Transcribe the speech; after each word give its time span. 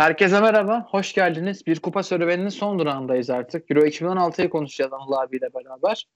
Herkese 0.00 0.40
merhaba, 0.40 0.86
hoş 0.90 1.12
geldiniz. 1.12 1.66
Bir 1.66 1.80
kupa 1.80 2.02
serüveninin 2.02 2.48
son 2.48 2.78
durağındayız 2.78 3.30
artık. 3.30 3.70
Euro 3.70 3.80
2016'yı 3.80 4.50
konuşacağız 4.50 4.92
Anıl 4.92 5.12
abiyle 5.12 5.48
beraber. 5.54 6.08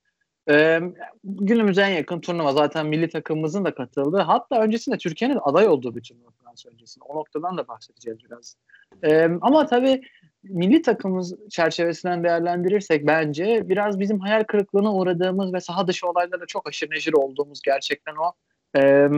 Ee, 0.51 0.81
günümüze 1.25 1.83
en 1.83 1.89
yakın 1.89 2.21
turnuva 2.21 2.53
zaten 2.53 2.87
milli 2.87 3.09
takımımızın 3.09 3.65
da 3.65 3.75
katıldığı. 3.75 4.21
Hatta 4.21 4.61
öncesinde 4.61 4.99
Türkiye'nin 4.99 5.39
aday 5.43 5.69
olduğu 5.69 5.97
bir 5.97 6.03
turnuva 6.03 6.31
Fransa 6.31 6.71
öncesinde. 6.71 7.05
O 7.09 7.17
noktadan 7.17 7.59
da 7.59 7.69
bahsedeceğiz 7.69 8.19
biraz. 8.25 8.57
Ee, 9.03 9.29
ama 9.41 9.67
tabii 9.67 10.03
milli 10.43 10.83
takımımız 10.83 11.35
çerçevesinden 11.51 12.25
değerlendirirsek 12.25 13.07
bence 13.07 13.69
biraz 13.69 14.01
bizim 14.01 14.21
hayal 14.21 14.45
kırıklığına 14.45 14.95
uğradığımız 14.95 15.55
ve 15.55 15.61
saha 15.61 15.87
dışı 15.87 16.07
olaylarda 16.07 16.47
çok 16.47 16.69
aşırı 16.69 16.91
neşir 16.91 17.13
olduğumuz 17.13 17.63
gerçekten 17.63 18.15
o. 18.17 18.33
Ee, 18.77 19.09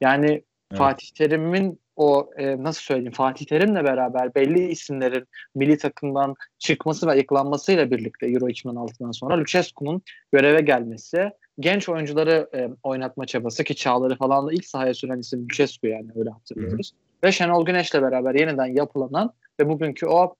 yani 0.00 0.42
evet. 0.70 0.78
Fatih 0.78 1.08
Terim'in 1.08 1.80
o 1.96 2.30
e, 2.36 2.62
nasıl 2.62 2.80
söyleyeyim 2.80 3.12
Fatih 3.12 3.46
Terim'le 3.46 3.84
beraber 3.84 4.34
belli 4.34 4.68
isimlerin 4.68 5.26
milli 5.54 5.78
takımdan 5.78 6.34
çıkması 6.58 7.06
ve 7.06 7.16
yıklanmasıyla 7.16 7.90
birlikte 7.90 8.26
Euro 8.26 8.48
2016'dan 8.48 9.10
sonra 9.10 9.38
Lucescu'nun 9.38 10.02
göreve 10.32 10.60
gelmesi, 10.60 11.30
genç 11.60 11.88
oyuncuları 11.88 12.48
e, 12.54 12.70
oynatma 12.82 13.26
çabası 13.26 13.64
ki 13.64 13.76
Çağlar'ı 13.76 14.16
falan 14.16 14.46
da 14.46 14.52
ilk 14.52 14.64
sahaya 14.64 14.94
süren 14.94 15.18
isim 15.18 15.44
Lucescu 15.44 15.86
yani 15.86 16.10
öyle 16.16 16.30
hatırlıyoruz. 16.30 16.92
Hı. 16.92 17.26
Ve 17.26 17.32
Şenol 17.32 17.66
Güneş'le 17.66 17.94
beraber 17.94 18.34
yeniden 18.34 18.66
yapılanan 18.66 19.32
ve 19.60 19.68
bugünkü 19.68 20.06
o 20.06 20.34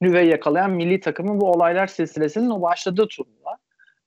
nüveyi 0.00 0.30
yakalayan 0.30 0.70
milli 0.70 1.00
takımın 1.00 1.40
bu 1.40 1.50
olaylar 1.50 1.86
silsilesinin 1.86 2.50
o 2.50 2.62
başladığı 2.62 3.08
turnuva. 3.08 3.58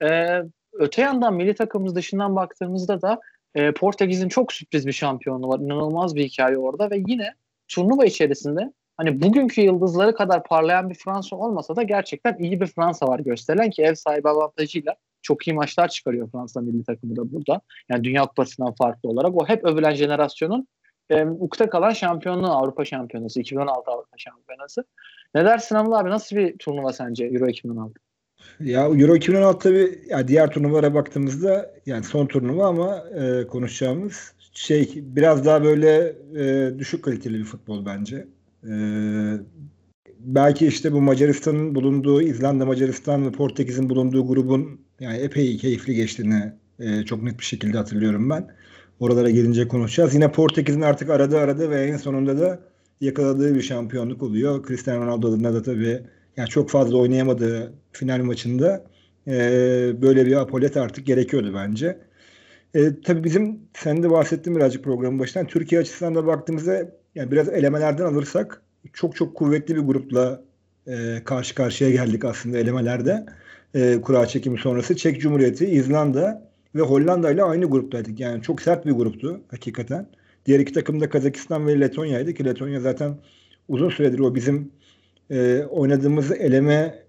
Ee, 0.02 0.44
öte 0.74 1.02
yandan 1.02 1.34
milli 1.34 1.54
takımımız 1.54 1.96
dışından 1.96 2.36
baktığımızda 2.36 3.02
da 3.02 3.20
e, 3.56 3.72
Portekiz'in 3.72 4.30
çok 4.30 4.54
sürpriz 4.54 4.88
bir 4.88 4.92
şampiyonu 4.92 5.48
var. 5.48 5.60
İnanılmaz 5.60 6.16
bir 6.16 6.24
hikaye 6.24 6.58
orada 6.58 6.92
ve 6.92 7.04
yine 7.08 7.34
turnuva 7.68 8.06
içerisinde 8.06 8.74
hani 8.98 9.22
bugünkü 9.22 9.62
yıldızları 9.62 10.16
kadar 10.16 10.44
parlayan 10.44 10.90
bir 10.90 10.96
Fransa 10.96 11.36
olmasa 11.36 11.76
da 11.76 11.84
gerçekten 11.84 12.38
iyi 12.40 12.62
bir 12.62 12.68
Fransa 12.68 13.08
var 13.08 13.20
gösterilen 13.20 13.70
ki 13.70 13.82
ev 13.82 13.96
sahibi 13.96 14.30
avantajıyla 14.30 14.96
çok 15.22 15.48
iyi 15.48 15.54
maçlar 15.54 15.88
çıkarıyor 15.88 16.32
Fransa 16.32 16.62
milli 16.62 16.84
takımı 16.84 17.16
da 17.16 17.32
burada. 17.32 17.62
Yani 17.90 18.04
Dünya 18.04 18.26
Kupası'ndan 18.26 18.74
farklı 18.74 19.10
olarak 19.10 19.42
o 19.42 19.48
hep 19.48 19.66
övülen 19.66 19.94
jenerasyonun 19.94 20.68
e, 21.10 21.26
ukta 21.26 21.70
kalan 21.70 21.92
şampiyonluğu 21.92 22.52
Avrupa 22.52 22.86
Şampiyonası, 22.86 23.40
2016 23.40 23.92
Avrupa 23.92 24.18
Şampiyonası. 24.18 24.86
Ne 25.36 25.46
dersin 25.46 25.76
Anıl 25.76 25.92
abi 25.92 26.10
nasıl 26.10 26.36
bir 26.36 26.58
turnuva 26.58 26.94
sence 26.94 27.26
Euro 27.26 27.48
2016? 27.48 27.94
Ya 28.60 28.86
Euro 28.86 29.16
2016 29.16 29.60
tabii 29.60 30.00
ya 30.10 30.28
diğer 30.28 30.52
turnuvalara 30.52 30.94
baktığımızda 30.94 31.72
yani 31.86 32.04
son 32.04 32.26
turnuva 32.26 32.68
ama 32.68 33.04
e, 33.16 33.48
konuşacağımız 33.48 34.34
şey 34.54 34.94
biraz 34.96 35.46
daha 35.46 35.64
böyle 35.64 36.16
e, 36.38 36.74
düşük 36.80 37.04
kaliteli 37.04 37.40
bir 37.40 37.44
futbol 37.44 37.86
bence. 37.86 38.28
E, 38.64 38.74
belki 40.20 40.68
işte 40.68 40.92
bu 40.94 41.02
Macaristan'ın 41.02 41.76
bulunduğu 41.76 42.22
İzlanda, 42.22 42.66
Macaristan 42.66 43.26
ve 43.26 43.32
Portekiz'in 43.32 43.90
bulunduğu 43.90 44.28
grubun 44.28 44.82
yani 45.00 45.18
epey 45.18 45.58
keyifli 45.58 45.96
geçtiğini 45.96 46.54
e, 46.80 47.04
çok 47.06 47.24
net 47.24 47.40
bir 47.40 47.46
şekilde 47.46 47.78
hatırlıyorum 47.78 48.30
ben. 48.30 48.48
Oralara 49.00 49.30
gelince 49.30 49.68
konuşacağız. 49.68 50.14
Yine 50.14 50.32
Portekiz'in 50.32 50.82
artık 50.82 51.10
aradı 51.10 51.40
aradı 51.40 51.70
ve 51.70 51.84
en 51.84 51.98
sonunda 51.98 52.40
da 52.40 52.60
yakaladığı 53.02 53.56
bir 53.56 53.62
şampiyonluk 53.62 54.24
oluyor. 54.24 54.68
Cristiano 54.68 55.06
Ronaldo'nun 55.06 55.44
da 55.44 55.64
tabii 55.64 56.02
yani 56.40 56.50
çok 56.50 56.70
fazla 56.70 56.98
oynayamadığı 56.98 57.74
final 57.92 58.20
maçında 58.20 58.86
e, 59.28 59.32
böyle 60.02 60.26
bir 60.26 60.36
apolet 60.36 60.78
artık 60.78 61.06
gerekiyordu 61.06 61.52
bence. 61.56 62.00
E, 62.74 63.02
tabii 63.02 63.24
bizim 63.24 63.60
sen 63.74 64.04
de 64.04 64.10
bahsettin 64.10 64.56
birazcık 64.56 64.84
programın 64.84 65.20
başından. 65.20 65.48
Türkiye 65.48 65.82
açısından 65.82 66.16
da 66.16 66.28
baktığımızda 66.28 66.92
yani 67.16 67.32
biraz 67.32 67.50
elemelerden 67.50 68.06
alırsak 68.06 68.62
çok 68.94 69.16
çok 69.16 69.36
kuvvetli 69.36 69.76
bir 69.76 69.82
grupla 69.82 70.42
e, 70.88 71.24
karşı 71.26 71.56
karşıya 71.56 71.90
geldik 71.90 72.26
aslında 72.26 72.58
elemelerde. 72.58 73.26
E, 73.74 74.02
kura 74.02 74.26
çekimi 74.26 74.60
sonrası 74.60 74.96
Çek 74.96 75.22
Cumhuriyeti, 75.22 75.66
İzlanda 75.66 76.50
ve 76.76 76.82
Hollanda 76.82 77.32
ile 77.32 77.44
aynı 77.44 77.66
gruptaydık. 77.66 78.20
Yani 78.20 78.42
çok 78.42 78.62
sert 78.62 78.86
bir 78.86 78.92
gruptu 78.92 79.42
hakikaten. 79.52 80.08
Diğer 80.46 80.60
iki 80.60 80.74
takım 80.74 81.02
da 81.02 81.10
Kazakistan 81.10 81.68
ve 81.68 81.80
Letonya'ydı 81.80 82.34
ki 82.34 82.46
Letonya 82.46 82.80
zaten 82.80 83.18
uzun 83.68 83.90
süredir 83.90 84.20
o 84.20 84.36
bizim 84.36 84.72
e, 85.32 85.64
oynadığımız 85.64 86.32
eleme 86.32 87.04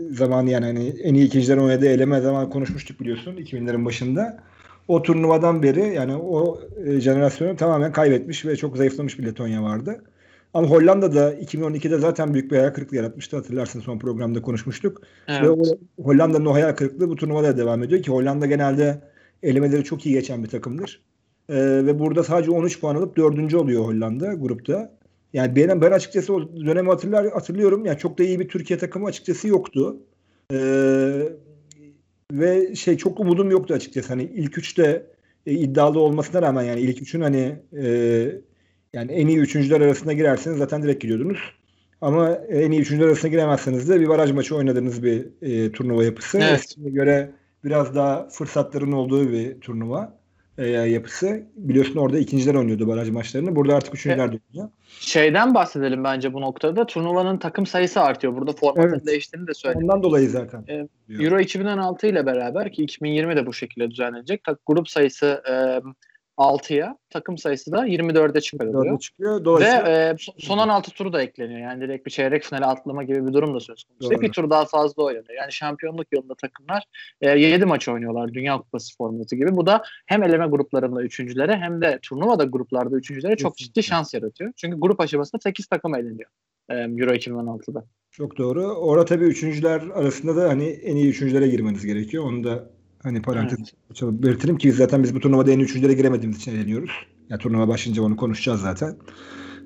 zamanı 0.00 0.50
yani 0.50 0.66
hani 0.66 0.88
en 0.88 1.14
iyi 1.14 1.26
ikincilerin 1.26 1.60
oynadığı 1.60 1.86
eleme 1.86 2.20
zaman 2.20 2.50
konuşmuştuk 2.50 3.00
biliyorsun 3.00 3.36
2000'lerin 3.36 3.84
başında. 3.84 4.42
O 4.88 5.02
turnuvadan 5.02 5.62
beri 5.62 5.94
yani 5.94 6.16
o 6.16 6.60
e, 6.84 7.00
jenerasyonu 7.00 7.56
tamamen 7.56 7.92
kaybetmiş 7.92 8.46
ve 8.46 8.56
çok 8.56 8.76
zayıflamış 8.76 9.18
bir 9.18 9.26
Letonya 9.26 9.62
vardı. 9.62 10.02
Ama 10.54 10.68
Hollanda'da 10.68 11.34
2012'de 11.34 11.98
zaten 11.98 12.34
büyük 12.34 12.50
bir 12.50 12.56
hayal 12.56 12.70
kırıklığı 12.70 12.96
yaratmıştı. 12.96 13.36
Hatırlarsın 13.36 13.80
son 13.80 13.98
programda 13.98 14.42
konuşmuştuk. 14.42 15.02
Evet. 15.28 15.42
Ve 15.42 15.50
o, 15.50 15.64
Hollanda'nın 16.02 16.46
o 16.46 16.54
hayal 16.54 16.72
kırıklığı 16.72 17.08
bu 17.08 17.16
turnuvada 17.16 17.56
devam 17.56 17.82
ediyor 17.82 18.02
ki 18.02 18.10
Hollanda 18.10 18.46
genelde 18.46 19.00
elemeleri 19.42 19.84
çok 19.84 20.06
iyi 20.06 20.12
geçen 20.12 20.44
bir 20.44 20.48
takımdır. 20.48 21.02
Ee, 21.48 21.54
ve 21.56 21.98
burada 21.98 22.24
sadece 22.24 22.50
13 22.50 22.80
puan 22.80 22.94
alıp 22.94 23.16
dördüncü 23.16 23.56
oluyor 23.56 23.84
Hollanda 23.84 24.34
grupta. 24.34 24.95
Yani 25.36 25.56
ben, 25.56 25.80
ben 25.80 25.92
açıkçası 25.92 26.34
o 26.34 26.56
dönemi 26.66 26.88
hatırlar, 26.88 27.32
hatırlıyorum. 27.32 27.86
Yani 27.86 27.98
çok 27.98 28.18
da 28.18 28.22
iyi 28.24 28.40
bir 28.40 28.48
Türkiye 28.48 28.78
takımı 28.78 29.06
açıkçası 29.06 29.48
yoktu. 29.48 29.96
Ee, 30.52 31.28
ve 32.32 32.74
şey 32.74 32.96
çok 32.96 33.20
umudum 33.20 33.50
yoktu 33.50 33.74
açıkçası. 33.74 34.08
Hani 34.08 34.22
ilk 34.22 34.58
üçte 34.58 35.06
e, 35.46 35.52
iddialı 35.52 36.00
olmasına 36.00 36.42
rağmen 36.42 36.62
yani 36.62 36.80
ilk 36.80 37.02
üçün 37.02 37.20
hani 37.20 37.56
e, 37.72 37.86
yani 38.92 39.12
en 39.12 39.26
iyi 39.26 39.38
üçüncüler 39.38 39.80
arasında 39.80 40.12
girerseniz 40.12 40.58
zaten 40.58 40.82
direkt 40.82 41.02
gidiyordunuz. 41.02 41.38
Ama 42.00 42.32
en 42.34 42.70
iyi 42.70 42.80
üçüncüler 42.80 43.06
arasına 43.06 43.30
giremezseniz 43.30 43.88
de 43.88 44.00
bir 44.00 44.08
baraj 44.08 44.32
maçı 44.32 44.56
oynadığınız 44.56 45.02
bir 45.02 45.26
e, 45.42 45.72
turnuva 45.72 46.04
yapısı. 46.04 46.38
Evet. 46.38 46.60
Eskine 46.60 46.90
göre 46.90 47.30
biraz 47.64 47.94
daha 47.94 48.28
fırsatların 48.28 48.92
olduğu 48.92 49.32
bir 49.32 49.60
turnuva 49.60 50.18
e, 50.58 50.66
yapısı. 50.68 51.42
Biliyorsun 51.56 51.96
orada 51.96 52.18
ikinciler 52.18 52.54
oynuyordu 52.54 52.88
baraj 52.88 53.10
maçlarını. 53.10 53.56
Burada 53.56 53.76
artık 53.76 53.94
üçüncüler 53.94 54.32
de 54.32 54.38
oynuyor. 54.52 54.70
Şeyden 55.00 55.54
bahsedelim 55.54 56.04
bence 56.04 56.32
bu 56.32 56.40
noktada. 56.40 56.86
Turnuvanın 56.86 57.38
takım 57.38 57.66
sayısı 57.66 58.00
artıyor. 58.00 58.36
Burada 58.36 58.52
formatın 58.52 58.88
evet. 58.88 59.06
değiştiğini 59.06 59.46
de 59.46 59.54
söyledim. 59.54 59.82
Ondan 59.82 60.02
dolayı 60.02 60.28
zaten. 60.28 60.64
E, 60.68 60.88
Euro 61.24 61.40
2016 61.40 62.06
ile 62.06 62.26
beraber 62.26 62.72
ki 62.72 62.82
2020 62.82 63.36
de 63.36 63.46
bu 63.46 63.52
şekilde 63.52 63.90
düzenlenecek. 63.90 64.42
Grup 64.66 64.88
sayısı 64.88 65.42
e, 65.50 65.54
6'ya 66.38 66.98
takım 67.10 67.38
sayısı 67.38 67.72
da 67.72 67.86
24'e 67.86 68.40
çıkarılıyor. 68.40 68.98
çıkıyor. 68.98 69.60
Ve 69.60 69.90
e, 69.90 70.16
son 70.38 70.58
16 70.58 70.90
turu 70.90 71.12
da 71.12 71.22
ekleniyor. 71.22 71.60
Yani 71.60 71.80
direkt 71.80 72.06
bir 72.06 72.10
çeyrek 72.10 72.44
finale 72.44 72.64
atlama 72.64 73.04
gibi 73.04 73.26
bir 73.26 73.32
durum 73.32 73.54
da 73.54 73.60
söz 73.60 73.84
konusu. 73.84 74.10
Doğru. 74.10 74.20
Bir 74.20 74.32
tur 74.32 74.50
daha 74.50 74.64
fazla 74.64 75.02
oynanıyor. 75.02 75.34
Yani 75.40 75.52
şampiyonluk 75.52 76.06
yolunda 76.12 76.34
takımlar 76.34 76.84
e, 77.20 77.30
7 77.38 77.64
maç 77.64 77.88
oynuyorlar 77.88 78.34
Dünya 78.34 78.58
Kupası 78.58 78.96
formatı 78.96 79.36
gibi. 79.36 79.56
Bu 79.56 79.66
da 79.66 79.82
hem 80.06 80.22
eleme 80.22 80.46
gruplarında 80.46 81.02
üçüncülere 81.02 81.56
hem 81.56 81.82
de 81.82 81.98
turnuvada 82.02 82.44
gruplarda 82.44 82.96
üçüncülere 82.96 83.36
çok 83.36 83.56
ciddi 83.56 83.82
şans 83.82 84.14
yaratıyor. 84.14 84.52
Çünkü 84.56 84.80
grup 84.80 85.00
aşamasında 85.00 85.40
8 85.42 85.66
takım 85.66 85.94
eleniyor. 85.94 86.30
Euro 86.70 87.14
2016'da. 87.14 87.84
Çok 88.10 88.38
doğru. 88.38 88.64
Orada 88.64 89.04
tabii 89.04 89.24
üçüncüler 89.24 89.80
arasında 89.94 90.36
da 90.36 90.48
hani 90.48 90.64
en 90.64 90.96
iyi 90.96 91.08
üçüncülere 91.08 91.48
girmeniz 91.48 91.86
gerekiyor. 91.86 92.24
Onu 92.24 92.44
da 92.44 92.70
Hani 93.02 93.22
parantez 93.22 93.58
evet. 94.02 94.02
belirtelim 94.02 94.58
ki 94.58 94.72
zaten 94.72 95.02
biz 95.02 95.14
bu 95.14 95.20
turnuvada 95.20 95.50
en 95.50 95.58
üçüncülere 95.58 95.94
giremediğimiz 95.94 96.36
için 96.36 96.52
eğleniyoruz. 96.52 96.90
Yani 97.28 97.40
turnuva 97.40 97.68
başlayınca 97.68 98.02
onu 98.02 98.16
konuşacağız 98.16 98.60
zaten. 98.60 98.96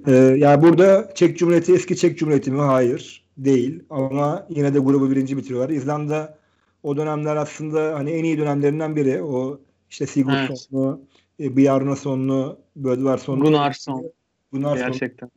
Ee, 0.07 0.13
yani 0.13 0.63
burada 0.63 1.11
Çek 1.15 1.39
Cumhuriyeti 1.39 1.75
eski 1.75 1.97
Çek 1.97 2.19
Cumhuriyeti 2.19 2.51
mi? 2.51 2.61
Hayır. 2.61 3.25
Değil. 3.37 3.83
Ama 3.91 4.47
yine 4.51 4.75
de 4.75 4.79
grubu 4.79 5.11
birinci 5.11 5.37
bitiriyorlar. 5.37 5.71
İzlanda 5.71 6.39
o 6.83 6.97
dönemler 6.97 7.37
aslında 7.37 7.95
hani 7.95 8.11
en 8.11 8.25
iyi 8.25 8.39
dönemlerinden 8.39 8.97
biri. 8.97 9.23
O 9.23 9.61
işte 9.91 10.07
Sigurdsson'lu, 10.07 11.01
evet. 11.39 11.57
Bjarnason'lu, 11.57 12.59
Bödvarsson'lu. 12.77 13.45
Gunnarsson. 13.45 14.13
Gunnarsson. 14.53 14.87
Gerçekten. 14.87 15.31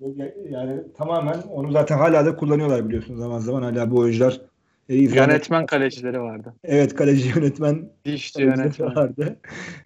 Yani 0.49 0.81
tamamen 0.97 1.41
onu 1.41 1.71
zaten 1.71 1.97
hala 1.97 2.25
da 2.25 2.35
kullanıyorlar 2.35 2.87
biliyorsunuz 2.87 3.19
zaman 3.19 3.39
zaman. 3.39 3.61
Hala 3.61 3.91
bu 3.91 3.97
oyuncular 3.99 4.41
e, 4.89 4.95
yönetmen 4.95 5.65
kalecileri 5.65 6.21
vardı. 6.21 6.53
Evet 6.63 6.95
kaleci 6.95 7.29
yönetmen 7.35 7.89
Dişçi 8.05 8.41
yönetmen 8.41 8.95
vardı. 8.95 9.39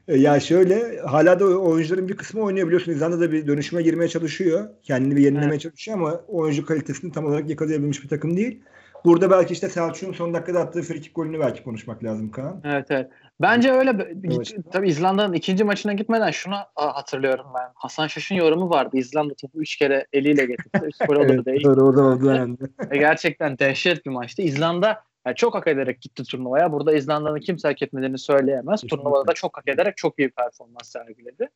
E, 0.07 0.17
ya 0.17 0.39
şöyle 0.39 0.99
hala 0.99 1.39
da 1.39 1.45
oyuncuların 1.45 2.07
bir 2.07 2.17
kısmı 2.17 2.41
oynuyor 2.41 2.67
biliyorsun. 2.67 2.91
İzlanda 2.91 3.19
da 3.19 3.31
bir 3.31 3.47
dönüşüme 3.47 3.81
girmeye 3.81 4.07
çalışıyor. 4.07 4.69
Kendini 4.83 5.15
bir 5.15 5.21
yenilemeye 5.21 5.51
evet. 5.51 5.61
çalışıyor 5.61 5.97
ama 5.97 6.21
oyuncu 6.27 6.65
kalitesini 6.65 7.11
tam 7.11 7.25
olarak 7.25 7.49
yakalayabilmiş 7.49 8.03
bir 8.03 8.09
takım 8.09 8.37
değil. 8.37 8.61
Burada 9.05 9.31
belki 9.31 9.53
işte 9.53 9.69
Selçuk'un 9.69 10.13
son 10.13 10.33
dakikada 10.33 10.59
attığı 10.59 10.81
frikik 10.81 11.15
golünü 11.15 11.39
belki 11.39 11.63
konuşmak 11.63 12.03
lazım 12.03 12.31
Kaan. 12.31 12.61
Evet 12.65 12.85
evet. 12.89 13.09
Bence 13.41 13.71
öyle. 13.71 14.15
Evet. 14.23 14.55
Tabii 14.71 14.89
İzlanda'nın 14.89 15.33
ikinci 15.33 15.63
maçına 15.63 15.93
gitmeden 15.93 16.31
şunu 16.31 16.55
hatırlıyorum 16.75 17.45
ben. 17.55 17.71
Hasan 17.75 18.07
Şaş'ın 18.07 18.35
yorumu 18.35 18.69
vardı. 18.69 18.97
İzlanda 18.97 19.33
topu 19.33 19.61
üç 19.61 19.75
kere 19.75 20.07
eliyle 20.13 20.45
getirdi. 20.45 20.81
Üç 20.83 21.07
gol 21.07 21.15
olur 21.15 21.45
değil. 21.45 21.63
Doğru 21.63 21.81
orada 21.81 22.03
oldu 22.03 22.35
yani. 22.35 22.57
Gerçekten 22.93 23.59
dehşet 23.59 24.05
bir 24.05 24.11
maçtı. 24.11 24.41
İzlanda 24.41 25.03
yani 25.25 25.35
çok 25.35 25.55
hak 25.55 25.67
ederek 25.67 26.01
gitti 26.01 26.23
turnuvaya. 26.23 26.71
Burada 26.71 26.93
İzlanda'nın 26.93 27.39
kimse 27.39 27.67
hak 27.67 27.81
etmediğini 27.81 28.17
söyleyemez. 28.17 28.81
Turnuvada 28.81 29.27
da 29.27 29.33
çok 29.33 29.57
hak 29.57 29.67
ederek 29.67 29.97
çok 29.97 30.19
iyi 30.19 30.29
performans 30.29 30.89
sergiledi. 30.89 31.49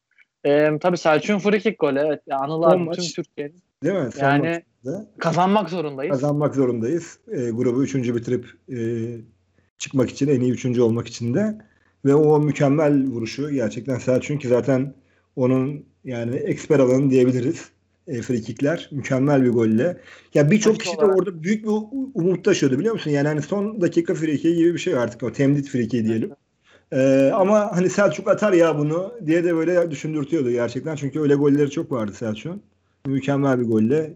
E, 0.46 0.80
tabii 0.82 0.98
Selçuk'un 0.98 1.40
free 1.40 1.60
kick 1.60 1.80
golü. 1.80 2.00
Evet. 2.00 2.22
Yani 2.28 2.42
Anıl 2.42 2.64
abi 2.64 2.78
maç. 2.84 2.96
tüm 2.98 3.06
Türkiye'nin. 3.24 3.56
Değil 3.84 3.96
mi? 3.96 4.12
Son 4.12 4.24
Yani 4.26 4.64
maçta 4.84 5.06
kazanmak 5.18 5.70
zorundayız. 5.70 6.12
kazanmak 6.12 6.56
zorundayız. 6.56 7.20
E, 7.32 7.50
grubu 7.50 7.84
üçüncü 7.84 8.16
bitirip 8.16 8.46
e, 8.70 8.80
çıkmak 9.78 10.10
için 10.10 10.28
en 10.28 10.42
iyi 10.42 10.52
üçüncü 10.52 10.82
olmak 10.82 11.08
için 11.08 11.34
de 11.34 11.58
ve 12.06 12.16
o 12.16 12.40
mükemmel 12.40 13.08
vuruşu 13.08 13.52
gerçekten 13.52 13.98
Selçuk'un 13.98 14.38
ki 14.40 14.48
zaten 14.48 14.94
onun 15.36 15.86
yani 16.04 16.36
eksper 16.36 16.80
alanı 16.80 17.10
diyebiliriz. 17.10 17.70
E, 18.08 18.22
free 18.22 18.42
kickler 18.42 18.90
mükemmel 18.92 19.44
bir 19.44 19.50
golle. 19.50 19.98
Ya 20.34 20.52
birçok 20.52 20.80
kişi 20.80 20.98
de 20.98 21.06
orada 21.06 21.44
büyük 21.44 21.64
bir 21.64 21.70
umut 22.14 22.46
taşıyordu 22.46 22.80
biliyor 22.80 22.94
musun? 22.94 23.12
Yani 23.12 23.28
hani 23.28 23.42
son 23.42 23.82
dakika 23.82 24.14
free 24.16 24.38
kick 24.38 24.58
gibi 24.58 24.74
bir 24.74 24.80
şey 24.80 24.96
artık 24.96 25.24
o 25.24 25.32
temdit 25.32 25.68
free 25.70 25.88
kick 25.88 26.08
diyelim. 26.08 26.32
Ee, 26.94 27.32
ama 27.34 27.78
hani 27.78 27.90
Selçuk 27.90 28.28
atar 28.28 28.54
ya 28.54 28.78
bunu 28.78 29.14
diye 29.26 29.44
de 29.44 29.56
böyle 29.56 29.92
düşündürtüyordu 29.92 30.52
gerçekten. 30.52 30.96
Çünkü 30.96 31.20
öyle 31.20 31.36
golleri 31.36 31.70
çok 31.70 31.92
vardı 31.92 32.14
Selçuk'un. 32.14 32.64
Mükemmel 33.06 33.60
bir 33.60 33.66
golle 33.66 34.14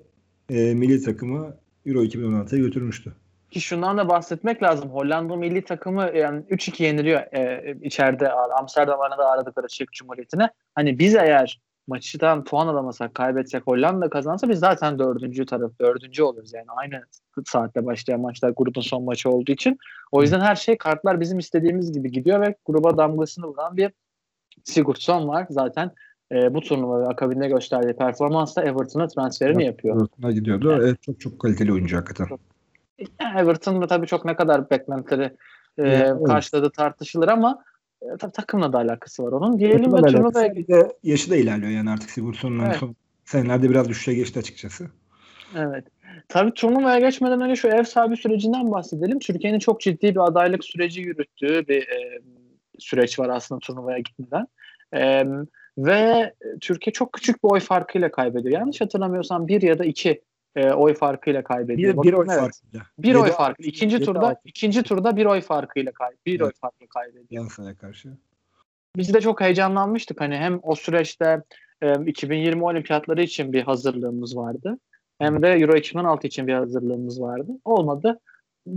e, 0.50 0.74
milli 0.74 1.01
takımı 1.01 1.56
Euro 1.86 2.04
2016'ya 2.04 2.62
götürmüştü. 2.62 3.13
Ki 3.51 3.62
şundan 3.62 3.98
da 3.98 4.10
bahsetmek 4.10 4.63
lazım. 4.63 4.89
Hollanda 4.89 5.36
milli 5.36 5.62
takımı 5.62 6.12
yani 6.16 6.44
3-2 6.50 6.83
yeniliyor 6.83 7.19
e, 7.19 7.75
içeride 7.81 8.31
Amsterdam 8.31 9.00
da 9.00 9.30
aradıkları 9.30 9.68
Çek 9.68 9.92
Cumhuriyeti'ne. 9.92 10.50
Hani 10.75 11.00
biz 11.00 11.16
eğer 11.16 11.62
maçtan 11.87 12.43
puan 12.43 12.67
alamasak, 12.67 13.15
kaybetsek, 13.15 13.67
Hollanda 13.67 14.09
kazansa 14.09 14.49
biz 14.49 14.59
zaten 14.59 14.99
dördüncü 14.99 15.45
taraf, 15.45 15.71
dördüncü 15.81 16.23
oluruz. 16.23 16.53
Yani 16.53 16.65
aynı 16.67 17.01
saatte 17.45 17.85
başlayan 17.85 18.19
maçlar 18.21 18.49
grubun 18.49 18.81
son 18.81 19.03
maçı 19.03 19.29
olduğu 19.29 19.51
için. 19.51 19.77
O 20.11 20.21
yüzden 20.21 20.39
her 20.39 20.55
şey 20.55 20.77
kartlar 20.77 21.19
bizim 21.21 21.39
istediğimiz 21.39 21.91
gibi 21.91 22.11
gidiyor 22.11 22.41
ve 22.41 22.55
gruba 22.65 22.97
damgasını 22.97 23.45
vuran 23.45 23.77
bir 23.77 23.91
Sigurdsson 24.63 25.27
var. 25.27 25.47
Zaten 25.49 25.91
e, 26.31 26.53
bu 26.53 26.61
turnuva 26.61 27.01
ve 27.01 27.05
akabinde 27.05 27.47
gösterdiği 27.47 27.93
performansla 27.93 28.63
Everton'a 28.63 29.07
transferini 29.07 29.63
Evet, 29.63 29.65
yapıyor. 29.65 29.95
Everton'a 29.95 30.31
gidiyordu. 30.31 30.71
Evet. 30.71 30.83
Evet, 30.87 31.01
çok 31.01 31.19
çok 31.19 31.39
kaliteli 31.39 31.73
oyuncu 31.73 31.97
hakikaten. 31.97 32.37
Yani 33.21 33.39
Everton 33.39 33.81
da 33.81 33.87
tabii 33.87 34.07
çok 34.07 34.25
ne 34.25 34.35
kadar 34.35 34.69
beklentileri 34.69 35.23
e, 35.77 35.83
Evet. 35.83 36.23
karşıladığı 36.27 36.69
tartışılır 36.69 37.27
ama 37.27 37.63
e, 38.13 38.18
tabii 38.18 38.31
takımla 38.31 38.74
da 38.74 38.78
alakası 38.78 39.24
var 39.24 39.31
onun. 39.31 39.60
Diyelim 39.60 39.94
ve 39.94 40.02
turnuvaya 40.02 40.56
de 40.56 40.96
yaşı 41.04 41.31
da 41.31 41.36
ilerliyor 41.36 41.72
yani 41.72 41.90
artık 41.90 42.10
Sigurdsson'un 42.10 42.66
Evet. 42.66 42.78
son 42.80 42.96
senelerde 43.25 43.69
biraz 43.69 43.90
düşüşe 43.90 44.13
geçti 44.13 44.40
açıkçası. 44.40 44.90
Evet. 45.56 45.86
Tabii 46.28 46.54
turnuvaya 46.54 47.00
geçmeden 47.00 47.42
önce 47.42 47.56
şu 47.56 47.68
ev 47.68 47.84
sahibi 47.84 48.18
sürecinden 48.18 48.72
bahsedelim. 48.72 49.19
Türkiye'nin 49.19 49.60
çok 49.60 49.81
ciddi 49.81 50.16
bir 50.16 50.28
adaylık 50.28 50.63
süreci 50.63 51.02
yürüttüğü 51.02 51.68
bir 51.68 51.81
e, 51.81 52.22
süreç 52.80 53.19
var 53.19 53.30
aslında 53.30 53.60
turnuvaya 53.60 54.00
gitmeden. 54.00 54.48
E, 54.94 55.24
ve 55.78 56.34
Türkiye 56.62 56.94
çok 56.94 57.13
küçük 57.13 57.44
bir 57.44 57.50
oy 57.50 57.60
farkıyla 57.60 58.12
kaybediyor. 58.12 58.60
Yanlış 58.60 58.81
hatırlamıyorsam 58.81 59.48
bir 59.48 59.62
ya 59.62 59.80
da 59.80 59.86
iki 59.86 60.22
e, 60.56 60.74
oy 60.74 60.94
farkıyla 60.94 61.44
kaybediyor. 61.44 61.94
Bir, 61.94 61.98
Bakın, 61.98 62.12
bir 62.12 62.18
oy 62.18 62.25
evet. 62.30 62.40
farkıyla. 62.40 62.86
Bir 63.00 63.07
Yedi 63.07 63.18
oy 63.18 63.31
farkı. 63.31 63.63
İkinci 63.63 63.94
yedi 63.94 64.06
turda 64.06 64.28
altı. 64.28 64.40
ikinci 64.46 64.84
turda 64.84 65.16
bir 65.16 65.25
oy 65.25 65.42
farkıyla 65.42 65.92
kay 65.92 66.12
bir 66.25 66.42
oy 66.42 66.48
Evet. 66.48 66.60
farklı 66.60 66.88
kaybediyor. 66.88 67.42
Galatasaray'a 67.42 67.75
karşı. 67.75 68.10
Biz 68.96 69.13
de 69.13 69.22
çok 69.22 69.42
heyecanlanmıştık. 69.42 70.22
Hani 70.22 70.38
hem 70.38 70.60
o 70.63 70.75
süreçte 70.75 71.42
e, 71.81 72.06
2020 72.06 72.63
olimpiyatları 72.63 73.24
için 73.24 73.54
bir 73.54 73.62
hazırlığımız 73.62 74.38
vardı. 74.38 74.78
Hem 75.19 75.42
de 75.42 75.48
Euro 75.48 75.75
2016 75.75 76.28
için 76.28 76.48
bir 76.48 76.54
hazırlığımız 76.54 77.22
vardı. 77.22 77.52
Olmadı. 77.66 78.19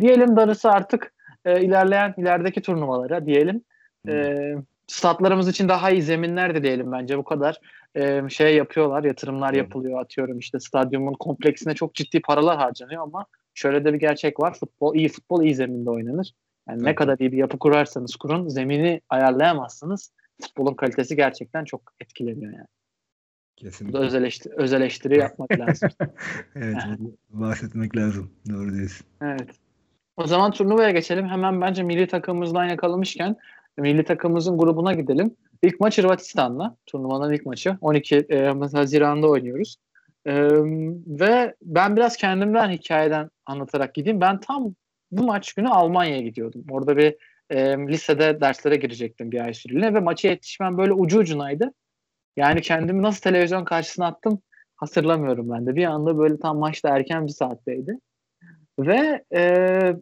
Diyelim 0.00 0.36
darısı 0.36 0.70
artık 0.70 1.12
e, 1.44 1.60
ilerleyen 1.60 2.14
ilerideki 2.16 2.62
turnuvalara 2.62 3.26
diyelim. 3.26 3.62
E, 4.08 4.54
statlarımız 4.88 5.48
için 5.48 5.68
daha 5.68 5.90
iyi 5.90 6.02
zeminler 6.02 6.54
de 6.54 6.62
diyelim 6.62 6.92
bence 6.92 7.18
bu 7.18 7.24
kadar 7.24 7.60
e, 7.94 8.28
şey 8.28 8.56
yapıyorlar, 8.56 9.04
yatırımlar 9.04 9.52
yapılıyor 9.52 10.00
atıyorum 10.00 10.38
işte 10.38 10.60
stadyumun 10.60 11.12
kompleksine 11.12 11.74
çok 11.74 11.94
ciddi 11.94 12.20
paralar 12.20 12.58
harcanıyor 12.58 13.02
ama 13.02 13.26
şöyle 13.54 13.84
de 13.84 13.92
bir 13.92 13.98
gerçek 13.98 14.40
var. 14.40 14.54
Futbol 14.54 14.94
iyi 14.94 15.08
futbol 15.08 15.42
iyi 15.42 15.54
zeminde 15.54 15.90
oynanır. 15.90 16.34
Yani 16.68 16.84
ne 16.84 16.94
kadar 16.94 17.18
iyi 17.18 17.32
bir 17.32 17.36
yapı 17.36 17.58
kurarsanız 17.58 18.16
kurun 18.16 18.48
zemini 18.48 19.00
ayarlayamazsınız. 19.08 20.12
Futbolun 20.42 20.74
kalitesi 20.74 21.16
gerçekten 21.16 21.64
çok 21.64 21.82
etkileniyor 22.00 22.52
yani. 22.52 22.66
Kesinlikle. 23.56 23.98
öz, 23.98 24.14
eleştiri, 24.14 24.54
öz 24.56 24.72
eleştiri 24.72 25.18
yapmak 25.18 25.50
lazım. 25.58 25.88
evet, 26.54 26.76
bahsetmek 27.28 27.96
lazım. 27.96 28.30
Doğru 28.50 28.74
diyorsun. 28.74 29.06
Evet. 29.22 29.50
O 30.16 30.26
zaman 30.26 30.50
turnuvaya 30.50 30.90
geçelim. 30.90 31.28
Hemen 31.28 31.60
bence 31.60 31.82
milli 31.82 32.06
takımımızdan 32.06 32.64
yakalamışken 32.64 33.36
milli 33.78 34.04
takımımızın 34.04 34.58
grubuna 34.58 34.92
gidelim. 34.92 35.36
İlk 35.62 35.80
maç 35.80 35.98
Hırvatistan'la. 35.98 36.76
Turnuvanın 36.86 37.32
ilk 37.32 37.46
maçı. 37.46 37.78
12 37.80 38.16
e, 38.16 38.46
Haziran'da 38.72 39.28
oynuyoruz. 39.28 39.76
E, 40.26 40.32
ve 41.06 41.54
ben 41.62 41.96
biraz 41.96 42.16
kendimden 42.16 42.70
hikayeden 42.70 43.30
anlatarak 43.46 43.94
gideyim. 43.94 44.20
Ben 44.20 44.40
tam 44.40 44.74
bu 45.10 45.22
maç 45.22 45.52
günü 45.52 45.68
Almanya'ya 45.68 46.20
gidiyordum. 46.20 46.64
Orada 46.70 46.96
bir 46.96 47.16
e, 47.50 47.78
lisede 47.78 48.40
derslere 48.40 48.76
girecektim 48.76 49.32
bir 49.32 49.40
ay 49.40 49.54
süreliğine 49.54 49.94
ve 49.94 50.00
maça 50.00 50.28
yetişmem 50.28 50.78
böyle 50.78 50.92
ucu 50.92 51.18
ucunaydı. 51.18 51.72
Yani 52.36 52.60
kendimi 52.60 53.02
nasıl 53.02 53.20
televizyon 53.20 53.64
karşısına 53.64 54.06
attım 54.06 54.42
hatırlamıyorum 54.76 55.50
ben 55.50 55.66
de. 55.66 55.74
Bir 55.74 55.84
anda 55.84 56.18
böyle 56.18 56.38
tam 56.38 56.58
maçta 56.58 56.88
erken 56.88 57.26
bir 57.26 57.32
saatteydi. 57.32 57.98
Ve 58.78 59.24
e, 59.34 59.96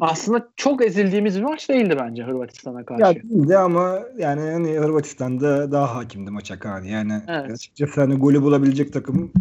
aslında 0.00 0.48
çok 0.56 0.84
ezildiğimiz 0.84 1.36
bir 1.36 1.42
maç 1.42 1.68
değildi 1.68 1.96
bence 2.00 2.22
Hırvatistan'a 2.22 2.84
karşı. 2.84 3.02
Ya 3.02 3.14
değildi 3.14 3.58
ama 3.58 3.98
yani 4.18 4.40
hani 4.40 4.78
Hırvatistan'da 4.78 5.72
daha 5.72 5.94
hakimdi 5.96 6.30
maça 6.30 6.58
Kaan. 6.58 6.82
Yani 6.82 7.22
Evet. 7.28 7.50
açıkçası 7.50 8.00
hani 8.00 8.14
golü 8.14 8.42
bulabilecek 8.42 8.92
takım 8.92 9.32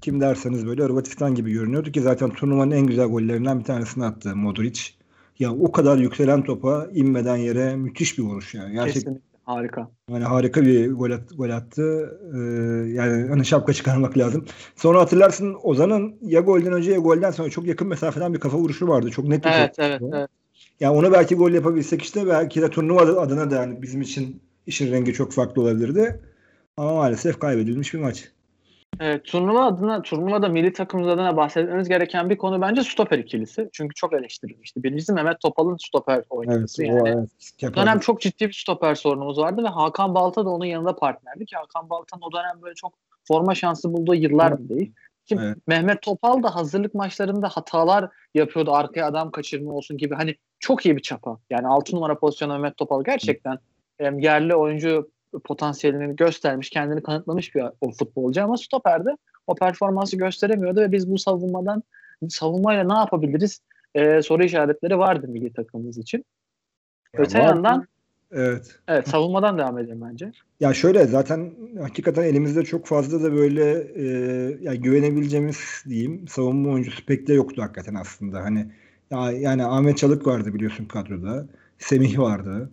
kim 0.00 0.20
derseniz 0.20 0.66
böyle 0.66 0.82
Hırvatistan 0.82 1.34
gibi 1.34 1.52
görünüyordu 1.52 1.92
ki 1.92 2.00
zaten 2.00 2.30
turnuvanın 2.30 2.70
en 2.70 2.86
güzel 2.86 3.06
gollerinden 3.06 3.58
bir 3.58 3.64
tanesini 3.64 4.04
attı 4.04 4.36
Modric. 4.36 4.80
Ya 5.38 5.52
o 5.52 5.72
kadar 5.72 5.98
yükselen 5.98 6.42
topa 6.42 6.88
inmeden 6.92 7.36
yere 7.36 7.76
müthiş 7.76 8.18
bir 8.18 8.22
vuruş 8.22 8.54
yani. 8.54 8.72
Gerçekten 8.72 9.20
harika. 9.48 9.90
yani 10.10 10.24
harika 10.24 10.62
bir 10.62 10.90
gol, 10.92 11.10
at- 11.10 11.36
gol 11.38 11.50
attı. 11.50 12.18
Ee, 12.34 12.38
yani 12.92 13.28
hani 13.28 13.44
şapka 13.44 13.72
çıkarmak 13.72 14.18
lazım. 14.18 14.44
Sonra 14.76 15.00
hatırlarsın 15.00 15.56
Ozan'ın 15.62 16.16
ya 16.22 16.40
golden 16.40 16.72
önce 16.72 16.92
ya 16.92 16.98
golden 16.98 17.30
sonra 17.30 17.50
çok 17.50 17.66
yakın 17.66 17.88
mesafeden 17.88 18.34
bir 18.34 18.40
kafa 18.40 18.58
vuruşu 18.58 18.88
vardı. 18.88 19.10
Çok 19.10 19.24
net 19.28 19.44
bir 19.44 19.50
Evet 19.50 19.76
top. 19.76 19.84
evet 19.86 20.02
evet. 20.12 20.30
Yani 20.80 20.96
onu 20.96 21.12
belki 21.12 21.34
gol 21.34 21.50
yapabilsek 21.50 22.02
işte 22.02 22.26
belki 22.26 22.62
de 22.62 22.70
turnuva 22.70 23.00
adına 23.20 23.50
da 23.50 23.54
yani 23.54 23.82
bizim 23.82 24.00
için 24.00 24.42
işin 24.66 24.92
rengi 24.92 25.12
çok 25.12 25.32
farklı 25.32 25.62
olabilirdi. 25.62 26.20
Ama 26.76 26.94
maalesef 26.94 27.38
kaybedilmiş 27.38 27.94
bir 27.94 27.98
maç. 27.98 28.32
Evet, 29.00 29.24
turnuva 29.24 29.64
adına, 29.66 30.02
turnuvada 30.02 30.48
milli 30.48 30.72
takımımız 30.72 31.12
adına 31.12 31.36
bahsetmemiz 31.36 31.88
gereken 31.88 32.30
bir 32.30 32.38
konu 32.38 32.60
bence 32.60 32.82
stoper 32.82 33.18
ikilisi. 33.18 33.68
Çünkü 33.72 33.94
çok 33.94 34.12
eleştirilmişti. 34.12 34.82
Birincisi 34.82 35.12
Mehmet 35.12 35.40
Topal'ın 35.40 35.76
stoper 35.76 36.22
oynaması. 36.30 36.84
yani. 36.84 37.02
o 37.02 37.06
evet. 37.08 37.76
Dönem 37.76 37.98
çok 37.98 38.20
ciddi 38.20 38.48
bir 38.48 38.52
stoper 38.52 38.94
sorunumuz 38.94 39.38
vardı 39.38 39.64
ve 39.64 39.68
Hakan 39.68 40.14
Balta 40.14 40.44
da 40.44 40.50
onun 40.50 40.64
yanında 40.64 40.96
partnerdi 40.96 41.46
ki 41.46 41.56
Hakan 41.56 41.90
Balta'nın 41.90 42.22
o 42.22 42.32
dönem 42.32 42.62
böyle 42.62 42.74
çok 42.74 42.94
forma 43.24 43.54
şansı 43.54 43.92
bulduğu 43.92 44.14
yıllar 44.14 44.52
Evet. 44.58 44.68
değil. 44.68 44.92
Şimdi 45.28 45.42
Evet. 45.42 45.56
Mehmet 45.66 46.02
Topal 46.02 46.42
da 46.42 46.54
hazırlık 46.54 46.94
maçlarında 46.94 47.48
hatalar 47.48 48.08
yapıyordu. 48.34 48.72
Arkaya 48.72 49.06
adam 49.06 49.30
kaçırma 49.30 49.72
olsun 49.72 49.96
gibi. 49.96 50.14
Hani 50.14 50.36
çok 50.58 50.86
iyi 50.86 50.96
bir 50.96 51.02
çapa. 51.02 51.38
Yani 51.50 51.66
6 51.66 51.96
numara 51.96 52.18
pozisyonu 52.18 52.52
Mehmet 52.52 52.76
Topal 52.76 53.04
gerçekten 53.04 53.58
em, 53.98 54.18
yerli 54.18 54.54
oyuncu 54.54 55.10
potansiyelini 55.44 56.16
göstermiş, 56.16 56.70
kendini 56.70 57.02
kanıtlamış 57.02 57.54
bir 57.54 57.64
o 57.80 57.90
futbolcu 57.90 58.44
ama 58.44 58.56
stoperde 58.56 59.16
o 59.46 59.54
performansı 59.54 60.16
gösteremiyordu 60.16 60.80
ve 60.80 60.92
biz 60.92 61.10
bu 61.10 61.18
savunmadan 61.18 61.82
savunmayla 62.28 62.84
ne 62.84 62.98
yapabiliriz 62.98 63.60
e, 63.94 64.22
soru 64.22 64.44
işaretleri 64.44 64.98
vardı 64.98 65.28
milli 65.28 65.52
takımımız 65.52 65.98
için. 65.98 66.24
Ya 67.14 67.20
Öte 67.20 67.38
var- 67.38 67.44
yandan 67.44 67.86
Evet. 68.32 68.78
evet 68.88 69.08
savunmadan 69.08 69.58
devam 69.58 69.78
edelim 69.78 70.00
bence. 70.10 70.32
Ya 70.60 70.74
şöyle 70.74 71.04
zaten 71.06 71.50
hakikaten 71.80 72.22
elimizde 72.22 72.64
çok 72.64 72.86
fazla 72.86 73.22
da 73.22 73.32
böyle 73.32 73.86
e, 73.94 74.04
ya 74.60 74.74
güvenebileceğimiz 74.74 75.84
diyeyim 75.88 76.28
savunma 76.28 76.70
oyuncusu 76.72 77.06
pek 77.06 77.26
de 77.28 77.34
yoktu 77.34 77.62
hakikaten 77.62 77.94
aslında. 77.94 78.40
Hani 78.40 78.66
ya, 79.10 79.32
yani 79.32 79.64
Ahmet 79.64 79.98
Çalık 79.98 80.26
vardı 80.26 80.54
biliyorsun 80.54 80.84
kadroda. 80.84 81.46
Semih 81.78 82.18
vardı. 82.18 82.70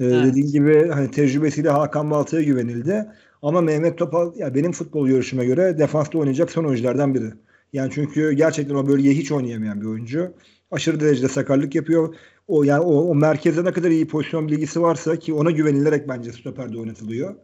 E, 0.00 0.04
Evet. 0.04 0.24
Dediğin 0.24 0.46
gibi 0.52 0.88
hani 0.88 1.10
tecrübesiyle 1.10 1.70
Hakan 1.70 2.10
Balta'ya 2.10 2.42
güvenildi. 2.42 3.06
Ama 3.42 3.60
Mehmet 3.60 3.98
Topal 3.98 4.36
ya 4.36 4.54
benim 4.54 4.72
futbol 4.72 5.08
görüşüme 5.08 5.44
göre 5.44 5.78
defansta 5.78 6.18
oynayacak 6.18 6.50
son 6.50 6.64
oyunculardan 6.64 7.14
biri. 7.14 7.32
Yani 7.72 7.90
çünkü 7.94 8.32
gerçekten 8.32 8.74
o 8.74 8.86
bölgeye 8.86 9.14
hiç 9.14 9.32
oynayamayan 9.32 9.80
bir 9.80 9.86
oyuncu. 9.86 10.34
Aşırı 10.70 11.00
derecede 11.00 11.28
sakarlık 11.28 11.74
yapıyor. 11.74 12.14
O 12.48 12.62
yani 12.62 12.80
o, 12.80 12.94
o 13.10 13.14
merkezde 13.14 13.64
ne 13.64 13.72
kadar 13.72 13.90
iyi 13.90 14.08
pozisyon 14.08 14.48
bilgisi 14.48 14.82
varsa 14.82 15.16
ki 15.18 15.34
ona 15.34 15.50
güvenilerek 15.50 16.08
bence 16.08 16.32
stoperde 16.32 16.78
oynatılıyor. 16.78 17.34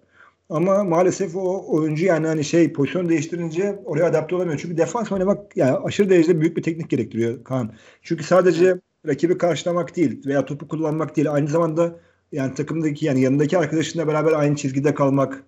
Ama 0.49 0.85
maalesef 0.85 1.37
o 1.37 1.65
oyuncu 1.77 2.05
yani 2.07 2.27
hani 2.27 2.45
şey 2.45 2.73
pozisyon 2.73 3.09
değiştirince 3.09 3.83
oraya 3.85 4.05
adapte 4.07 4.37
olamıyor. 4.37 4.59
Çünkü 4.59 4.77
defans 4.77 5.13
oynamak 5.13 5.57
yani 5.57 5.77
aşırı 5.77 6.11
derecede 6.11 6.41
büyük 6.41 6.57
bir 6.57 6.63
teknik 6.63 6.91
gerektiriyor 6.91 7.45
Kaan. 7.45 7.73
Çünkü 8.03 8.25
sadece 8.25 8.81
rakibi 9.07 9.39
karşılamak 9.39 9.97
değil 9.97 10.27
veya 10.27 10.45
topu 10.45 10.69
kullanmak 10.69 11.17
değil. 11.17 11.33
Aynı 11.33 11.49
zamanda 11.49 12.01
yani 12.33 12.55
takımdaki 12.55 13.07
yani 13.07 13.21
yanındaki 13.21 13.59
arkadaşınla 13.59 14.07
beraber 14.07 14.33
aynı 14.33 14.57
çizgide 14.57 14.95
kalmak 14.95 15.45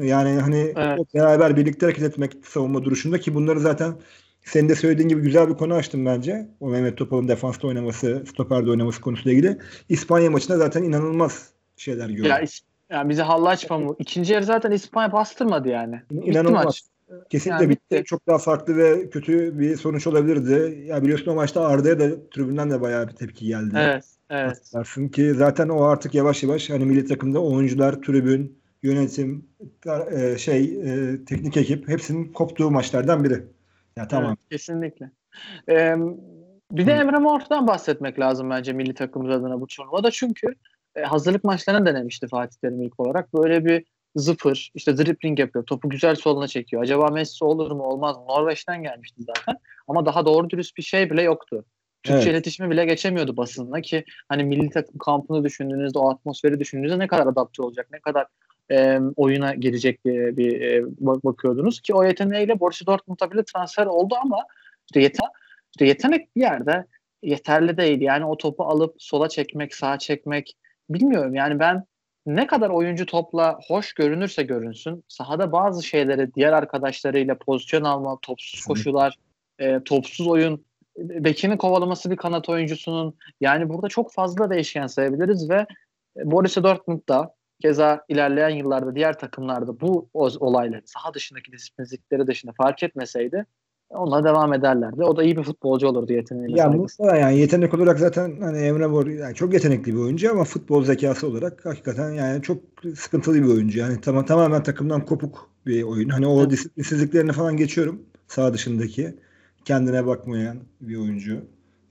Yani 0.00 0.40
hani 0.40 0.72
Evet. 0.76 1.14
beraber 1.14 1.56
birlikte 1.56 1.86
hareket 1.86 2.04
etmek 2.04 2.32
savunma 2.44 2.84
duruşunda 2.84 3.20
ki 3.20 3.34
bunları 3.34 3.60
zaten 3.60 3.94
senin 4.44 4.68
de 4.68 4.74
söylediğin 4.74 5.08
gibi 5.08 5.22
güzel 5.22 5.48
bir 5.48 5.54
konu 5.54 5.74
açtım 5.74 6.06
bence. 6.06 6.48
O 6.60 6.68
Mehmet 6.68 6.96
Topal'ın 6.96 7.28
defansta 7.28 7.68
oynaması, 7.68 8.24
stoperde 8.30 8.70
oynaması 8.70 9.00
konusuyla 9.00 9.32
ilgili. 9.32 9.58
İspanya 9.88 10.30
maçında 10.30 10.58
zaten 10.58 10.82
inanılmaz 10.82 11.50
şeyler 11.76 12.08
gördüm. 12.08 12.24
Ya, 12.24 12.40
yani 12.90 13.08
bizi 13.08 13.22
hallaç 13.22 13.68
pamuğu. 13.68 13.96
İkinci 13.98 14.32
yarı 14.32 14.44
zaten 14.44 14.70
İspanya 14.70 15.12
bastırmadı 15.12 15.68
yani. 15.68 16.02
Bitti 16.10 16.30
İnanılmaz. 16.30 16.64
maç. 16.64 16.82
Kesinlikle 17.30 17.64
Yani 17.64 17.70
bitti. 17.70 17.82
bitti. 17.90 18.04
Çok 18.04 18.26
daha 18.26 18.38
farklı 18.38 18.76
ve 18.76 19.10
kötü 19.10 19.58
bir 19.58 19.76
sonuç 19.76 20.06
olabilirdi. 20.06 20.84
Ya 20.86 21.02
biliyorsun 21.02 21.30
o 21.30 21.34
maçta 21.34 21.60
Arda'ya 21.66 22.00
da 22.00 22.28
tribünden 22.30 22.70
de 22.70 22.80
bayağı 22.80 23.08
bir 23.08 23.12
tepki 23.12 23.46
geldi. 23.46 23.74
Evet. 23.76 24.04
Evet. 24.32 25.12
Ki 25.12 25.34
zaten 25.34 25.68
o 25.68 25.82
artık 25.82 26.14
yavaş 26.14 26.42
yavaş 26.42 26.70
hani 26.70 26.84
milli 26.84 27.04
takımda 27.04 27.42
oyuncular, 27.42 28.02
tribün, 28.02 28.58
yönetim, 28.82 29.46
e, 30.10 30.38
şey, 30.38 30.64
e, 30.64 31.24
teknik 31.24 31.56
ekip 31.56 31.88
hepsinin 31.88 32.32
koptuğu 32.32 32.70
maçlardan 32.70 33.24
biri. 33.24 33.44
Ya 33.96 34.08
tamam. 34.08 34.28
Evet, 34.28 34.38
kesinlikle. 34.50 35.10
Ee, 35.68 35.96
bir 36.72 36.86
de. 36.86 36.92
Emre 36.92 37.18
Mor'dan 37.18 37.66
bahsetmek 37.66 38.18
lazım 38.18 38.50
bence 38.50 38.72
milli 38.72 38.94
takımımız 38.94 39.36
adına 39.36 39.60
bu 39.60 39.66
turnuvada. 39.66 40.10
Çünkü 40.10 40.54
e, 40.96 41.02
hazırlık 41.02 41.44
maçlarını 41.44 41.86
denemişti 41.86 42.28
Fatih 42.28 42.56
Terim 42.60 42.82
ilk 42.82 43.00
olarak. 43.00 43.34
Böyle 43.34 43.64
bir 43.64 43.84
zıpır, 44.16 44.70
işte 44.74 44.98
dribbling 44.98 45.38
yapıyor. 45.38 45.64
Topu 45.64 45.88
güzel 45.88 46.14
soluna 46.14 46.48
çekiyor. 46.48 46.82
Acaba 46.82 47.06
Messi 47.06 47.44
olur 47.44 47.70
mu 47.70 47.82
olmaz 47.82 48.16
mı? 48.16 48.24
Norveç'ten 48.28 48.82
gelmişti 48.82 49.22
zaten. 49.22 49.60
Ama 49.88 50.06
daha 50.06 50.26
doğru 50.26 50.50
dürüst 50.50 50.76
bir 50.76 50.82
şey 50.82 51.10
bile 51.10 51.22
yoktu. 51.22 51.64
Türkçe 52.02 52.22
Evet. 52.22 52.32
iletişimi 52.32 52.70
bile 52.70 52.84
geçemiyordu 52.84 53.36
basınla 53.36 53.80
ki 53.80 54.04
hani 54.28 54.44
milli 54.44 54.70
takım 54.70 54.98
kampını 54.98 55.44
düşündüğünüzde 55.44 55.98
o 55.98 56.10
atmosferi 56.10 56.60
düşündüğünüzde 56.60 56.98
ne 56.98 57.06
kadar 57.06 57.26
adapte 57.26 57.62
olacak, 57.62 57.88
ne 57.92 58.00
kadar 58.00 58.26
e, 58.70 59.00
oyuna 59.16 59.54
girecek 59.54 60.04
diye 60.04 60.36
bir 60.36 60.60
e, 60.60 60.84
bak- 60.84 61.24
bakıyordunuz 61.24 61.80
ki 61.80 61.94
o 61.94 62.04
yeteneğiyle 62.04 62.60
Borussia 62.60 62.86
Dortmund'a 62.86 63.30
bile 63.30 63.44
transfer 63.44 63.86
oldu 63.86 64.14
ama 64.22 64.38
işte, 64.86 65.00
yete 65.00 65.18
işte 65.70 65.86
yetenek 65.86 66.36
bir 66.36 66.40
yerde 66.40 66.86
yeterli 67.22 67.76
değil. 67.76 68.00
Yani 68.00 68.24
o 68.24 68.36
topu 68.36 68.64
alıp 68.64 68.94
sola 68.98 69.28
çekmek, 69.28 69.74
sağa 69.74 69.98
çekmek 69.98 70.56
bilmiyorum. 70.90 71.34
Yani 71.34 71.58
ben 71.58 71.84
ne 72.26 72.46
kadar 72.46 72.70
oyuncu 72.70 73.06
topla 73.06 73.58
hoş 73.68 73.92
görünürse 73.92 74.42
görünsün 74.42 75.04
sahada 75.08 75.52
bazı 75.52 75.82
şeyleri 75.82 76.34
diğer 76.34 76.52
arkadaşlarıyla 76.52 77.38
pozisyon 77.38 77.84
alma, 77.84 78.18
topsuz 78.22 78.64
koşular, 78.64 79.16
e, 79.58 79.80
topsuz 79.84 80.26
oyun, 80.26 80.64
bekini 80.98 81.58
kovalaması 81.58 82.10
bir 82.10 82.16
kanat 82.16 82.48
oyuncusunun 82.48 83.14
yani 83.40 83.68
burada 83.68 83.88
çok 83.88 84.12
fazla 84.12 84.50
değişken 84.50 84.86
sayabiliriz 84.86 85.50
ve 85.50 85.66
e, 86.16 86.30
Borussia 86.30 86.62
Dortmund'da 86.62 87.34
keza 87.62 88.04
ilerleyen 88.08 88.48
yıllarda 88.48 88.94
diğer 88.94 89.18
takımlarda 89.18 89.80
bu 89.80 90.08
o- 90.14 90.30
olayları 90.40 90.82
saha 90.84 91.14
dışındaki 91.14 91.52
disiplinsizlikleri 91.52 92.26
dışında 92.26 92.52
fark 92.56 92.82
etmeseydi 92.82 93.46
onunla 93.90 94.24
devam 94.24 94.52
ederlerdi. 94.52 95.04
O 95.04 95.16
da 95.16 95.22
iyi 95.22 95.36
bir 95.36 95.42
futbolcu 95.42 95.88
olurdu 95.88 96.12
yeteneğiyle. 96.12 96.60
Ya 96.60 96.68
mutlaka 96.68 97.16
yani 97.16 97.38
yetenek 97.38 97.74
olarak 97.74 97.98
zaten 97.98 98.40
hani 98.40 98.58
Emre 98.58 98.86
Mor 98.86 99.06
yani 99.06 99.34
çok 99.34 99.52
yetenekli 99.54 99.94
bir 99.94 99.98
oyuncu 100.00 100.30
ama 100.30 100.44
futbol 100.44 100.84
zekası 100.84 101.26
olarak 101.26 101.64
hakikaten 101.66 102.10
yani 102.12 102.42
çok 102.42 102.58
sıkıntılı 102.96 103.34
bir 103.34 103.48
oyuncu. 103.48 103.78
Yani 103.78 104.00
tamam 104.00 104.24
tamamen 104.26 104.62
takımdan 104.62 105.04
kopuk 105.04 105.50
bir 105.66 105.82
oyun. 105.82 106.08
Hani 106.08 106.26
o 106.26 106.40
Evet. 106.40 106.50
disiplinsizliklerini 106.50 107.32
falan 107.32 107.56
geçiyorum. 107.56 108.02
Sağ 108.28 108.54
dışındaki 108.54 109.14
kendine 109.64 110.06
bakmayan 110.06 110.58
bir 110.80 110.96
oyuncu. 110.96 111.40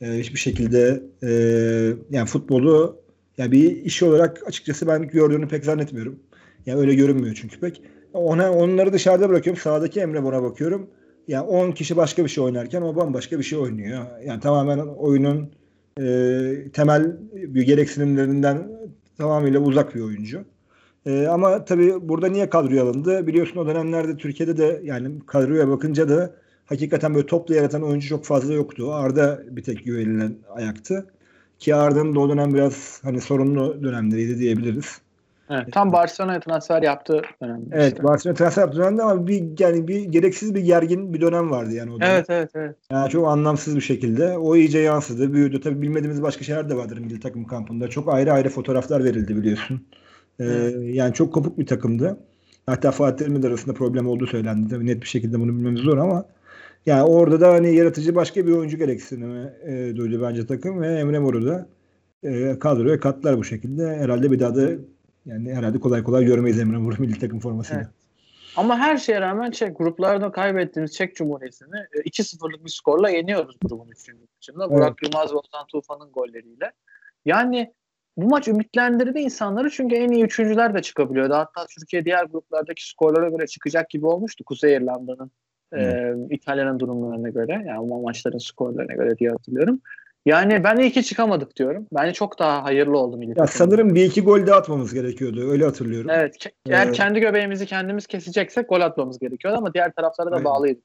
Ee, 0.02 0.12
hiçbir 0.12 0.40
şekilde 0.40 1.04
e, 1.24 1.30
yani 2.10 2.28
futbolu 2.28 3.02
yani 3.38 3.52
bir 3.52 3.84
iş 3.84 4.04
olarak 4.04 4.48
açıkçası 4.48 4.88
ben 4.88 5.08
gördüğünü 5.08 5.48
pek 5.48 5.66
zannetmiyorum. 5.66 6.20
Yani 6.66 6.80
öyle 6.80 6.96
görünmüyor 6.96 7.38
çünkü 7.42 7.60
pek. 7.60 7.82
Ona 8.14 8.52
onları 8.52 8.94
dışarıda 8.94 9.30
bırakıyorum. 9.30 9.62
Sağdaki 9.62 10.00
Emre 10.00 10.20
Mor'a 10.20 10.44
bakıyorum. 10.44 10.90
Yani 11.28 11.48
10 11.48 11.72
kişi 11.72 11.98
başka 11.98 12.24
bir 12.24 12.30
şey 12.30 12.44
oynarken 12.44 12.82
o 12.82 12.96
bambaşka 12.96 13.40
bir 13.40 13.44
şey 13.44 13.60
oynuyor. 13.60 14.06
Yani 14.26 14.40
tamamen 14.40 14.78
oyunun 14.78 15.52
e, 16.00 16.72
temel 16.74 17.18
bir 17.34 17.62
gereksinimlerinden 17.62 18.68
tamamıyla 19.18 19.60
uzak 19.60 19.96
bir 19.96 20.02
oyuncu. 20.02 20.44
E, 21.06 21.28
ama 21.28 21.66
tabii 21.66 22.10
burada 22.10 22.28
niye 22.28 22.50
kadroya 22.50 22.84
alındı? 22.84 23.28
Biliyorsun 23.28 23.60
o 23.60 23.68
dönemlerde 23.68 24.18
Türkiye'de 24.18 24.58
de 24.58 24.82
yani 24.84 25.20
kadroya 25.28 25.68
bakınca 25.68 26.10
da 26.10 26.36
hakikaten 26.66 27.16
böyle 27.16 27.26
topla 27.26 27.56
yaratan 27.56 27.84
oyuncu 27.84 28.08
çok 28.08 28.26
fazla 28.26 28.54
yoktu. 28.54 28.94
Arda 28.94 29.42
bir 29.50 29.64
tek 29.64 29.86
güvenilen 29.86 30.36
ayaktı. 30.56 31.06
Ki 31.60 31.76
Arda'nın 31.76 32.16
da 32.16 32.20
o 32.20 32.30
dönem 32.30 32.54
biraz 32.54 33.00
hani 33.04 33.22
sorunlu 33.22 33.84
dönemleriydi 33.84 34.40
diyebiliriz. 34.40 35.02
Evet, 35.50 35.68
tam 35.72 35.94
Barcelona'ya 35.94 36.40
transfer 36.40 36.82
yaptığı 36.82 37.22
dönemde. 37.42 37.66
Evet, 37.72 37.94
işte. 37.94 38.04
Barcelona 38.04 38.38
transfer 38.38 38.62
yaptığı 38.62 38.80
dönemde 38.80 39.04
ama 39.04 39.28
bir 39.28 39.44
yani 39.60 39.88
bir 39.88 40.04
gereksiz 40.04 40.56
bir 40.56 40.62
gergin 40.62 41.14
bir 41.14 41.22
dönem 41.22 41.52
vardı 41.52 41.74
yani 41.74 41.92
o 41.92 42.00
dönem. 42.00 42.12
Evet, 42.12 42.26
evet, 42.30 42.50
evet. 42.56 42.76
Yani 42.92 43.10
çok 43.10 43.28
anlamsız 43.28 43.76
bir 43.76 43.82
şekilde. 43.82 44.38
O 44.38 44.56
iyice 44.56 44.80
yansıdı, 44.80 45.34
büyüdü. 45.34 45.62
Tabii 45.62 45.82
bilmediğimiz 45.82 46.22
başka 46.22 46.44
şeyler 46.44 46.70
de 46.70 46.76
vardır 46.76 46.98
milli 46.98 47.20
takım 47.20 47.46
kampında. 47.46 47.88
Çok 47.88 48.14
ayrı 48.14 48.34
ayrı 48.34 48.50
fotoğraflar 48.50 49.04
verildi 49.04 49.36
biliyorsun. 49.36 49.82
Ee, 50.40 50.44
Evet. 50.44 50.96
Yani 50.96 51.14
çok 51.14 51.34
kopuk 51.34 51.60
bir 51.60 51.66
takımdı. 51.66 52.18
Hatta 52.66 52.92
Fatih 52.92 53.18
Terim'le 53.18 53.44
de 53.44 53.48
arasında 53.48 53.74
problem 53.74 54.08
olduğu 54.08 54.28
söylendi. 54.28 54.70
Tabii 54.70 54.86
net 54.86 55.02
bir 55.02 55.08
şekilde 55.08 55.40
bunu 55.40 55.50
bilmemiz 55.50 55.82
zor 55.82 55.98
ama 55.98 56.26
yani 56.86 57.04
orada 57.04 57.42
da 57.42 57.54
hani 57.54 57.76
yaratıcı 57.76 58.16
başka 58.16 58.48
bir 58.48 58.52
oyuncu 58.52 58.78
gereksinimi 58.78 59.54
e, 59.64 59.96
duydu 59.96 60.22
bence 60.22 60.46
takım 60.46 60.82
ve 60.82 61.00
Emre 61.00 61.20
Mor'u 61.20 61.46
da 61.46 61.68
e, 62.24 62.60
kadroya 62.60 63.00
katlar 63.00 63.38
bu 63.38 63.44
şekilde. 63.44 63.88
Herhalde 63.88 64.32
bir 64.32 64.40
daha 64.40 64.56
da 64.56 64.70
yani 65.26 65.54
herhalde 65.54 65.80
kolay 65.80 66.04
kolay 66.04 66.26
görmeyiz 66.26 66.60
Emre 66.60 66.78
Mor'u 66.78 67.02
milli 67.02 67.20
takım 67.20 67.40
formasıyla. 67.40 67.82
Evet. 67.82 67.92
Ama 68.56 68.78
her 68.78 68.98
şeye 68.98 69.22
rağmen 69.22 69.52
Çek 69.52 69.78
gruplarda 69.78 70.32
kaybettiğimiz 70.32 70.94
Çek 70.94 71.16
Cumhuriyeti'ni 71.16 71.78
e, 71.94 72.00
2-0'lık 72.00 72.66
bir 72.66 72.70
skorla 72.70 73.10
yeniyoruz 73.10 73.58
grubun 73.62 73.88
3. 73.88 74.08
maçında. 74.36 74.72
Burak 74.72 75.04
Yılmaz 75.04 75.34
ve 75.34 75.38
Ozan 75.38 75.66
Tufan'ın 75.68 76.12
golleriyle. 76.12 76.72
Yani 77.26 77.74
bu 78.18 78.30
maç 78.30 78.48
ümitlendirdi 78.48 79.20
insanları 79.20 79.70
çünkü 79.70 79.96
en 79.96 80.10
iyi 80.10 80.24
üçüncüler 80.24 80.74
de 80.74 80.82
çıkabiliyordu. 80.82 81.34
Hatta 81.34 81.66
Türkiye 81.66 82.06
diğer 82.06 82.26
gruplardaki 82.26 82.90
skorlara 82.90 83.30
göre 83.30 83.48
çıkacak 83.48 83.90
gibi 83.90 84.06
olmuştu. 84.06 84.44
Kuzey 84.44 84.74
İrlanda'nın, 84.74 85.32
e, 85.76 86.14
İtalya'nın 86.30 86.80
durumlarına 86.80 87.30
göre. 87.30 87.64
Yani 87.68 87.80
o 87.80 88.02
maçların 88.02 88.38
skorlarına 88.38 88.94
göre 88.94 89.18
diye 89.18 89.30
hatırlıyorum. 89.30 89.82
Yani 90.26 90.64
ben 90.64 90.78
iyi 90.78 90.92
ki 90.92 91.04
çıkamadık 91.04 91.56
diyorum. 91.58 91.88
Bence 91.94 92.14
çok 92.14 92.40
daha 92.40 92.64
hayırlı 92.64 92.98
oldu 92.98 93.18
milli 93.18 93.40
Ya 93.40 93.48
sanırım 93.48 93.96
bir 93.96 94.06
iki 94.06 94.22
gol 94.22 94.48
de 94.48 94.54
atmamız 94.54 94.94
gerekiyordu. 94.94 95.52
Öyle 95.52 95.66
hatırlıyorum. 95.66 96.10
Evet. 96.10 96.36
ke- 96.46 96.52
Eğer 96.70 96.86
Evet. 96.86 96.96
kendi 96.96 97.20
göbeğimizi 97.20 97.66
kendimiz 97.66 98.08
keseceksek 98.08 98.70
gol 98.70 98.82
atmamız 98.82 99.20
gerekiyordu 99.20 99.58
ama 99.58 99.74
diğer 99.74 99.92
taraflara 99.92 100.32
da 100.32 100.36
Aynen. 100.36 100.46
bağlıydı. 100.46 100.80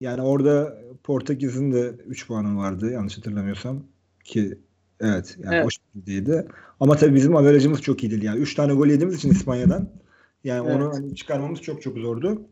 Yani 0.00 0.22
orada 0.22 0.76
Portekiz'in 1.04 1.72
de 1.72 1.90
3 2.06 2.26
puanı 2.26 2.58
vardı 2.58 2.92
yanlış 2.92 3.18
hatırlamıyorsam 3.18 3.82
ki 4.24 4.58
evet 5.00 5.36
yani 5.44 5.54
Evet. 5.54 5.66
o 5.66 5.70
şekildeydi. 5.70 6.48
Ama 6.80 6.96
tabii 6.96 7.14
bizim 7.14 7.36
averajımız 7.36 7.82
çok 7.82 8.04
iyi 8.04 8.10
değil 8.10 8.22
yani 8.22 8.38
3 8.40 8.54
tane 8.54 8.74
gol 8.74 8.86
yediğimiz 8.86 9.16
için 9.16 9.30
İspanya'dan 9.30 9.88
yani 10.44 10.66
Evet. 10.66 10.76
onu 10.76 10.92
hani 10.94 11.16
çıkarmamız 11.16 11.60
çok 11.60 11.82
çok 11.82 11.98
zordu. 11.98 12.42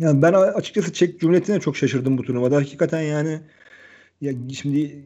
Yani 0.00 0.22
ben 0.22 0.32
açıkçası 0.32 0.92
Çek 0.92 1.20
Cumhuriyeti'ne 1.20 1.60
çok 1.60 1.76
şaşırdım 1.76 2.18
bu 2.18 2.22
turnuvada. 2.22 2.56
Hakikaten 2.56 3.00
yani 3.00 3.40
ya 4.20 4.32
şimdi 4.52 5.04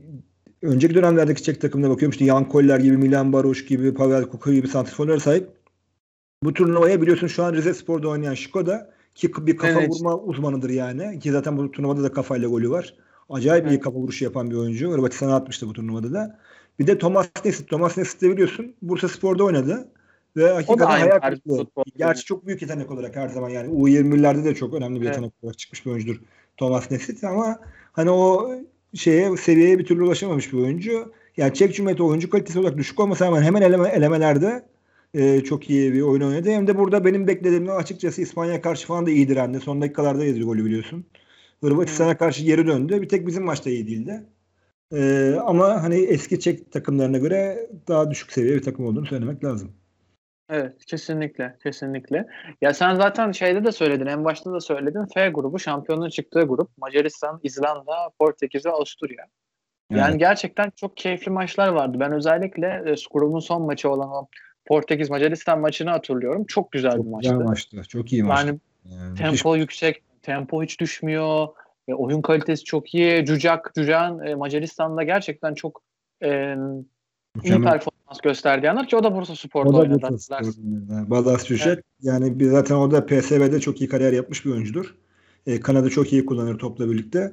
önceki 0.63 0.95
dönemlerdeki 0.95 1.43
Çek 1.43 1.61
takımına 1.61 1.91
bakıyorum 1.91 2.11
işte 2.11 2.25
Jan 2.25 2.49
Koller 2.49 2.79
gibi, 2.79 2.97
Milan 2.97 3.33
Baroş 3.33 3.67
gibi, 3.67 3.95
Pavel 3.95 4.25
Kuka 4.25 4.53
gibi 4.53 4.69
santrforlara 4.69 5.21
sahip. 5.21 5.49
Bu 6.43 6.55
turnuvaya 6.55 7.03
biliyorsun 7.03 7.27
şu 7.27 7.45
an 7.45 7.55
Rize 7.55 7.75
Spor'da 7.75 8.09
oynayan 8.09 8.35
Şikoda 8.35 8.95
ki 9.15 9.33
bir 9.47 9.57
kafa 9.57 9.81
Evet. 9.81 9.91
vurma 9.91 10.19
uzmanıdır 10.19 10.71
yani. 10.71 11.19
Ki 11.19 11.33
zaten 11.33 11.57
bu 11.57 11.71
turnuvada 11.71 12.03
da 12.03 12.13
kafayla 12.13 12.49
golü 12.49 12.71
var. 12.71 12.95
Acayip 13.29 13.67
iyi 13.67 13.69
Evet. 13.69 13.83
kafa 13.83 13.97
vuruşu 13.97 14.25
yapan 14.25 14.51
bir 14.51 14.57
oyuncu. 14.57 14.91
Hırvatistan'a 14.93 15.37
atmıştı 15.37 15.67
bu 15.69 15.73
turnuvada 15.73 16.13
da. 16.13 16.39
Bir 16.79 16.87
de 16.87 16.99
Thomas 16.99 17.27
Nesit. 17.45 17.69
Thomas 17.69 17.97
Nesit 17.97 18.23
de 18.23 18.31
biliyorsun 18.31 18.75
Bursa 18.83 19.09
Spor'da 19.09 19.45
oynadı. 19.45 19.89
Ve 20.37 20.53
hakikaten 20.53 20.87
hayal 20.87 21.21
kırıklığı. 21.21 21.67
Gerçi 21.97 22.25
çok 22.25 22.47
büyük 22.47 22.63
yetenek 22.63 22.91
olarak 22.91 23.17
her 23.17 23.29
zaman 23.29 23.49
yani 23.49 23.69
U20'lerde 23.69 24.45
de 24.45 24.55
çok 24.55 24.75
önemli 24.75 25.01
bir 25.01 25.07
Evet. 25.07 25.15
yetenek 25.15 25.33
olarak 25.43 25.59
çıkmış 25.59 25.87
bir 25.87 25.91
oyuncudur 25.91 26.21
Thomas 26.57 26.91
Nesit 26.91 27.25
ama 27.25 27.59
hani 27.93 28.11
o 28.11 28.51
şeye 28.95 29.37
seviyeye 29.37 29.79
bir 29.79 29.85
türlü 29.85 30.03
ulaşamamış 30.03 30.53
bir 30.53 30.59
oyuncu. 30.59 31.13
Yani 31.37 31.55
Çek 31.55 31.75
Cumhuriyeti 31.75 32.03
oyuncu 32.03 32.31
kalitesi 32.31 32.59
olarak 32.59 32.79
düşük 32.79 33.01
olmasa 33.01 33.27
rağmen 33.27 33.43
hemen 33.43 33.63
eleme, 33.63 33.89
elemelerde 33.89 34.63
e, 35.15 35.41
çok 35.41 35.71
iyi 35.71 35.93
bir 35.93 36.01
oyun 36.01 36.23
oynadı. 36.23 36.51
Hem 36.51 36.67
de 36.67 36.79
burada 36.79 37.05
benim 37.05 37.27
beklediğimden 37.27 37.77
açıkçası 37.77 38.23
İspanya 38.23 38.61
karşı 38.61 38.87
falan 38.87 39.07
da 39.07 39.11
iyi 39.11 39.29
direndi. 39.29 39.61
Son 39.61 39.83
dakikalarda 39.83 40.25
yedi 40.25 40.43
golü 40.43 40.65
biliyorsun. 40.65 41.05
Hırvatistan'a 41.61 42.17
karşı 42.17 42.45
geri 42.45 42.67
döndü. 42.67 43.03
Bir 43.03 43.09
tek 43.09 43.27
bizim 43.27 43.45
maçta 43.45 43.71
iyi 43.71 43.87
değildi. 43.87 44.23
E, 44.93 45.35
ama 45.45 45.83
hani 45.83 45.97
eski 45.97 46.41
Çek 46.41 46.73
takımlarına 46.73 47.19
göre 47.19 47.71
daha 47.89 48.11
düşük 48.11 48.33
seviye 48.33 48.57
bir 48.57 48.63
takım 48.63 48.87
olduğunu 48.87 49.07
söylemek 49.07 49.45
lazım. 49.45 49.73
Evet 50.51 50.85
kesinlikle 50.87 51.57
kesinlikle. 51.63 52.27
Ya 52.61 52.75
sen 52.75 52.95
zaten 52.95 53.33
şeyde 53.33 53.65
de 53.65 53.73
söyledin 53.73 54.07
en 54.07 54.25
başta 54.25 54.53
da 54.53 54.61
söyledin 54.61 55.07
F 55.15 55.29
grubu 55.29 55.59
şampiyonun 55.59 56.09
çıktığı 56.09 56.43
grup 56.43 56.71
Macaristan, 56.79 57.41
İzlanda, 57.43 58.11
Portekiz 58.19 58.67
ve 58.67 58.71
Avusturya. 58.71 59.27
Yani 59.91 60.11
Evet. 60.11 60.21
gerçekten 60.21 60.71
çok 60.77 60.97
keyifli 60.97 61.31
maçlar 61.31 61.69
vardı. 61.69 61.97
Ben 62.01 62.13
özellikle 62.13 62.67
e, 62.87 62.95
grubun 63.13 63.39
son 63.41 63.63
maçı 63.63 63.91
olan 63.91 64.09
o 64.11 64.29
Portekiz 64.67 65.11
Macaristan 65.11 65.61
maçını 65.61 65.91
hatırlıyorum. 65.91 66.45
Çok 66.45 66.73
güzel 66.73 66.93
Çok 66.97 67.07
bir 67.07 67.23
güzel 67.23 67.37
maçtı. 67.37 67.77
maçtı. 67.77 67.89
Çok 67.89 68.13
iyi 68.13 68.23
maçtı. 68.23 68.47
Yani 68.47 68.59
Yani 69.01 69.15
tempo 69.19 69.57
yüksek, 69.57 70.03
tempo 70.23 70.63
hiç 70.63 70.81
düşmüyor. 70.81 71.49
E, 71.89 71.95
oyun 71.95 72.23
kalitesi 72.23 72.65
çok 72.65 72.95
iyi. 72.95 73.25
Cücak, 73.25 73.73
Cücan 73.75 74.27
e, 74.27 74.35
Macaristan'da 74.35 75.03
gerçekten 75.03 75.55
çok 75.55 75.83
e, 76.23 76.57
iyi 77.37 77.39
mükemmel. 77.43 77.71
performans 77.73 78.21
gösterdi 78.23 78.67
yanlar 78.67 78.89
ki 78.89 78.97
o 78.97 79.03
da 79.05 79.15
Bursa 79.15 79.37
Spor'da 79.37 79.69
O 79.69 79.73
da 79.73 79.79
oynadı. 79.79 80.03
Bursa. 80.11 80.39
Spor'da. 80.45 81.11
Badas 81.11 81.45
Cücek. 81.45 81.79
Yani 82.03 82.41
bir 82.41 82.47
zaten 82.51 82.75
o 82.75 82.91
da 82.91 83.07
PSV'de 83.07 83.61
çok 83.61 83.81
iyi 83.81 83.89
kariyer 83.89 84.13
yapmış 84.13 84.45
bir 84.47 84.51
oyuncudur. 84.51 84.95
E, 85.47 85.61
kanadı 85.61 85.91
çok 85.91 86.13
iyi 86.13 86.27
kullanır 86.27 86.59
topla 86.59 86.91
birlikte. 86.91 87.33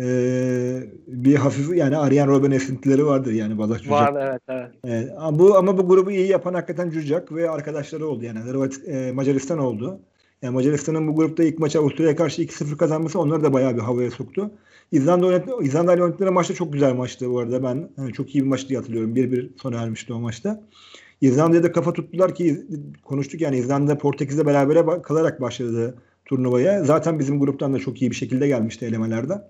E, 0.00 0.04
bir 1.06 1.34
hafif 1.34 1.76
yani 1.76 1.96
Arjen 1.96 2.28
Robben 2.28 2.50
esintileri 2.50 3.06
vardır 3.06 3.32
yani 3.32 3.58
Badas 3.58 3.76
Cücek. 3.78 3.92
Vardı 3.92 4.18
evet 4.22 4.40
evet. 4.48 4.70
Evet, 4.84 5.12
ama 5.18 5.38
bu 5.38 5.56
ama 5.56 5.78
bu 5.78 5.88
grubu 5.88 6.10
iyi 6.10 6.28
yapan 6.28 6.54
hakikaten 6.54 6.90
Cücak 6.90 7.32
ve 7.32 7.50
arkadaşları 7.50 8.06
oldu 8.08 8.24
yani. 8.24 8.38
Hırvat- 8.38 8.86
e, 8.86 9.12
Macaristan 9.12 9.58
oldu. 9.58 9.98
Yani 10.42 10.54
Macaristan'ın 10.54 11.08
bu 11.08 11.14
grupta 11.16 11.44
ilk 11.44 11.58
maçı 11.58 11.78
Avusturya'ya 11.78 12.16
karşı 12.16 12.42
2-0 12.42 12.76
kazanması 12.76 13.20
onları 13.20 13.42
da 13.44 13.52
bayağı 13.52 13.74
bir 13.76 13.80
havaya 13.80 14.10
soktu. 14.10 14.50
İzlanda 14.92 15.26
oynat 15.26 15.48
İzlanda 15.60 15.94
ile 15.94 16.02
oynadıkları 16.02 16.32
maçta 16.32 16.54
çok 16.54 16.72
güzel 16.72 16.94
maçtı 16.94 17.30
bu 17.30 17.38
arada. 17.38 17.62
Ben 17.62 17.88
hani 17.96 18.12
çok 18.12 18.34
iyi 18.34 18.44
bir 18.44 18.48
maç 18.48 18.68
diye 18.68 18.78
hatırlıyorum. 18.78 19.16
1-1 19.16 19.48
sona 19.62 19.82
ermişti 19.82 20.12
o 20.12 20.20
maçta. 20.20 20.62
İzlanda'ya 21.20 21.62
da 21.62 21.72
kafa 21.72 21.92
tuttular 21.92 22.34
ki 22.34 22.66
konuştuk 23.04 23.40
yani 23.40 23.56
İzlanda 23.56 23.98
Portekiz'le 23.98 24.46
berabere 24.46 24.78
ba- 24.78 25.02
kalarak 25.02 25.40
başladı 25.40 25.94
turnuvaya. 26.24 26.84
Zaten 26.84 27.18
bizim 27.18 27.40
gruptan 27.40 27.74
da 27.74 27.78
çok 27.78 28.02
iyi 28.02 28.10
bir 28.10 28.16
şekilde 28.16 28.46
gelmişti 28.48 28.86
elemelerden. 28.86 29.44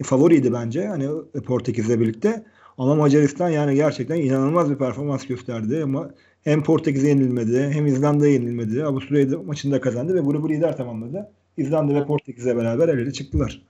E, 0.00 0.04
favoriydi 0.04 0.52
bence 0.52 0.86
hani 0.86 1.04
e, 1.34 1.40
Portekiz'le 1.40 2.00
birlikte. 2.00 2.44
Ama 2.78 2.94
Macaristan 2.94 3.48
yani 3.48 3.74
gerçekten 3.74 4.16
inanılmaz 4.16 4.70
bir 4.70 4.76
performans 4.76 5.26
gösterdi. 5.26 5.80
Ama 5.84 6.10
hem 6.44 6.62
Portekiz'e 6.62 7.08
yenilmedi 7.08 7.70
hem 7.72 7.86
İzlanda'ya 7.86 8.32
yenilmedi. 8.32 8.84
Avusturya'yı 8.84 9.32
da 9.32 9.42
maçında 9.42 9.80
kazandı 9.80 10.14
ve 10.14 10.20
grubu 10.20 10.50
lider 10.50 10.76
tamamladı. 10.76 11.30
İzlanda 11.56 11.94
ve 11.94 12.06
Portekiz'le 12.06 12.46
beraber 12.56 12.88
el 12.88 12.98
ele 12.98 13.12
çıktılar. 13.12 13.62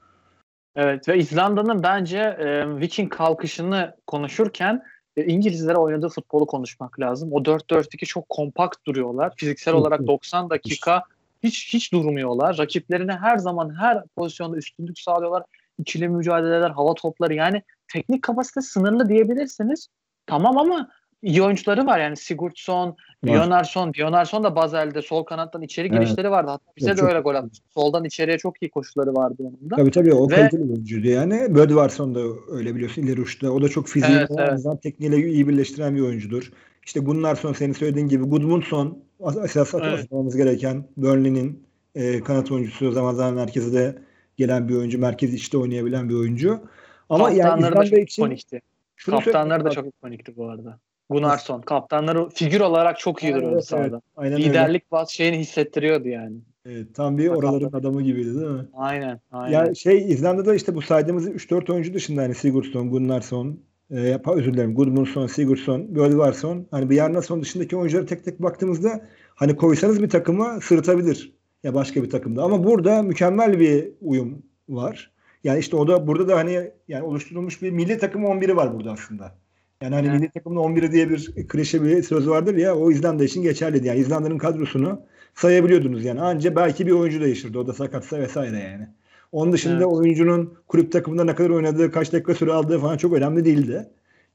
Evet 0.77 1.09
ve 1.09 1.19
İzlanda'nın 1.19 1.83
bence 1.83 2.19
e, 2.19 2.77
Viking 2.81 3.13
kalkışını 3.13 3.97
konuşurken 4.07 4.83
e, 5.17 5.25
İngilizlere 5.25 5.77
oynadığı 5.77 6.09
futbolu 6.09 6.47
konuşmak 6.47 7.01
lazım. 7.01 7.33
O 7.33 7.39
4-4-2 7.39 8.07
çok 8.07 8.29
kompakt 8.29 8.87
duruyorlar. 8.87 9.33
Fiziksel 9.37 9.75
olarak 9.75 9.99
çok. 9.99 10.09
90 10.09 10.51
dakika 10.51 11.03
hiç 11.43 11.75
hiç 11.75 11.93
durmuyorlar. 11.93 12.59
Rakiplerine 12.59 13.13
her 13.13 13.39
zaman 13.39 13.75
her 13.75 14.03
pozisyonda 14.17 14.57
üstünlük 14.57 14.99
sağlıyorlar. 14.99 15.43
İkili 15.79 16.09
mücadeleler, 16.09 16.71
hava 16.71 16.95
topları 16.95 17.35
yani 17.35 17.63
teknik 17.93 18.23
kapasite 18.23 18.61
sınırlı 18.61 19.09
diyebilirsiniz. 19.09 19.89
Tamam 20.27 20.59
ama 20.59 20.91
iyi 21.23 21.43
oyuncuları 21.43 21.87
var 21.87 22.01
yani 22.01 22.17
Sigurdsson, 22.17 22.87
Var. 22.89 22.97
Björnarsson. 23.25 23.95
Björnarsson 23.95 24.45
da 24.45 24.57
Bazel'de 24.57 25.03
sol 25.03 25.25
kanattan 25.25 25.63
içeri 25.63 25.89
Evet. 25.89 25.99
girişleri 25.99 26.31
vardı. 26.31 26.51
Hatta 26.51 26.73
bize 26.77 26.91
Çok- 26.91 26.99
de 26.99 27.03
öyle 27.03 27.21
gol 27.21 27.35
atmıştı. 27.35 27.65
Soldan 27.75 28.05
içeriye 28.05 28.39
çok 28.39 28.63
iyi 28.63 28.71
koşuları 28.71 29.15
vardı 29.15 29.37
onun 29.39 29.71
da. 29.71 29.77
Tabii 29.77 29.91
tabii 29.91 30.15
o 30.15 30.31
Ve- 30.31 30.35
kaliteli 30.35 30.63
oyuncuydu 30.63 31.09
yani. 31.09 31.55
Bödvarsson 31.55 32.15
da 32.15 32.21
öyle 32.51 32.75
biliyorsun 32.75 33.03
ileri 33.03 33.21
uçta. 33.21 33.51
O 33.51 33.63
da 33.63 33.69
çok 33.69 33.89
fiziği 33.89 34.17
Evet, 34.17 34.31
evet. 34.39 34.83
tekniğiyle 34.83 35.29
iyi 35.29 35.49
birleştiren 35.49 35.97
bir 35.97 36.01
oyuncudur. 36.01 36.53
İşte 36.87 37.01
Gunnarsson 37.01 37.53
senin 37.53 37.73
söylediğin 37.73 38.09
gibi 38.09 38.25
Gudmundsson 38.25 38.99
esas 39.45 39.75
Evet. 39.75 39.85
atmamız 40.05 40.37
gereken 40.37 40.85
Burnley'nin 40.97 41.63
e, 41.95 42.21
kanat 42.21 42.53
oyuncusu 42.53 42.93
zaman 42.93 43.15
zaman 43.15 43.35
merkezde 43.35 43.99
gelen 44.37 44.69
bir 44.69 44.75
oyuncu. 44.77 44.99
Merkez 44.99 45.35
içte 45.35 45.59
oynayabilen 45.59 46.09
bir 46.09 46.15
oyuncu. 46.15 46.61
Ama 47.09 47.31
yani 47.31 47.43
Kaptanları 47.43 47.77
da 47.77 47.85
İzlanda 47.85 47.97
çok 48.01 48.09
için 48.09 48.23
ikonikti. 48.23 48.61
Kaptanları 49.07 49.65
da 49.65 49.71
çok 49.71 49.87
ikonikti 49.87 50.37
bu 50.37 50.49
arada. 50.49 50.79
Gunnarsson. 51.11 51.61
Kaptanları 51.61 52.29
figür 52.29 52.61
olarak 52.61 52.99
çok 52.99 53.23
iyi 53.23 53.27
Evet, 53.27 53.37
duruyordu 53.37 53.55
evet, 53.55 53.67
sahada. 53.67 54.03
Aynen 54.17 54.35
öyle. 54.35 54.45
Liderlik 54.45 54.93
bas 54.93 55.11
şeyini 55.11 55.39
hissettiriyordu 55.39 56.09
yani. 56.09 56.37
Evet, 56.67 56.95
tam 56.95 57.19
bir 57.19 57.29
oraların 57.29 57.79
adamı 57.79 58.03
gibiydi 58.03 58.35
değil 58.35 58.51
mi? 58.51 58.67
Aynen. 58.75 59.21
aynen. 59.33 59.67
Ya 59.67 59.75
şey 59.75 60.13
İzlanda'da 60.13 60.55
işte 60.55 60.75
bu 60.75 60.83
saydığımız 60.83 61.29
3-4 61.29 61.73
oyuncu 61.73 61.95
dışında 61.95 62.23
hani 62.23 62.35
Sigurdsson, 62.35 62.91
Gunnarsson, 62.91 63.61
e, 63.91 64.19
özür 64.27 64.55
dilerim 64.55 64.75
Gudmundsson, 64.75 65.27
Sigurdsson, 65.27 65.95
Bölvarsson 65.95 66.67
hani 66.71 66.91
Bjarnason 66.91 67.43
dışındaki 67.43 67.77
oyunculara 67.77 68.07
tek 68.07 68.25
tek 68.25 68.43
baktığımızda 68.43 69.09
hani 69.35 69.57
koysanız 69.57 70.03
bir 70.03 70.11
takıma 70.11 70.61
sırıtabilir 70.61 71.33
ya 71.63 71.75
başka 71.75 72.03
bir 72.03 72.11
takımda. 72.11 72.43
Ama 72.43 72.65
burada 72.65 73.03
mükemmel 73.03 73.61
bir 73.61 73.89
uyum 74.01 74.43
var. 74.69 75.11
Yani 75.45 75.59
işte 75.59 75.77
o 75.77 75.89
da 75.89 76.07
burada 76.07 76.29
da 76.29 76.37
hani 76.37 76.71
yani 76.89 77.03
oluşturulmuş 77.03 77.63
bir 77.63 77.71
milli 77.71 77.99
takım 77.99 78.25
11'i 78.25 78.57
var 78.57 78.75
burada 78.75 78.93
aslında. 78.93 79.35
Yani 79.83 79.95
hani 79.95 80.07
Evet. 80.09 80.21
milli 80.21 80.31
takımın 80.31 80.57
11'i 80.57 80.93
diye 80.93 81.11
bir 81.11 81.33
klişe 81.49 81.83
bir 81.83 82.03
söz 82.03 82.29
vardır 82.29 82.55
ya 82.55 82.77
o 82.77 82.91
İzlanda 82.91 83.25
için 83.25 83.43
geçerliydi. 83.43 83.87
Yani 83.87 83.99
İzlanda'nın 84.01 84.39
kadrosunu 84.39 85.01
sayabiliyordunuz 85.35 86.05
yani. 86.05 86.21
Anca 86.21 86.57
belki 86.57 86.87
bir 86.87 86.93
oyuncu 86.93 87.21
değişirdi. 87.21 87.59
O 87.59 87.67
da 87.67 87.73
sakatsa 87.73 88.19
vesaire 88.19 88.59
yani. 88.59 88.89
Onun 89.33 89.53
dışında 89.53 89.75
Evet. 89.77 89.87
oyuncunun 89.87 90.55
kulüp 90.69 90.93
takımında 90.93 91.25
ne 91.25 91.35
kadar 91.35 91.51
oynadığı, 91.51 91.91
kaç 91.93 92.13
dakika 92.13 92.35
süre 92.35 92.53
aldığı 92.53 92.79
falan 92.79 92.97
çok 92.97 93.13
önemli 93.13 93.45
değildi. 93.45 93.91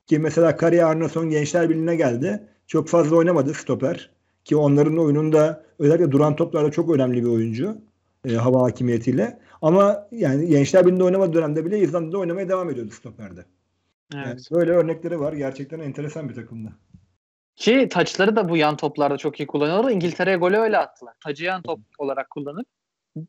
Ki 0.07 0.19
mesela 0.19 0.55
Kari 0.57 0.85
Arnason 0.85 1.29
Gençler 1.29 1.69
Birliği'ne 1.69 1.95
geldi. 1.95 2.43
Çok 2.67 2.89
fazla 2.89 3.15
oynamadı 3.15 3.53
stoper. 3.53 4.09
Ki 4.45 4.55
onların 4.55 4.97
oyununda 4.97 5.63
özellikle 5.79 6.11
duran 6.11 6.35
toplarda 6.35 6.71
çok 6.71 6.95
önemli 6.95 7.23
bir 7.23 7.29
oyuncu. 7.29 7.77
e, 8.25 8.33
hava 8.35 8.61
hakimiyetiyle. 8.63 9.39
Ama 9.61 10.07
yani 10.11 10.47
Gençler 10.47 10.85
Birliği'nde 10.85 11.03
oynamadığı 11.03 11.33
dönemde 11.33 11.65
bile 11.65 11.79
İzlanda'da 11.79 12.17
oynamaya 12.17 12.49
devam 12.49 12.69
ediyordu 12.69 12.91
stoperde. 12.91 13.45
Evet. 14.15 14.49
böyle 14.51 14.71
örnekleri 14.71 15.19
var. 15.19 15.33
Gerçekten 15.33 15.79
enteresan 15.79 16.29
bir 16.29 16.35
takımdı. 16.35 16.69
Ki 17.55 17.87
taçları 17.89 18.35
da 18.35 18.49
bu 18.49 18.57
yan 18.57 18.77
toplarda 18.77 19.17
çok 19.17 19.39
iyi 19.39 19.47
kullanıyorlar. 19.47 19.91
İngiltere'ye 19.91 20.37
golü 20.37 20.57
öyle 20.57 20.77
attılar. 20.77 21.13
Tacı 21.23 21.45
yan 21.45 21.61
top 21.61 21.79
olarak 21.97 22.29
kullanıp 22.29 22.67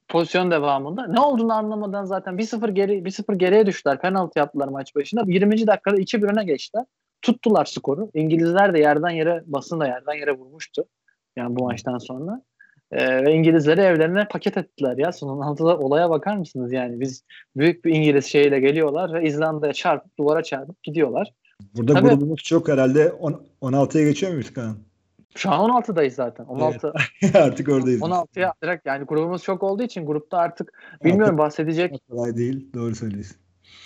pozisyon 0.09 0.51
devamında 0.51 1.07
ne 1.07 1.21
olduğunu 1.21 1.53
anlamadan 1.53 2.05
zaten 2.05 2.35
1-0 2.35 2.71
geri 2.71 3.05
1-0 3.05 3.35
geriye 3.35 3.67
düştüler. 3.67 4.01
Penaltı 4.01 4.39
yaptılar 4.39 4.69
maç 4.69 4.95
başında. 4.95 5.23
20. 5.27 5.67
dakikada 5.67 5.97
2-1 5.97 6.33
öne 6.33 6.45
geçtiler. 6.45 6.85
Tuttular 7.23 7.65
skoru. 7.65 8.11
İngilizler 8.15 8.75
de 8.75 8.79
yerden 8.79 9.11
yere 9.11 9.43
basın 9.47 9.81
da 9.81 9.87
yerden 9.87 10.15
yere 10.15 10.33
vurmuştu. 10.33 10.85
Yani 11.37 11.57
bu 11.57 11.65
maçtan 11.65 11.99
sonra. 11.99 12.43
Ee, 12.93 13.25
ve 13.25 13.35
İngilizleri 13.35 13.81
evlerine 13.81 14.29
paket 14.29 14.57
ettiler 14.57 14.97
ya. 14.99 15.13
Sonun 15.13 15.41
altında 15.41 15.79
olaya 15.79 16.11
bakar 16.11 16.37
mısınız 16.37 16.73
yani? 16.73 17.01
Biz 17.01 17.25
büyük 17.57 17.85
bir 17.85 17.95
İngiliz 17.95 18.25
şeyle 18.25 18.61
geliyorlar 18.61 19.13
ve 19.13 19.27
İzlanda'ya 19.27 19.73
çarpıp 19.73 20.19
duvara 20.19 20.43
çarpıp 20.43 20.83
gidiyorlar. 20.83 21.33
Burada 21.77 21.95
Tabii. 21.95 22.09
grubumuz 22.09 22.43
çok 22.43 22.69
herhalde 22.69 23.13
on- 23.13 23.43
16'ya 23.63 24.05
geçiyor 24.05 24.33
muyuz 24.33 24.53
Kaan? 24.53 24.77
Şu 25.35 25.51
an 25.51 25.71
16'dayız 25.71 26.15
zaten. 26.15 26.45
16 26.45 26.93
Artık 27.35 27.69
oradayız. 27.69 28.01
16'ya 28.01 28.53
direkt 28.63 28.87
yani 28.87 29.05
grubumuz 29.05 29.43
çok 29.43 29.63
olduğu 29.63 29.83
için 29.83 30.07
grupta 30.07 30.39
artık 30.39 30.73
bilmiyorum 31.05 31.39
bahsedecek. 31.39 31.91
Çok 31.91 32.09
kolay 32.09 32.37
değil. 32.37 32.73
Doğru 32.75 32.95
söylüyorsun. 32.95 33.37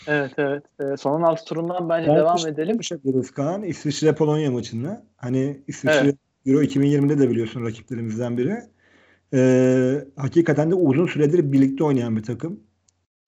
Evet 0.06 0.30
evet. 0.38 0.62
Ee, 0.80 0.96
son 0.96 1.12
16 1.12 1.44
turundan 1.44 1.88
bence 1.88 2.08
Ben 2.08 2.16
devam 2.16 2.48
edelim. 2.48 2.72
Konuşabiliriz 2.72 3.30
Kaan. 3.30 3.62
İsviçre 3.62 4.14
Polonya 4.14 4.50
maçında. 4.50 5.02
Hani 5.16 5.62
İsviçre 5.66 6.00
Evet. 6.04 6.16
Euro 6.46 6.62
2020'de 6.62 7.18
de 7.18 7.30
biliyorsun 7.30 7.64
rakiplerimizden 7.64 8.38
biri. 8.38 8.56
Ee, 9.34 10.04
hakikaten 10.16 10.70
de 10.70 10.74
uzun 10.74 11.06
süredir 11.06 11.52
birlikte 11.52 11.84
oynayan 11.84 12.16
bir 12.16 12.22
takım. 12.22 12.60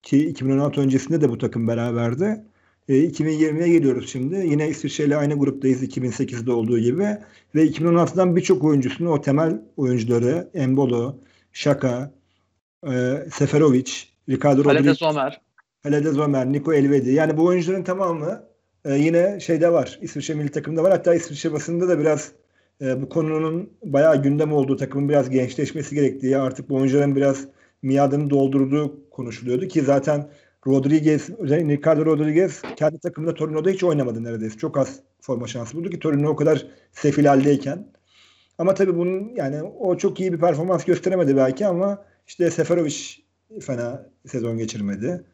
Ki 0.02 0.28
2016 0.28 0.80
öncesinde 0.80 1.20
de 1.20 1.28
bu 1.28 1.38
takım 1.38 1.68
beraberdi. 1.68 2.44
Ee, 2.88 2.94
2020'ye 2.94 3.68
geliyoruz 3.68 4.08
şimdi. 4.08 4.34
Yine 4.36 4.68
İsviçre 4.68 5.04
ile 5.04 5.16
aynı 5.16 5.38
gruptayız 5.38 5.82
2008'de 5.82 6.52
olduğu 6.52 6.78
gibi. 6.78 7.18
Ve 7.54 7.66
2016'dan 7.66 8.36
birçok 8.36 8.64
oyuncusunu 8.64 9.10
o 9.10 9.20
temel 9.20 9.62
oyuncuları 9.76 10.50
Embolo, 10.54 11.16
Şaka, 11.52 12.12
e, 12.86 13.16
Seferovic, 13.32 13.92
Ricardo 14.28 14.64
Rodriguez, 14.64 14.98
Somer. 14.98 15.40
Halede 15.82 16.10
Zomer, 16.10 16.52
Niko 16.52 16.72
Elvedi. 16.72 17.10
Yani 17.10 17.36
bu 17.36 17.44
oyuncuların 17.44 17.82
tamamı 17.82 18.42
e, 18.84 18.94
yine 18.94 19.40
şeyde 19.40 19.72
var. 19.72 19.98
İsviçre 20.02 20.34
milli 20.34 20.50
takımda 20.50 20.82
var. 20.82 20.90
Hatta 20.92 21.14
İsviçre 21.14 21.52
basında 21.52 21.88
da 21.88 21.98
biraz 21.98 22.32
e, 22.80 23.02
bu 23.02 23.08
konunun 23.08 23.70
bayağı 23.84 24.22
gündem 24.22 24.52
olduğu 24.52 24.76
takımın 24.76 25.08
biraz 25.08 25.30
gençleşmesi 25.30 25.94
gerektiği 25.94 26.38
artık 26.38 26.70
bu 26.70 26.76
oyuncuların 26.76 27.16
biraz 27.16 27.48
miadını 27.82 28.30
doldurduğu 28.30 29.10
konuşuluyordu 29.10 29.68
ki 29.68 29.82
zaten 29.82 30.30
Rodriguez, 30.66 31.30
özellikle 31.38 31.76
Ricardo 31.76 32.06
Rodriguez 32.06 32.62
kendi 32.76 32.98
takımında 32.98 33.34
Torino'da 33.34 33.70
hiç 33.70 33.84
oynamadı 33.84 34.24
neredeyse. 34.24 34.58
Çok 34.58 34.78
az 34.78 35.00
forma 35.20 35.46
şansı 35.46 35.76
buldu 35.76 35.90
ki 35.90 35.98
Torino 35.98 36.28
o 36.28 36.36
kadar 36.36 36.66
sefil 36.92 37.24
haldeyken. 37.24 37.86
Ama 38.58 38.74
tabii 38.74 38.96
bunun 38.96 39.32
yani 39.36 39.62
o 39.62 39.96
çok 39.96 40.20
iyi 40.20 40.32
bir 40.32 40.40
performans 40.40 40.84
gösteremedi 40.84 41.36
belki 41.36 41.66
ama 41.66 42.04
işte 42.26 42.50
Seferovic 42.50 42.96
fena 43.60 44.06
sezon 44.26 44.58
geçirmedi. 44.58 45.24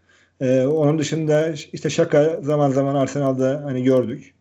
Ee, 0.40 0.66
onun 0.66 0.98
dışında 0.98 1.48
işte 1.72 1.90
Şaka 1.90 2.40
zaman 2.42 2.70
zaman 2.70 2.94
Arsenal'da 2.94 3.62
hani 3.64 3.82
gördük. 3.82 4.34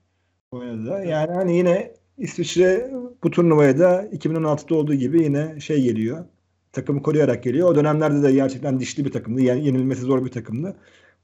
Oynadı. 0.52 1.06
Yani 1.06 1.32
hani 1.32 1.58
yine 1.58 1.92
İsviçre 2.20 2.92
bu 3.24 3.32
turnuvaya 3.32 3.80
da 3.80 4.06
2016'da 4.06 4.76
olduğu 4.76 4.94
gibi 4.94 5.24
yine 5.24 5.60
şey 5.60 5.84
geliyor. 5.84 6.26
Takımı 6.72 7.02
koruyarak 7.02 7.44
geliyor. 7.44 7.70
O 7.70 7.76
dönemlerde 7.76 8.24
de 8.24 8.32
gerçekten 8.32 8.80
dişli 8.80 9.06
bir 9.06 9.12
takımdı. 9.12 9.42
Yani 9.42 9.66
yenilmesi 9.66 10.02
zor 10.02 10.26
bir 10.26 10.32
takımdı. 10.32 10.76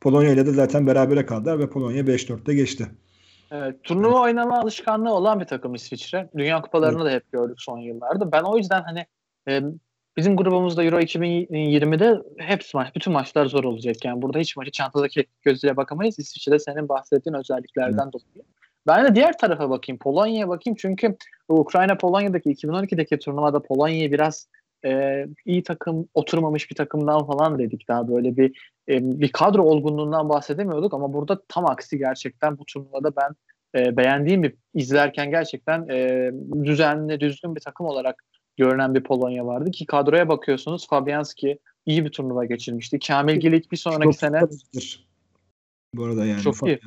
Polonya 0.01 0.31
ile 0.31 0.45
de 0.45 0.51
zaten 0.51 0.87
berabere 0.87 1.25
kaldılar 1.25 1.59
ve 1.59 1.69
Polonya 1.69 2.03
5-4'te 2.03 2.53
geçti. 2.53 2.87
Evet, 3.51 3.83
turnuva 3.83 4.21
oynama 4.21 4.59
alışkanlığı 4.59 5.13
olan 5.13 5.39
bir 5.39 5.45
takım 5.45 5.75
İsviçre. 5.75 6.29
Dünya 6.37 6.61
kupalarını 6.61 7.01
evet. 7.01 7.11
da 7.11 7.15
hep 7.15 7.31
gördük 7.31 7.61
son 7.61 7.77
yıllarda. 7.77 8.31
Ben 8.31 8.43
o 8.43 8.57
yüzden 8.57 8.83
hani 8.83 9.05
e, 9.47 9.61
bizim 10.17 10.37
grubumuzda 10.37 10.83
Euro 10.83 10.99
2020'de 10.99 12.21
hepsi 12.37 12.77
maç, 12.77 12.95
bütün 12.95 13.13
maçlar 13.13 13.45
zor 13.45 13.63
olacak. 13.63 14.05
Yani 14.05 14.21
burada 14.21 14.39
hiç 14.39 14.57
maçı 14.57 14.71
çantadaki 14.71 15.25
gözüyle 15.43 15.77
bakamayız. 15.77 16.19
İsviçre'de 16.19 16.59
senin 16.59 16.89
bahsettiğin 16.89 17.35
özelliklerden 17.35 18.03
evet. 18.03 18.13
dolayı. 18.13 18.45
Ben 18.87 19.05
de 19.05 19.15
diğer 19.15 19.37
tarafa 19.37 19.69
bakayım. 19.69 19.99
Polonya'ya 19.99 20.49
bakayım. 20.49 20.77
Çünkü 20.79 21.17
Ukrayna 21.47 21.97
Polonya'daki 21.97 22.49
2012'deki 22.49 23.19
turnuvada 23.19 23.61
Polonya'yı 23.61 24.11
biraz 24.11 24.47
e, 24.85 25.25
iyi 25.45 25.63
takım 25.63 26.07
oturmamış 26.13 26.69
bir 26.69 26.75
takımdan 26.75 27.25
falan 27.25 27.59
dedik 27.59 27.87
daha 27.87 28.07
böyle 28.07 28.37
bir 28.37 28.71
e, 28.89 29.19
bir 29.21 29.31
kadro 29.31 29.63
olgunluğundan 29.63 30.29
bahsedemiyorduk 30.29 30.93
ama 30.93 31.13
burada 31.13 31.41
tam 31.47 31.65
aksi 31.65 31.97
gerçekten 31.97 32.57
bu 32.57 32.65
turnuvada 32.65 33.11
ben 33.15 33.35
e, 33.79 33.97
beğendiğim 33.97 34.43
bir 34.43 34.53
izlerken 34.73 35.29
gerçekten 35.29 35.87
e, 35.89 36.31
düzenli 36.63 37.19
düzgün 37.19 37.55
bir 37.55 37.61
takım 37.61 37.85
olarak 37.85 38.23
görünen 38.57 38.95
bir 38.95 39.03
Polonya 39.03 39.45
vardı 39.45 39.71
ki 39.71 39.85
kadroya 39.85 40.29
bakıyorsunuz 40.29 40.87
Fabianski 40.87 41.59
iyi 41.85 42.05
bir 42.05 42.11
turnuva 42.11 42.45
geçirmişti. 42.45 42.99
Kamil 42.99 43.35
Gilik 43.35 43.71
bir 43.71 43.77
sonraki 43.77 44.03
çok 44.03 44.15
sene 44.15 44.41
bu 45.93 46.03
arada 46.03 46.25
yani 46.25 46.41
çok 46.41 46.67
iyi. 46.67 46.79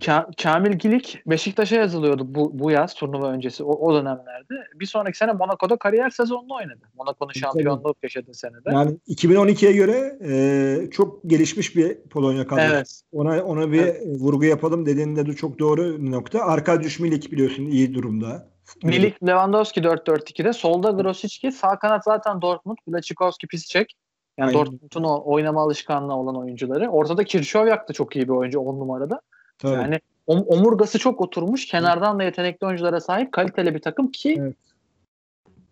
Ka- 0.00 0.30
Kamil 0.42 0.72
Gilik 0.72 1.22
Beşiktaş'a 1.26 1.76
yazılıyordu 1.76 2.34
bu, 2.34 2.58
bu 2.58 2.70
yaz 2.70 2.94
turnuva 2.94 3.30
öncesi 3.30 3.64
o, 3.64 3.72
o 3.72 3.94
dönemlerde. 3.94 4.54
Bir 4.74 4.86
sonraki 4.86 5.18
sene 5.18 5.32
Monaco'da 5.32 5.76
kariyer 5.76 6.10
sezonunu 6.10 6.54
oynadı. 6.54 6.80
Monaco'nun 6.94 7.32
şampiyonluğu 7.32 7.94
yaşadığı 8.02 8.34
senede. 8.34 8.70
Yani 8.72 8.96
2012'ye 9.08 9.72
göre 9.72 10.18
e, 10.24 10.90
çok 10.90 11.24
gelişmiş 11.24 11.76
bir 11.76 12.00
Polonya 12.00 12.46
kadrosu. 12.46 12.74
Evet. 12.74 13.02
Ona 13.12 13.44
ona 13.44 13.72
bir 13.72 13.82
evet. 13.82 14.02
vurgu 14.06 14.44
yapalım 14.44 14.86
dediğinde 14.86 15.26
de 15.26 15.32
çok 15.32 15.58
doğru 15.58 16.02
bir 16.02 16.10
nokta. 16.10 16.40
Arkadiusz 16.40 17.00
Milik 17.00 17.32
biliyorsun 17.32 17.64
iyi 17.64 17.94
durumda. 17.94 18.48
Milik 18.82 19.26
Lewandowski 19.26 19.80
4-4-2'de. 19.80 20.52
Solda 20.52 20.90
Grosicki. 20.90 21.52
Sağ 21.52 21.78
kanat 21.78 22.04
zaten 22.04 22.42
Dortmund. 22.42 22.76
Vlachikowski 22.88 23.46
Piscek. 23.46 23.94
Yani 24.38 24.52
Dortmund'un 24.52 25.04
oynama 25.04 25.62
alışkanlığı 25.62 26.14
olan 26.14 26.36
oyuncuları. 26.36 26.88
Ortada 26.88 27.24
Kirşovyak 27.24 27.88
da 27.88 27.92
çok 27.92 28.16
iyi 28.16 28.24
bir 28.24 28.32
oyuncu 28.32 28.60
10 28.60 28.80
numarada. 28.80 29.20
Tabii. 29.58 29.72
Yani 29.72 30.00
omurgası 30.26 30.98
çok 30.98 31.20
oturmuş. 31.20 31.66
Kenardan 31.66 32.18
da 32.18 32.22
yetenekli 32.22 32.66
oyunculara 32.66 33.00
sahip 33.00 33.32
kaliteli 33.32 33.74
bir 33.74 33.80
takım 33.80 34.10
ki 34.10 34.36
evet. 34.40 34.56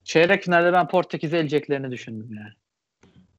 çeyrek 0.04 0.42
finalde 0.42 0.72
ben 0.72 0.88
Portekiz'e 0.88 1.38
eleceklerini 1.38 1.90
düşündüm 1.90 2.28
yani. 2.30 2.52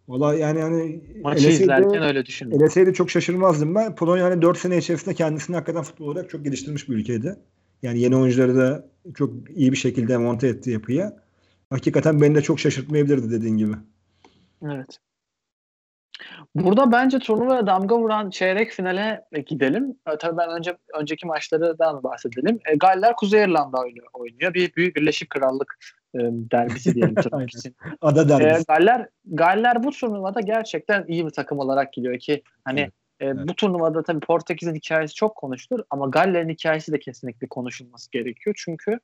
Valla 0.08 0.36
yani 0.36 0.62
hani 0.62 1.02
maçı 1.22 1.50
izlerken 1.50 2.04
öyle 2.04 2.26
düşündüm. 2.26 2.62
Eleseydi 2.62 2.94
çok 2.94 3.12
şaşırmazdım 3.12 3.76
ben. 3.76 3.96
Polonya 3.96 4.26
hani 4.26 4.42
4 4.42 4.58
sene 4.58 4.78
içerisinde 4.78 5.16
kendisini 5.16 5.56
hakikaten 5.56 5.84
futbol 5.84 6.08
olarak 6.08 6.30
çok 6.30 6.44
geliştirmiş 6.44 6.90
bir 6.90 6.96
ülkeydi. 6.96 7.36
Yani 7.82 8.00
yeni 8.00 8.16
oyuncuları 8.16 8.56
da 8.56 8.88
çok 9.16 9.34
iyi 9.50 9.72
bir 9.72 9.78
şekilde 9.78 10.18
monte 10.18 10.48
etti 10.48 10.72
yapıya. 10.72 11.24
Hakikaten 11.70 12.22
beni 12.22 12.36
de 12.36 12.42
çok 12.42 12.60
şaşırtmayabilirdi 12.60 13.32
dediğin 13.32 13.58
gibi. 13.58 13.74
Evet. 14.66 15.00
Burada 16.64 16.92
bence 16.92 17.20
turnuvaya 17.20 17.68
damga 17.68 17.98
vuran 17.98 18.30
çeyrek 18.30 18.72
finale 18.72 19.26
gidelim. 19.46 19.96
E, 20.14 20.18
tabii 20.18 20.38
ben 20.38 20.50
önce 20.50 20.78
önceki 21.00 21.28
maçlardan 21.28 22.04
bahsedelim. 22.04 22.60
E, 22.66 22.76
Galler 22.76 23.16
Kuzey 23.16 23.44
İrlanda 23.44 23.78
oynuyor. 23.78 24.08
oynuyor. 24.14 24.54
Bir 24.54 24.74
büyük 24.74 24.96
Birleşik 24.96 25.30
Krallık 25.30 25.78
e, 26.16 26.20
derbisi 26.24 26.96
diyelim 26.96 27.16
tırnak 27.24 27.50
için. 27.50 27.76
Ada 28.02 28.30
derbisi. 28.30 28.60
E, 28.60 28.64
Galler, 28.68 29.08
Galler 29.26 29.84
bu 29.84 29.92
turnuvada 29.92 30.40
gerçekten 30.40 31.06
iyi 31.08 31.26
bir 31.26 31.32
takım 31.32 31.60
olarak 31.60 31.94
gidiyor 31.94 32.20
ki 32.20 32.44
hani 32.64 32.80
evet. 32.80 32.94
E, 33.20 33.26
evet. 33.26 33.48
bu 33.48 33.56
turnuvada 33.56 34.04
tabii 34.04 34.20
Portekiz'in 34.20 34.76
hikayesi 34.76 35.14
çok 35.14 35.36
konuşulur 35.36 35.84
ama 35.90 36.08
Galler'in 36.08 36.50
hikayesi 36.50 36.92
de 36.92 37.00
kesinlikle 37.00 37.48
konuşulması 37.48 38.12
gerekiyor. 38.12 38.56
Çünkü 38.60 39.00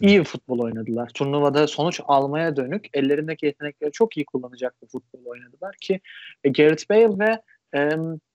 iyi 0.00 0.24
futbol 0.24 0.58
oynadılar. 0.58 1.08
Turnuvada 1.14 1.66
sonuç 1.66 2.00
almaya 2.04 2.56
dönük 2.56 2.86
ellerindeki 2.94 3.46
yetenekleri 3.46 3.92
çok 3.92 4.16
iyi 4.16 4.26
kullanacak 4.26 4.82
bir 4.82 4.88
futbol 4.88 5.24
oynadılar 5.24 5.76
ki 5.80 6.00
e, 6.44 6.48
Gareth 6.48 6.90
Bale 6.90 7.18
ve 7.18 7.42
e, 7.78 7.90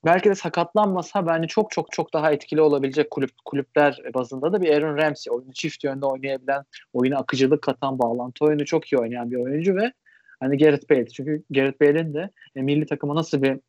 belki 0.05 0.29
de 0.29 0.35
sakatlanmasa 0.35 1.27
bence 1.27 1.47
çok 1.47 1.71
çok 1.71 1.91
çok 1.91 2.13
daha 2.13 2.31
etkili 2.31 2.61
olabilecek 2.61 3.11
kulüp 3.11 3.31
kulüpler 3.45 4.01
bazında 4.13 4.53
da 4.53 4.61
bir 4.61 4.73
Aaron 4.73 4.97
Ramsey 4.97 5.33
oyunu 5.33 5.53
çift 5.53 5.83
yönde 5.83 6.05
oynayabilen, 6.05 6.63
oyuna 6.93 7.17
akıcılık 7.17 7.61
katan, 7.61 7.99
bağlantı 7.99 8.45
oyunu 8.45 8.65
çok 8.65 8.93
iyi 8.93 8.97
oynayan 8.97 9.31
bir 9.31 9.37
oyuncu 9.37 9.75
ve 9.75 9.91
hani 10.39 10.57
Gareth 10.57 10.89
Bale 10.89 11.07
çünkü 11.07 11.43
Gareth 11.49 11.81
Bale'in 11.81 12.13
de 12.13 12.29
e, 12.55 12.61
milli 12.61 12.85
takıma 12.85 13.15
nasıl 13.15 13.41
bir 13.41 13.59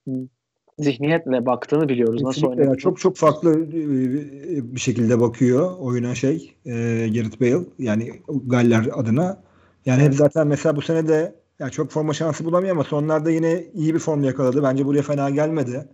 zihniyetle 0.78 1.46
baktığını 1.46 1.88
biliyoruz. 1.88 2.22
Nasıl 2.22 2.46
oynuyor? 2.46 2.76
Çok 2.78 3.00
çok 3.00 3.16
farklı 3.16 3.52
e, 3.52 4.74
bir 4.74 4.80
şekilde 4.80 5.20
bakıyor 5.20 5.78
oyuna 5.78 6.14
şey 6.14 6.54
e, 6.66 6.72
Gareth 7.14 7.40
Bale 7.40 7.64
yani 7.78 8.11
Galler 8.46 8.88
adına. 8.92 9.42
Yani 9.87 10.02
hep 10.02 10.14
zaten 10.14 10.46
mesela 10.46 10.76
bu 10.76 10.82
sene 10.82 11.08
de 11.08 11.35
yani 11.58 11.70
çok 11.70 11.90
forma 11.90 12.12
şansı 12.12 12.44
bulamıyor 12.44 12.72
ama 12.72 12.85
sonlarda 12.85 13.30
yine 13.30 13.64
iyi 13.74 13.94
bir 13.94 13.98
form 13.98 14.24
yakaladı. 14.24 14.62
Bence 14.62 14.87
buraya 14.87 15.02
fena 15.02 15.30
gelmedi. 15.30 15.88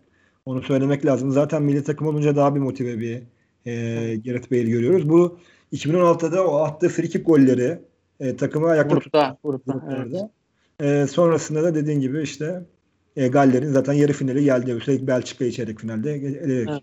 Onu 0.47 0.63
söylemek 0.63 1.07
lazım. 1.07 1.31
Zaten 1.31 1.63
milli 1.63 1.85
takım 1.85 2.07
olunca 2.07 2.37
daha 2.37 2.55
bir 2.55 2.61
motive 2.61 2.99
bir 2.99 3.23
e, 3.67 4.17
Gareth 4.17 4.53
Bale 4.53 4.63
görüyoruz. 4.63 5.09
Bu 5.09 5.39
2016'da 5.73 6.47
o 6.49 6.57
attığı 6.57 6.89
frikik 6.89 7.27
golleri 7.27 7.79
e, 8.21 8.37
takımı 8.37 8.67
ayakta 8.67 8.95
grupta, 8.95 9.39
evet. 9.91 10.23
e, 10.81 11.07
sonrasında 11.07 11.63
da 11.63 11.75
dediğin 11.75 12.01
gibi 12.01 12.23
işte 12.23 12.63
e, 13.19 13.29
Galler'in 13.29 13.73
zaten 13.73 13.93
yarı 13.93 14.13
finali 14.13 14.45
geldi. 14.45 14.71
Üstelik 14.71 15.07
Belçika 15.07 15.51
çeyrek 15.51 15.79
finalde 15.79 16.13
eleyerek. 16.13 16.69
Evet. 16.69 16.83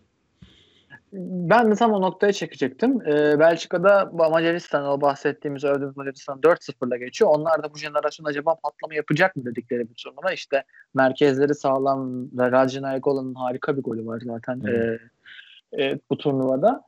Ben 1.13 1.71
de 1.71 1.75
tam 1.75 1.93
o 1.93 2.01
noktaya 2.01 2.33
çekecektim. 2.33 3.01
Ee, 3.01 3.39
Belçika'da 3.39 4.11
Macaristan, 4.13 4.85
o 4.85 5.01
bahsettiğimiz 5.01 5.63
övdüğümüz 5.63 5.97
Macaristan 5.97 6.39
4-0'la 6.39 6.97
geçiyor. 6.97 7.31
Onlar 7.33 7.63
da 7.63 7.73
bu 7.73 7.77
jenerasyon 7.77 8.25
acaba 8.25 8.55
patlama 8.55 8.93
yapacak 8.93 9.35
mı 9.35 9.45
dedikleri 9.45 9.89
bir 9.89 9.95
turnuva. 9.95 10.31
İşte 10.31 10.63
merkezleri 10.93 11.55
sağlam 11.55 12.31
ve 12.37 12.51
Rajin 12.51 12.83
Aygola'nın 12.83 13.33
harika 13.33 13.77
bir 13.77 13.83
golü 13.83 14.05
var 14.05 14.21
zaten 14.25 14.61
evet. 14.67 15.01
e, 15.71 15.83
e, 15.83 15.99
bu 16.09 16.17
turnuvada. 16.17 16.83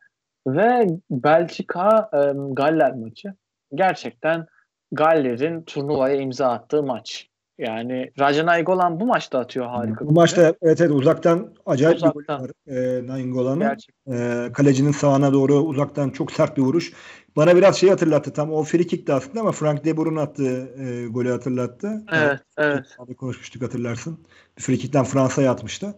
Ve 0.47 0.87
Belçika 1.11 2.09
e, 2.13 2.19
Galler 2.53 2.95
maçı. 2.95 3.33
Gerçekten 3.73 4.45
Galler'in 4.91 5.61
turnuvaya 5.63 6.15
imza 6.15 6.47
attığı 6.47 6.83
maç. 6.83 7.29
Yani 7.57 8.11
Rajan 8.19 8.47
Aygolan 8.47 8.99
bu 8.99 9.05
maçta 9.05 9.39
atıyor 9.39 9.65
harika. 9.65 10.07
Bu 10.07 10.11
maçta 10.11 10.41
evet, 10.41 10.81
evet 10.81 10.91
uzaktan 10.91 11.53
acayip 11.65 11.97
uzaktan. 11.97 12.19
bir 12.19 12.27
gol 12.27 12.43
var 12.43 12.51
e, 12.67 13.07
Nainggolan'ın. 13.07 13.77
E, 14.11 14.51
kalecinin 14.53 14.91
sağına 14.91 15.33
doğru 15.33 15.53
uzaktan 15.53 16.09
çok 16.09 16.31
sert 16.31 16.57
bir 16.57 16.61
vuruş. 16.61 16.93
Bana 17.35 17.55
biraz 17.55 17.75
şey 17.75 17.89
hatırlattı 17.89 18.33
tam 18.33 18.53
o 18.53 18.63
free 18.63 18.87
kick'ti 18.87 19.13
aslında 19.13 19.41
ama 19.41 19.51
Frank 19.51 19.85
De 19.85 19.97
Boer'un 19.97 20.15
attığı 20.15 20.69
e, 20.79 21.07
golü 21.07 21.31
hatırlattı. 21.31 22.03
Evet, 22.11 22.39
yani, 22.57 22.81
evet. 22.97 23.17
Konuşmuştuk 23.17 23.61
hatırlarsın. 23.61 24.19
Free 24.55 24.77
kick'ten 24.77 25.03
Fransa'ya 25.03 25.51
atmıştı. 25.51 25.95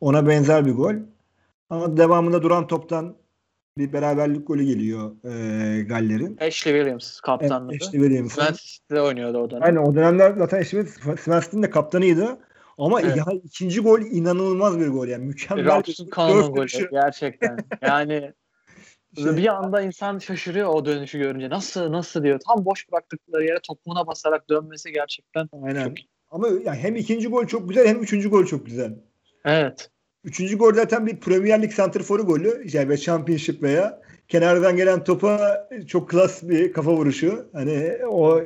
Ona 0.00 0.28
benzer 0.28 0.66
bir 0.66 0.72
gol. 0.72 0.94
Ama 1.70 1.96
devamında 1.96 2.42
duran 2.42 2.66
toptan 2.66 3.14
bir 3.78 3.92
beraberlik 3.92 4.46
golü 4.46 4.64
geliyor 4.64 5.10
e, 5.24 5.82
Galler'in. 5.82 6.36
Ashley 6.40 6.74
Williams 6.74 7.20
kaptanlığı. 7.20 7.72
Ashley 7.72 8.00
Williams. 8.00 8.32
Svensson'de 8.32 9.00
oynuyordu 9.00 9.38
o 9.38 9.50
dönem. 9.50 9.62
Aynen 9.62 9.76
o 9.76 9.94
dönemler 9.94 10.34
zaten 10.38 10.60
Ashley 10.60 10.84
Svensson'ın 11.20 11.62
de 11.62 11.70
kaptanıydı. 11.70 12.38
Ama 12.78 13.00
evet. 13.00 13.16
ya, 13.16 13.24
ikinci 13.44 13.80
gol 13.80 14.00
inanılmaz 14.00 14.80
bir 14.80 14.88
gol 14.88 15.06
yani 15.06 15.24
mükemmel 15.24 15.76
Robson 15.76 16.06
Kaan'ın 16.06 16.52
golü 16.52 16.90
gerçekten. 16.90 17.56
Yani 17.82 18.32
şey, 19.16 19.36
bir 19.36 19.46
anda 19.46 19.82
insan 19.82 20.18
şaşırıyor 20.18 20.68
o 20.68 20.84
dönüşü 20.84 21.18
görünce. 21.18 21.50
Nasıl 21.50 21.92
nasıl 21.92 22.22
diyor. 22.22 22.40
Tam 22.46 22.64
boş 22.64 22.92
bıraktıkları 22.92 23.44
yere 23.44 23.58
topuna 23.62 24.06
basarak 24.06 24.50
dönmesi 24.50 24.92
gerçekten 24.92 25.48
Aynen. 25.62 25.84
çok 25.84 25.96
Ama 26.30 26.48
yani 26.48 26.78
hem 26.78 26.96
ikinci 26.96 27.28
gol 27.28 27.46
çok 27.46 27.68
güzel 27.68 27.86
hem 27.86 28.02
üçüncü 28.02 28.30
gol 28.30 28.44
çok 28.44 28.66
güzel. 28.66 28.94
Evet. 29.44 29.90
Üçüncü 30.24 30.58
gol 30.58 30.74
zaten 30.74 31.06
bir 31.06 31.16
Premier 31.16 31.62
Lig 31.62 31.72
santrforu 31.72 32.26
golü. 32.26 32.66
Yani 32.72 32.98
Championship 33.00 33.62
veya 33.62 34.00
kenardan 34.28 34.76
gelen 34.76 35.04
topa 35.04 35.68
çok 35.86 36.10
klas 36.10 36.42
bir 36.42 36.72
kafa 36.72 36.92
vuruşu. 36.92 37.46
Hani 37.52 37.92
o 38.08 38.40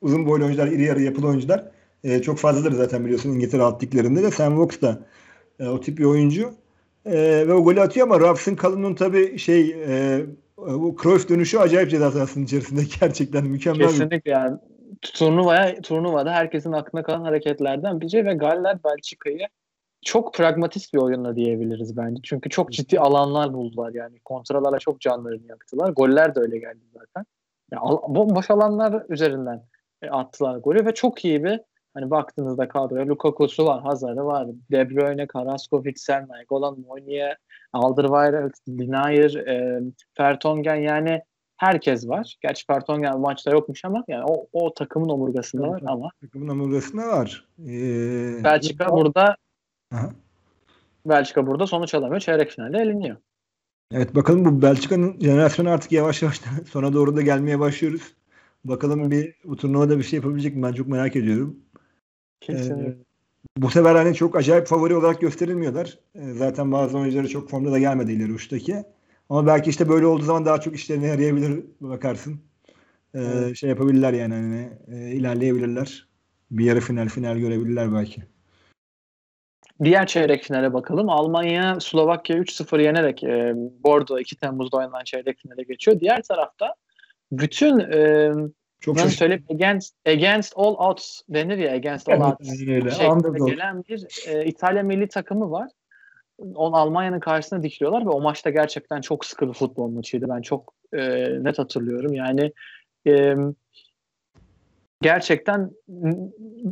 uzun 0.00 0.26
boylu 0.26 0.44
oyuncular, 0.44 0.66
iri 0.66 0.82
yarı 0.82 1.02
yapılı 1.02 1.26
oyuncular 1.26 1.70
e, 2.04 2.22
çok 2.22 2.38
fazladır 2.38 2.72
zaten 2.72 3.04
biliyorsun 3.04 3.30
İngiltere 3.30 3.62
alt 3.62 3.82
liglerinde 3.82 4.22
de. 4.22 4.30
Sam 4.30 4.58
Vokes 4.58 4.82
da 4.82 4.98
e, 5.60 5.68
o 5.68 5.80
tip 5.80 5.98
bir 5.98 6.04
oyuncu. 6.04 6.54
E, 7.06 7.12
ve 7.48 7.52
o 7.54 7.64
golü 7.64 7.80
atıyor 7.80 8.06
ama 8.06 8.20
Robson 8.20 8.54
Kalın'ın 8.54 8.94
tabii 8.94 9.38
şey 9.38 9.70
e, 9.70 10.20
bu 10.58 10.96
Cruyff 11.02 11.28
dönüşü 11.28 11.58
acayip 11.58 11.90
ceza 11.90 12.10
sahasının 12.10 12.44
içerisinde 12.44 12.80
gerçekten 13.00 13.44
mükemmel. 13.44 13.88
Kesinlikle 13.88 14.30
yani 14.30 14.58
turnuvaya 15.02 15.80
turnuvada 15.80 16.32
herkesin 16.32 16.72
aklına 16.72 17.02
kalan 17.02 17.22
hareketlerden 17.22 18.00
biri 18.00 18.26
ve 18.26 18.34
Galler 18.34 18.84
Belçika'yı 18.84 19.46
çok 20.04 20.34
pragmatist 20.34 20.94
bir 20.94 20.98
oyunla 20.98 21.36
diyebiliriz 21.36 21.96
bence. 21.96 22.20
Çünkü 22.24 22.50
çok 22.50 22.72
ciddi 22.72 23.00
alanlar 23.00 23.52
buldular 23.54 23.92
yani. 23.94 24.20
Kontralarla 24.20 24.78
çok 24.78 25.00
canlarını 25.00 25.46
yaktılar. 25.46 25.88
Goller 25.88 26.34
de 26.34 26.40
öyle 26.40 26.58
geldi 26.58 26.84
zaten. 26.92 27.24
Yani 27.72 27.82
bomboş 28.08 28.50
alanlar 28.50 29.02
üzerinden 29.08 29.62
e, 30.02 30.08
attılar 30.08 30.56
golü 30.56 30.86
ve 30.86 30.94
çok 30.94 31.24
iyi 31.24 31.44
bir 31.44 31.60
Hani 31.94 32.10
baktığınızda 32.10 32.68
kadroya 32.68 33.06
Lukaku'su 33.06 33.66
var, 33.66 33.82
Hazard'ı 33.82 34.24
var, 34.24 34.48
De 34.70 34.90
Bruyne, 34.90 35.26
Carrasco, 35.34 35.76
Witsel, 35.76 36.26
Nainggolan, 36.28 36.80
Mounier, 36.80 37.36
Alderweireld, 37.72 38.52
Dinayer, 38.68 39.34
e, 39.34 39.82
Fertongen 40.16 40.74
yani 40.74 41.22
herkes 41.56 42.08
var. 42.08 42.36
Gerçi 42.42 42.66
Fertongen 42.66 43.20
maçta 43.20 43.50
yokmuş 43.50 43.84
ama 43.84 44.04
yani 44.08 44.24
o, 44.28 44.46
o 44.52 44.74
takımın 44.74 45.08
omurgasında 45.08 45.68
var 45.68 45.82
ama 45.86 46.10
Takımın 46.20 46.48
omurgasında 46.48 47.08
var. 47.08 47.46
Ee, 47.58 48.44
Belçika 48.44 48.90
burada 48.90 49.36
Aha. 49.94 50.10
Belçika 51.06 51.46
burada 51.46 51.66
sonuç 51.66 51.94
alamıyor. 51.94 52.20
Çeyrek 52.20 52.50
finalde 52.50 52.78
eleniyor. 52.78 53.16
Evet 53.92 54.14
bakalım 54.14 54.44
bu 54.44 54.62
Belçika'nın 54.62 55.20
jenerasyonu 55.20 55.70
artık 55.70 55.92
yavaş 55.92 56.22
yavaş 56.22 56.40
sona 56.70 56.92
doğru 56.92 57.16
da 57.16 57.22
gelmeye 57.22 57.60
başlıyoruz. 57.60 58.14
Bakalım 58.64 59.10
bir 59.10 59.34
bu 59.44 59.56
turnuvada 59.56 59.98
bir 59.98 60.02
şey 60.02 60.16
yapabilecek 60.16 60.56
mi? 60.56 60.62
Ben 60.62 60.72
çok 60.72 60.88
merak 60.88 61.16
ediyorum. 61.16 61.56
Kesinlikle. 62.40 62.88
Ee, 62.88 62.96
bu 63.56 63.70
sefer 63.70 63.94
hani 63.94 64.14
çok 64.14 64.36
acayip 64.36 64.66
favori 64.66 64.94
olarak 64.94 65.20
gösterilmiyorlar. 65.20 65.98
Ee, 66.14 66.32
zaten 66.32 66.72
bazı 66.72 66.98
oyuncuları 66.98 67.28
çok 67.28 67.50
formda 67.50 67.72
da 67.72 67.78
gelmedi 67.78 68.12
ileri 68.12 68.32
uçtaki. 68.32 68.84
Ama 69.28 69.46
belki 69.46 69.70
işte 69.70 69.88
böyle 69.88 70.06
olduğu 70.06 70.24
zaman 70.24 70.46
daha 70.46 70.60
çok 70.60 70.74
işlerine 70.74 71.06
yarayabilir 71.06 71.64
bakarsın. 71.80 72.40
Ee, 73.14 73.20
Evet. 73.20 73.56
Şey 73.56 73.70
yapabilirler 73.70 74.12
yani 74.12 74.34
hani 74.34 74.70
e, 74.88 75.12
ilerleyebilirler. 75.12 76.08
Bir 76.50 76.64
yarı 76.64 76.80
final 76.80 77.08
final 77.08 77.38
görebilirler 77.38 77.94
belki. 77.94 78.22
Diğer 79.84 80.06
çeyrek 80.06 80.42
finale 80.44 80.72
bakalım. 80.72 81.10
Almanya 81.10 81.80
Slovakya 81.80 82.36
3-0 82.36 82.82
yenerek 82.82 83.24
e, 83.24 83.52
Bordeaux 83.56 84.20
2 84.20 84.36
Temmuz'da 84.36 84.76
oynanan 84.76 85.04
çeyrek 85.04 85.38
finale 85.38 85.62
geçiyor. 85.62 86.00
Diğer 86.00 86.22
tarafta 86.22 86.74
bütün 87.32 87.78
e, 87.78 88.30
Çok 88.80 88.96
şaşırtıcı. 88.96 89.18
söyleyeyim 89.18 89.44
against, 89.50 89.94
against 90.06 90.52
all 90.56 90.74
odds 90.90 91.20
denir 91.28 91.58
ya 91.58 91.72
against 91.72 92.08
all 92.08 92.20
odds 92.32 92.48
şeklinde 92.48 93.50
gelen 93.50 93.84
bir 93.88 94.06
e, 94.28 94.44
İtalya 94.44 94.82
milli 94.82 95.08
takımı 95.08 95.50
var. 95.50 95.68
On 96.54 96.72
Almanya'nın 96.72 97.20
karşısına 97.20 97.62
dikiliyorlar 97.62 98.04
ve 98.06 98.08
o 98.08 98.20
maçta 98.20 98.50
gerçekten 98.50 99.00
çok 99.00 99.24
sıkı 99.24 99.48
bir 99.48 99.52
futbol 99.52 99.88
maçıydı. 99.88 100.26
Ben 100.28 100.42
çok 100.42 100.74
e, 100.92 100.98
net 101.44 101.58
hatırlıyorum. 101.58 102.14
Yani 102.14 102.52
e, 103.06 103.34
gerçekten 105.02 105.70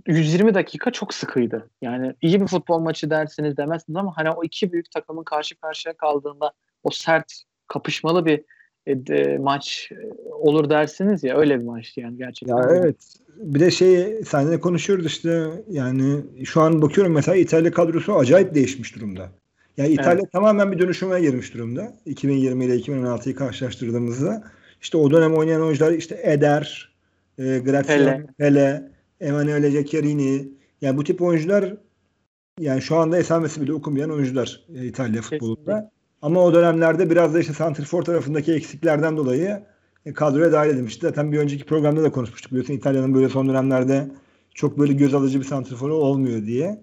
120 0.07 0.55
dakika 0.55 0.91
çok 0.91 1.15
sıkıydı. 1.15 1.71
Yani 1.83 2.15
iyi 2.23 2.41
bir 2.41 2.47
futbol 2.47 2.79
maçı 2.79 3.11
dersiniz 3.11 3.57
demezsiniz 3.57 3.97
ama 3.97 4.13
hani 4.17 4.31
o 4.31 4.45
iki 4.45 4.73
büyük 4.73 4.91
takımın 4.91 5.25
karşı 5.25 5.57
karşıya 5.57 5.97
kaldığında 5.97 6.53
o 6.83 6.91
sert 6.91 7.43
kapışmalı 7.69 8.27
bir 8.27 8.45
e, 8.87 9.07
de, 9.07 9.39
maç 9.39 9.93
e, 9.93 9.97
olur 10.31 10.71
dersiniz 10.71 11.25
ya 11.25 11.39
öyle 11.39 11.61
bir 11.61 11.65
maçtı 11.65 12.01
yani 12.01 12.17
gerçekten. 12.17 12.57
Ya 12.57 12.69
evet. 12.71 12.97
Bir 13.37 13.61
de 13.61 13.71
şey 13.71 14.25
seninle 14.25 14.61
konuşuyoruz 14.61 15.07
işte 15.07 15.51
yani 15.71 16.21
şu 16.45 16.61
an 16.61 16.83
bakıyorum 16.83 17.13
mesela 17.13 17.37
İtalya 17.37 17.73
kadrosu 17.73 18.17
acayip 18.17 18.55
değişmiş 18.55 18.97
durumda. 18.97 19.29
Yani 19.77 19.89
İtalya 19.89 20.25
tamamen 20.33 20.73
bir 20.73 20.79
dönüşüme 20.79 21.21
girmiş 21.21 21.55
durumda. 21.55 21.93
2020 22.07 22.65
ile 22.65 22.77
2016'yı 22.77 23.35
karşılaştırdığımızda 23.35 24.43
işte 24.83 24.99
o 24.99 25.11
dönem 25.11 25.35
oynayan 25.35 25.63
oyuncular 25.63 25.93
işte 25.93 26.21
Eder, 26.23 26.93
e, 27.39 27.59
Graziano 27.59 28.05
Pele. 28.05 28.27
Pele, 28.39 28.93
Emanuele 29.21 29.71
Giacchiarini 29.71 30.49
yani 30.81 30.97
bu 30.97 31.05
tip 31.05 31.23
oyuncular 31.23 31.77
yani 32.61 32.83
şu 32.83 32.97
anda 32.97 33.19
esamesi 33.19 33.61
bile 33.61 33.73
okunmayan 33.73 34.11
oyuncular 34.11 34.67
e, 34.75 34.87
İtalya 34.87 35.23
futbolunda. 35.23 35.61
Kesinlikle. 35.61 35.91
Ama 36.23 36.45
o 36.45 36.55
dönemlerde 36.55 37.11
biraz 37.11 37.35
da 37.35 37.41
işte 37.41 37.53
santrfor 37.53 38.03
tarafındaki 38.03 38.53
eksiklerden 38.53 39.17
dolayı 39.17 39.63
e, 40.07 40.13
kadroya 40.13 40.53
dahil 40.53 40.71
edilmişti. 40.71 41.07
Zaten 41.07 41.33
bir 41.33 41.39
önceki 41.39 41.65
programda 41.65 42.03
da 42.03 42.13
konuşmuştuk. 42.13 42.53
Biliyorsun 42.53 42.75
İtalya'nın 42.75 43.15
böyle 43.15 43.29
son 43.29 43.49
dönemlerde 43.49 44.09
çok 44.55 44.79
böyle 44.79 44.93
göz 44.93 45.15
alıcı 45.15 45.41
bir 45.41 45.45
santrforu 45.45 45.95
olmuyor 45.95 46.47
diye. 46.47 46.83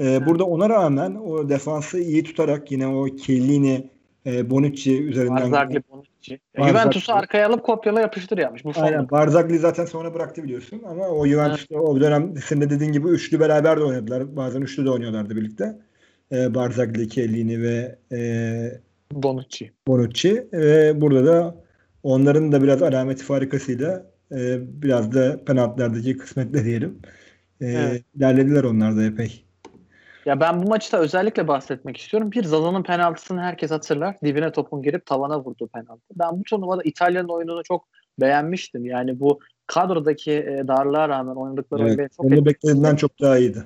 Ee, 0.00 0.26
burada 0.26 0.44
ona 0.44 0.68
rağmen 0.68 1.14
o 1.14 1.48
defansı 1.48 2.00
iyi 2.00 2.24
tutarak 2.24 2.72
yine 2.72 2.86
o 2.86 3.16
Chiellini, 3.16 3.90
e, 4.26 4.50
Bonucci 4.50 5.02
üzerinden 5.02 5.36
Barzagli, 5.36 5.82
Bonucci. 5.90 6.40
Barzagli. 6.58 6.70
Juventus'u 6.70 7.14
arkaya 7.14 7.48
alıp 7.48 7.62
kopyala 7.64 8.00
yapıştır 8.00 8.38
yapmış. 8.38 8.64
Bu 8.64 8.72
Aynen. 8.76 9.10
Barzagli 9.10 9.58
zaten 9.58 9.84
sonra 9.84 10.14
bıraktı 10.14 10.44
biliyorsun 10.44 10.82
ama 10.88 11.08
o 11.08 11.26
Juventus'ta 11.26 11.80
o 11.80 12.00
dönem 12.00 12.34
senin 12.36 12.60
de 12.60 12.70
dediğin 12.70 12.92
gibi 12.92 13.08
üçlü 13.08 13.40
beraber 13.40 13.80
de 13.80 13.84
oynadılar. 13.84 14.36
Bazen 14.36 14.60
üçlü 14.60 14.84
de 14.84 14.90
oynuyorlardı 14.90 15.36
birlikte. 15.36 15.78
Ee, 16.32 16.54
Barzagli, 16.54 17.08
Chiellini 17.08 17.62
ve 17.62 17.98
e, 18.12 18.80
Bonucci. 19.12 19.72
Bonucci 19.86 20.48
ve 20.52 21.00
burada 21.00 21.26
da 21.26 21.56
onların 22.02 22.52
da 22.52 22.62
biraz 22.62 22.82
alameti 22.82 23.24
farikasıyla 23.24 24.06
e, 24.32 24.58
biraz 24.82 25.14
da 25.14 25.44
penaltılardaki 25.44 26.16
kısmetle 26.16 26.64
diyelim. 26.64 26.98
E, 27.60 27.66
Evet. 27.66 28.04
ilerlediler 28.16 28.64
onlar 28.64 28.96
da 28.96 29.04
epey. 29.04 29.45
Ya 30.26 30.40
ben 30.40 30.62
bu 30.62 30.68
maçta 30.68 30.98
özellikle 30.98 31.48
bahsetmek 31.48 31.96
istiyorum. 31.96 32.32
Bir 32.32 32.44
Zaza'nın 32.44 32.82
penaltısını 32.82 33.40
herkes 33.40 33.70
hatırlar. 33.70 34.16
Dibine 34.24 34.52
topun 34.52 34.82
girip 34.82 35.06
tavana 35.06 35.44
vurduğu 35.44 35.68
penaltı. 35.68 36.02
Ben 36.14 36.38
bu 36.38 36.42
turnuvada 36.42 36.82
İtalya'nın 36.84 37.28
oyununu 37.28 37.62
çok 37.62 37.88
beğenmiştim. 38.20 38.84
Yani 38.84 39.20
bu 39.20 39.40
kadrodaki 39.66 40.32
e, 40.32 40.68
darlığa 40.68 41.08
rağmen 41.08 41.34
oynadıkları 41.34 41.80
oyun 41.82 41.88
Evet, 41.88 41.98
beni 41.98 42.08
çok 42.08 42.20
onu 42.20 42.34
etkiledi. 42.34 42.48
beklediğinden 42.54 42.96
çok 42.96 43.20
daha 43.20 43.38
iyiydi. 43.38 43.64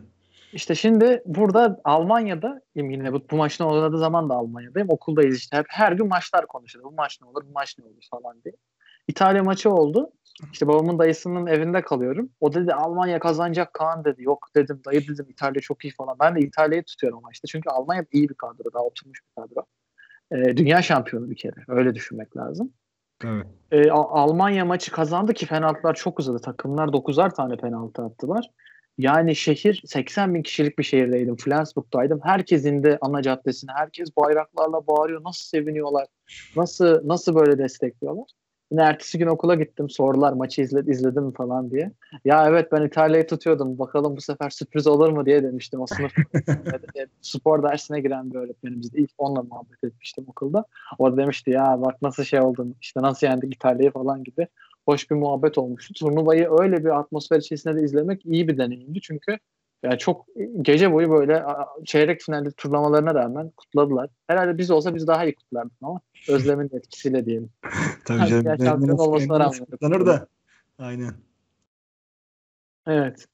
İşte 0.53 0.75
şimdi 0.75 1.23
burada 1.27 1.81
Almanya'da 1.85 2.61
yine 2.75 3.13
bu, 3.13 3.23
bu 3.31 3.37
maçın 3.37 3.65
oynadığı 3.65 3.99
zaman 3.99 4.29
da 4.29 4.35
Almanya'dayım. 4.35 4.91
Okuldayız 4.91 5.37
işte. 5.37 5.57
Hep 5.57 5.67
her 5.69 5.93
gün 5.93 6.09
maçlar 6.09 6.47
konuşuluyor. 6.47 6.91
Bu 6.91 6.95
maç 6.95 7.19
ne 7.23 7.29
olur, 7.29 7.43
bu 7.49 7.53
maç 7.53 7.79
ne 7.79 7.85
olur 7.85 8.07
falan 8.11 8.43
diye. 8.45 8.55
İtalya 9.11 9.43
maçı 9.43 9.71
oldu. 9.71 10.11
İşte 10.53 10.69
babamın 10.69 10.99
dayısının 10.99 11.47
evinde 11.47 11.83
kalıyorum. 11.83 12.31
O 12.41 12.53
dedi 12.53 12.75
Almanya 12.75 13.19
kazanacak 13.19 13.75
Kaan 13.75 14.05
dedi. 14.05 14.23
Yok 14.23 14.49
dedim 14.57 14.81
dayı 14.87 15.09
dedim 15.09 15.27
İtalya 15.31 15.61
çok 15.61 15.85
iyi 15.85 15.93
falan. 15.95 16.17
Ben 16.21 16.35
de 16.35 16.41
İtalya'yı 16.41 16.85
tutuyorum 16.85 17.19
o 17.19 17.23
maçta. 17.23 17.47
Çünkü 17.49 17.71
Almanya 17.71 18.05
iyi 18.13 18.29
bir 18.29 18.35
kadro. 18.35 18.73
Daha 18.75 18.83
oturmuş 18.83 19.21
bir 19.25 19.43
kadro. 19.43 19.65
Ee, 20.33 20.57
dünya 20.57 20.83
şampiyonu 20.83 21.31
bir 21.31 21.37
kere. 21.37 21.55
Öyle 21.69 21.95
düşünmek 21.95 22.37
lazım. 22.37 22.73
Evet. 23.25 23.47
A- 23.93 24.21
Almanya 24.23 24.65
maçı 24.65 24.93
kazandı 24.93 25.35
ki 25.35 25.47
penaltılar 25.47 25.95
çok 25.95 26.19
uzadı. 26.21 26.39
Takımlar 26.39 26.89
9'ar 26.89 27.35
tane 27.35 27.57
penaltı 27.57 28.03
attılar. 28.03 28.51
Yani 28.99 29.37
şehir 29.37 29.83
80 29.87 30.35
bin 30.35 30.43
kişilik 30.43 30.79
bir 30.79 30.85
şehirdeydim. 30.85 31.37
Flensburg'daydım. 31.37 32.21
Herkesin 32.23 32.83
de 32.83 32.99
ana 33.01 33.23
caddesine 33.23 33.71
herkes 33.75 34.17
bayraklarla 34.17 34.87
bağırıyor. 34.87 35.25
Nasıl 35.25 35.43
seviniyorlar? 35.49 36.07
Nasıl 36.57 37.09
nasıl 37.09 37.35
böyle 37.35 37.59
destekliyorlar? 37.59 38.27
Yine 38.71 38.83
ertesi 38.83 39.19
gün 39.19 39.27
okula 39.27 39.55
gittim. 39.55 39.91
Sordular 39.91 40.33
maçı 40.33 40.63
izled, 40.63 40.87
izledim 40.87 41.33
falan 41.33 41.71
diye. 41.71 41.93
Ya 42.25 42.47
evet 42.49 42.73
ben 42.73 42.83
İtalya'yı 42.83 43.27
tutuyordum. 43.27 43.79
Bakalım 43.79 44.17
bu 44.17 44.21
sefer 44.21 44.51
sürpriz 44.51 44.87
olur 44.87 45.09
mu 45.09 45.27
diye 45.27 45.43
demiştim. 45.43 45.81
O 45.81 45.87
sınıf 45.87 46.13
spor 47.23 47.63
dersine 47.63 48.01
giren 48.01 48.31
bir 48.31 48.39
öğretmenimizdi. 48.39 49.01
İlk 49.01 49.11
onunla 49.19 49.43
muhabbet 49.43 49.85
etmiştim 49.85 50.25
okulda. 50.29 50.65
O 50.99 51.13
da 51.13 51.17
demişti 51.17 51.51
ya 51.51 51.79
bak 51.81 52.03
nasıl 52.03 52.25
şey 52.25 52.41
oldun 52.41 52.75
işte 52.81 53.03
nasıl 53.03 53.27
yendik 53.27 53.55
İtalya'yı 53.55 53.91
falan 53.91 54.25
gibi. 54.25 54.47
Hoş 54.87 55.11
bir 55.11 55.17
muhabbet 55.17 55.59
olmuştu. 55.59 55.95
Turnuvayı 55.95 56.49
öyle 56.61 56.85
bir 56.85 56.99
atmosfer 56.99 57.39
içerisinde 57.39 57.77
de 57.77 57.83
izlemek 57.83 58.27
iyi 58.27 58.49
bir 58.49 58.59
deneyimdi. 58.59 59.01
Çünkü 59.01 59.39
yani 59.83 59.99
çok 59.99 60.27
gece 60.63 60.93
boyu 60.93 61.11
böyle 61.11 61.45
çeyrek 61.85 62.21
finalde 62.21 62.51
turlamalarına 62.51 63.15
rağmen 63.15 63.51
kutladılar. 63.51 64.11
Herhalde 64.27 64.59
biz 64.59 64.71
olsa 64.71 64.95
biz 64.95 65.07
daha 65.07 65.25
iyi 65.25 65.35
kutlardık 65.35 65.73
ama 65.83 66.01
özlemin 66.29 66.71
etkisiyle 66.73 67.27
diyelim. 67.27 67.51
Tabii 68.05 68.27
canım. 68.27 68.47
Ya 68.47 68.57
şampiyon 68.59 68.99
olmasına 68.99 69.41
rağmen. 69.41 69.65
Kutlanır 69.65 70.07
da. 70.07 70.27
Aynen. 70.79 71.15
Evet. 72.87 73.27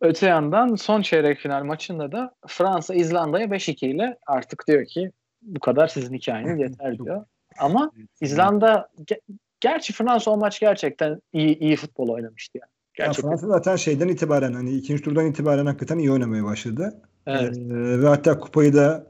Öte 0.00 0.26
yandan 0.26 0.74
son 0.74 1.02
çeyrek 1.02 1.38
final 1.38 1.64
maçında 1.64 2.12
da 2.12 2.34
Fransa 2.46 2.94
İzlanda'ya 2.94 3.46
5-2 3.46 3.86
ile 3.86 4.18
artık 4.26 4.66
diyor 4.68 4.84
ki 4.86 5.12
bu 5.42 5.60
kadar 5.60 5.88
sizin 5.88 6.14
hikayeniz 6.14 6.58
yeter 6.70 6.98
diyor. 6.98 7.24
Ama 7.58 7.90
İzlanda 8.20 8.88
ge- 8.98 9.20
gerçi 9.60 9.92
Fransa 9.92 10.30
o 10.30 10.36
maç 10.36 10.60
gerçekten 10.60 11.20
iyi 11.32 11.58
iyi 11.58 11.76
futbol 11.76 12.08
oynamıştı 12.08 12.58
yani. 12.58 12.70
Ya 12.98 13.06
Gerçekten. 13.06 13.30
Fransa 13.30 13.46
zaten 13.46 13.76
şeyden 13.76 14.08
itibaren 14.08 14.52
hani 14.52 14.70
ikinci 14.70 15.02
turdan 15.02 15.26
itibaren 15.26 15.66
hakikaten 15.66 15.98
iyi 15.98 16.12
oynamaya 16.12 16.44
başladı. 16.44 17.00
Evet. 17.26 17.56
Ee, 17.58 18.02
ve 18.02 18.08
hatta 18.08 18.40
kupayı 18.40 18.74
da 18.74 19.06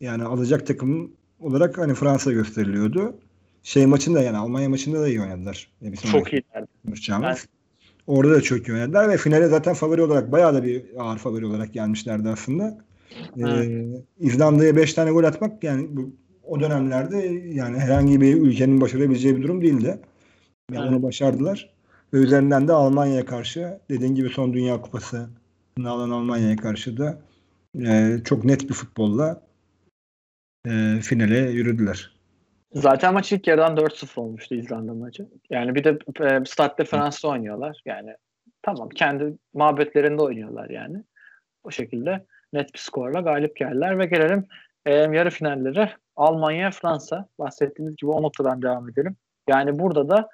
yani 0.00 0.24
alacak 0.24 0.66
takım 0.66 1.12
olarak 1.40 1.78
hani 1.78 1.94
Fransa 1.94 2.32
gösteriliyordu. 2.32 3.14
Şey 3.62 3.86
maçında 3.86 4.22
yani 4.22 4.36
Almanya 4.36 4.68
maçında 4.68 5.00
da 5.00 5.08
iyi 5.08 5.20
oynadılar. 5.20 5.70
Bir 5.82 5.96
Çok 5.96 6.32
iyilerdi. 6.32 6.66
Evet. 7.24 7.48
Orada 8.06 8.34
da 8.34 8.40
çok 8.40 8.68
iyi 8.68 8.72
oynadılar 8.72 9.08
ve 9.08 9.16
finale 9.16 9.46
zaten 9.46 9.74
favori 9.74 10.02
olarak 10.02 10.32
bayağı 10.32 10.54
da 10.54 10.64
bir 10.64 10.84
ağır 10.98 11.18
favori 11.18 11.46
olarak 11.46 11.72
gelmişlerdi 11.72 12.28
aslında. 12.28 12.78
Ee, 13.36 13.42
Evet. 13.42 14.02
İzlanda'ya 14.20 14.76
5 14.76 14.94
tane 14.94 15.10
gol 15.10 15.24
atmak 15.24 15.64
yani 15.64 15.88
bu, 15.90 16.12
o 16.42 16.60
dönemlerde 16.60 17.16
yani 17.54 17.78
herhangi 17.78 18.20
bir 18.20 18.34
ülkenin 18.36 18.80
başarabileceği 18.80 19.36
bir 19.36 19.42
durum 19.42 19.62
değildi. 19.62 19.98
Yani 20.72 20.82
Evet. 20.82 20.92
onu 20.92 21.02
başardılar. 21.02 21.70
Ve 22.12 22.18
üzerinden 22.18 22.68
de 22.68 22.72
Almanya'ya 22.72 23.24
karşı 23.24 23.80
dediğin 23.90 24.14
gibi 24.14 24.28
son 24.28 24.52
Dünya 24.52 24.80
Kupası 24.80 25.28
alan 25.86 26.10
Almanya'ya 26.10 26.56
karşı 26.56 26.96
da 26.98 27.20
e, 27.86 28.18
çok 28.24 28.44
net 28.44 28.68
bir 28.68 28.74
futbolla 28.74 29.42
e, 30.66 31.00
finale 31.02 31.38
yürüdüler. 31.38 32.20
Zaten 32.72 33.14
maç 33.14 33.32
ilk 33.32 33.46
yarıdan 33.46 33.76
4-0 33.76 34.20
olmuştu 34.20 34.54
İzlanda 34.54 34.94
maçı. 34.94 35.28
Yani 35.50 35.74
bir 35.74 35.84
de 35.84 35.98
e, 36.20 36.44
Stade 36.44 36.78
de 36.78 36.84
France'da 36.84 37.28
oynuyorlar. 37.28 37.82
Yani 37.84 38.16
tamam 38.62 38.88
kendi 38.88 39.34
muhabbetlerinde 39.54 40.22
oynuyorlar 40.22 40.70
yani. 40.70 41.04
O 41.64 41.70
şekilde 41.70 42.26
net 42.52 42.74
bir 42.74 42.78
skorla 42.78 43.20
galip 43.20 43.56
geldiler 43.56 43.98
ve 43.98 44.06
gelelim 44.06 44.46
e, 44.86 44.94
yarı 44.94 45.30
finallere. 45.30 45.92
Almanya, 46.16 46.70
Fransa. 46.70 47.28
Bahsettiğimiz 47.38 47.96
gibi 47.96 48.10
o 48.10 48.22
noktadan 48.22 48.62
devam 48.62 48.90
edelim. 48.90 49.16
Yani 49.48 49.78
burada 49.78 50.08
da 50.08 50.28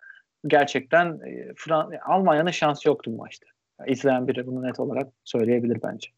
gerçekten 0.49 1.07
e, 1.07 1.53
Fran- 1.57 1.99
Almanya'nın 2.07 2.51
şansı 2.51 2.89
yoktu 2.89 3.13
bu 3.13 3.17
maçta. 3.17 3.47
Yani 3.81 3.91
izleyen 3.91 4.29
biri 4.29 4.47
bunu 4.47 4.63
net 4.63 4.81
olarak 4.81 5.09
söyleyebilir 5.25 5.81
bence. 5.85 6.09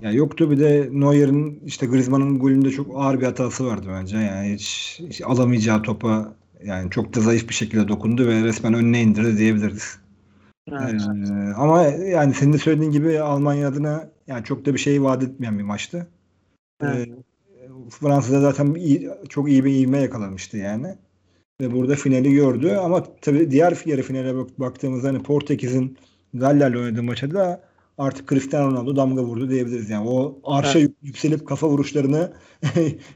Ya 0.00 0.12
yoktu 0.12 0.50
bir 0.50 0.60
de 0.60 0.88
Neuer'in 0.92 1.60
işte 1.64 1.86
Griezmann'ın 1.86 2.38
golünde 2.38 2.70
çok 2.70 2.86
ağır 2.94 3.20
bir 3.20 3.24
hatası 3.24 3.66
vardı 3.66 3.86
bence. 3.90 4.18
Yani 4.18 4.54
hiç, 4.54 5.00
hiç 5.08 5.22
alamayacağı 5.22 5.82
topa 5.82 6.32
yani 6.64 6.90
çok 6.90 7.14
da 7.14 7.20
zayıf 7.20 7.48
bir 7.48 7.54
şekilde 7.54 7.88
dokundu 7.88 8.26
ve 8.26 8.44
resmen 8.44 8.74
önüne 8.74 9.02
indirdi 9.02 9.38
diyebiliriz. 9.38 9.98
Evet. 10.72 11.00
Ee, 11.00 11.54
ama 11.56 11.82
yani 11.82 12.34
senin 12.34 12.52
de 12.52 12.58
söylediğin 12.58 12.90
gibi 12.90 13.20
Almanya 13.20 13.68
adına 13.68 14.08
yani 14.26 14.44
çok 14.44 14.66
da 14.66 14.74
bir 14.74 14.78
şey 14.78 15.02
vaat 15.02 15.22
etmeyen 15.22 15.58
bir 15.58 15.64
maçtı. 15.64 16.06
Evet. 16.82 17.08
Ee, 17.08 17.12
Fransa'da 17.90 18.40
zaten 18.40 18.74
iyi, 18.74 19.10
çok 19.28 19.48
iyi 19.48 19.64
bir 19.64 19.72
ivme 19.72 19.98
yakalamıştı 19.98 20.56
yani. 20.56 20.94
Ve 21.60 21.72
burada 21.72 21.94
finali 21.94 22.32
gördü 22.32 22.70
ama 22.70 23.04
tabii 23.20 23.50
diğer 23.50 23.82
yarı 23.86 24.02
finale 24.02 24.36
bak- 24.36 24.60
baktığımızda 24.60 25.08
hani 25.08 25.22
Portekiz'in 25.22 25.98
Galler'le 26.34 26.74
oynadığı 26.76 27.02
maçta 27.02 27.30
da 27.30 27.60
artık 27.98 28.28
Cristiano 28.28 28.70
Ronaldo 28.70 28.96
damga 28.96 29.22
vurdu 29.22 29.50
diyebiliriz. 29.50 29.90
Yani 29.90 30.08
o 30.08 30.38
arşa 30.44 30.78
Evet. 30.78 30.90
yükselip 31.02 31.46
kafa 31.46 31.68
vuruşlarını 31.68 32.32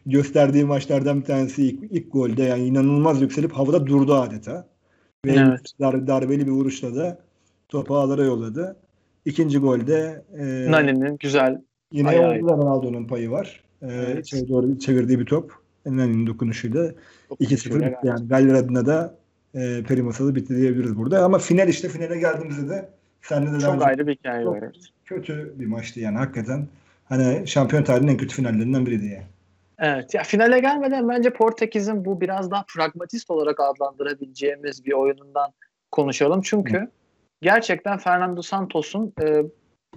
gösterdiği 0.06 0.64
maçlardan 0.64 1.20
bir 1.20 1.24
tanesi 1.24 1.66
ilk, 1.66 1.92
ilk 1.92 2.12
golde 2.12 2.42
yani 2.42 2.64
inanılmaz 2.64 3.22
yükselip 3.22 3.52
havada 3.52 3.86
durdu 3.86 4.14
adeta. 4.14 4.68
Ve 5.26 5.32
Evet. 5.32 5.60
dar, 5.80 6.06
darbeli 6.06 6.46
bir 6.46 6.52
vuruşla 6.52 6.94
da 6.96 7.18
topu 7.68 7.96
ağlara 7.96 8.24
yolladı. 8.24 8.76
İkinci 9.24 9.58
golde 9.58 10.24
e, 10.38 10.70
Nani'nin 10.70 11.16
güzel 11.16 11.62
Yine 11.92 12.20
orada 12.20 12.48
da 12.48 12.56
Ronaldo'nun 12.56 13.06
payı 13.06 13.30
var. 13.30 13.64
Ee, 13.82 13.86
Evet. 13.86 14.32
doğru 14.48 14.78
çevirdiği 14.78 15.18
bir 15.18 15.26
top. 15.26 15.61
Nani'nin 15.86 16.26
dokunuşuyla 16.26 16.92
2-0 17.30 17.56
Şöyle 17.56 17.86
bitti. 17.86 17.98
Yani 18.04 18.28
Galler 18.28 18.54
adına 18.54 18.86
da 18.86 19.14
e, 19.54 19.82
peri 19.82 20.02
masalı 20.02 20.34
bitti 20.34 20.56
diyebiliriz 20.56 20.96
burada. 20.98 21.24
Ama 21.24 21.38
final 21.38 21.68
işte 21.68 21.88
finale 21.88 22.18
geldiğimizde 22.18 22.68
de 22.68 22.90
senle 23.22 23.52
de 23.52 23.60
daha 23.60 23.74
çok 23.74 23.86
ayrı 23.86 24.06
bir 24.06 24.14
hikaye 24.14 24.44
Çok- 24.44 24.54
var. 24.54 24.64
kötü 25.04 25.54
bir 25.56 25.66
maçtı 25.66 26.00
yani 26.00 26.18
hakikaten. 26.18 26.66
Hani 27.04 27.46
şampiyon 27.46 27.84
tarihinin 27.84 28.12
en 28.12 28.16
kötü 28.16 28.34
finallerinden 28.34 28.86
biriydi 28.86 29.06
yani. 29.06 29.26
Evet. 29.78 30.14
Ya 30.14 30.22
finale 30.22 30.60
gelmeden 30.60 31.08
bence 31.08 31.32
Portekiz'in 31.32 32.04
bu 32.04 32.20
biraz 32.20 32.50
daha 32.50 32.64
pragmatist 32.74 33.30
olarak 33.30 33.60
adlandırabileceğimiz 33.60 34.84
bir 34.84 34.92
oyunundan 34.92 35.52
konuşalım. 35.90 36.40
Çünkü 36.44 36.88
gerçekten 37.42 37.98
Fernando 37.98 38.42
Santos'un 38.42 39.12
e, 39.22 39.42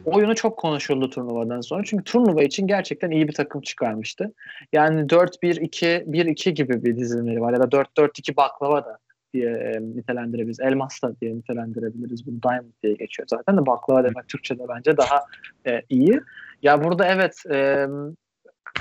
oyunu 0.06 0.36
çok 0.36 0.58
konuşuldu 0.58 1.10
turnuvadan 1.10 1.62
sonra. 1.62 1.84
Çünkü 1.86 2.04
turnuva 2.04 2.44
için 2.44 2.68
gerçekten 2.68 3.12
iyi 3.12 3.28
bir 3.28 3.34
takım 3.34 3.62
çıkarmıştı. 3.62 4.34
Yani 4.74 5.02
4-1-2 5.02 6.06
1-2 6.06 6.50
gibi 6.50 6.84
bir 6.84 6.98
dizilimleri 6.98 7.42
var 7.42 7.54
ya 7.54 7.60
da 7.60 7.66
4-4-2 7.66 8.38
baklava 8.38 8.86
da 8.86 8.98
diye 9.34 9.50
e, 9.50 9.82
nitelendirebiliriz. 9.82 10.60
Elmas 10.60 11.04
da 11.04 11.20
diye 11.22 11.36
nitelendirebiliriz. 11.36 12.28
Bunu 12.28 12.44
Diamond 12.44 12.74
diye 12.84 12.94
geçiyor 12.94 13.28
zaten 13.30 13.58
de 13.58 13.66
baklava 13.66 14.04
demek 14.04 14.28
Türkçe'de 14.28 14.64
bence 14.70 14.98
daha 14.98 15.20
e, 15.68 15.82
iyi. 15.90 16.22
Ya 16.62 16.84
burada 16.84 17.08
evet 17.08 17.44
e, 17.52 17.88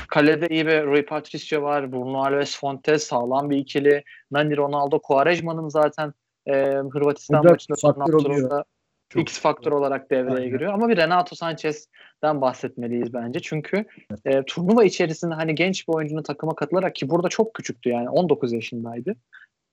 Kalede 0.09 0.47
iyi 0.49 0.67
bir 0.67 0.83
Rui 0.83 1.07
Patricio 1.07 1.63
var. 1.63 1.93
Bruno 1.93 2.19
Alves 2.19 2.59
Fontes 2.59 3.03
sağlam 3.05 3.51
bir 3.51 3.57
ikili. 3.57 4.05
Nani 4.31 4.57
Ronaldo 4.57 4.99
Quaresma'nın 4.99 5.69
zaten 5.69 6.13
e, 6.47 6.53
Hırvatistan 6.93 7.43
Burada 7.43 7.53
maçında 7.53 7.77
son 7.77 7.93
turunda 7.93 8.65
Çok- 9.15 9.23
X 9.23 9.41
faktör 9.41 9.73
olarak 9.73 10.11
devreye 10.11 10.37
Aynen. 10.37 10.51
giriyor. 10.51 10.73
Ama 10.73 10.89
bir 10.89 10.97
Renato 10.97 11.37
Sanchez'den 11.37 12.41
bahsetmeliyiz 12.41 13.15
bence. 13.15 13.41
Çünkü 13.41 13.85
e, 14.25 14.43
turnuva 14.43 14.85
içerisinde 14.85 15.35
hani 15.35 15.55
genç 15.55 15.89
bir 15.89 15.95
oyuncunun 15.95 16.23
takıma 16.23 16.55
katılarak 16.55 16.95
ki 16.95 17.11
burada 17.11 17.29
çok 17.29 17.55
küçüktü 17.55 17.89
yani 17.89 18.09
19 18.09 18.53
yaşındaydı. 18.53 19.15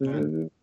Ee, 0.01 0.07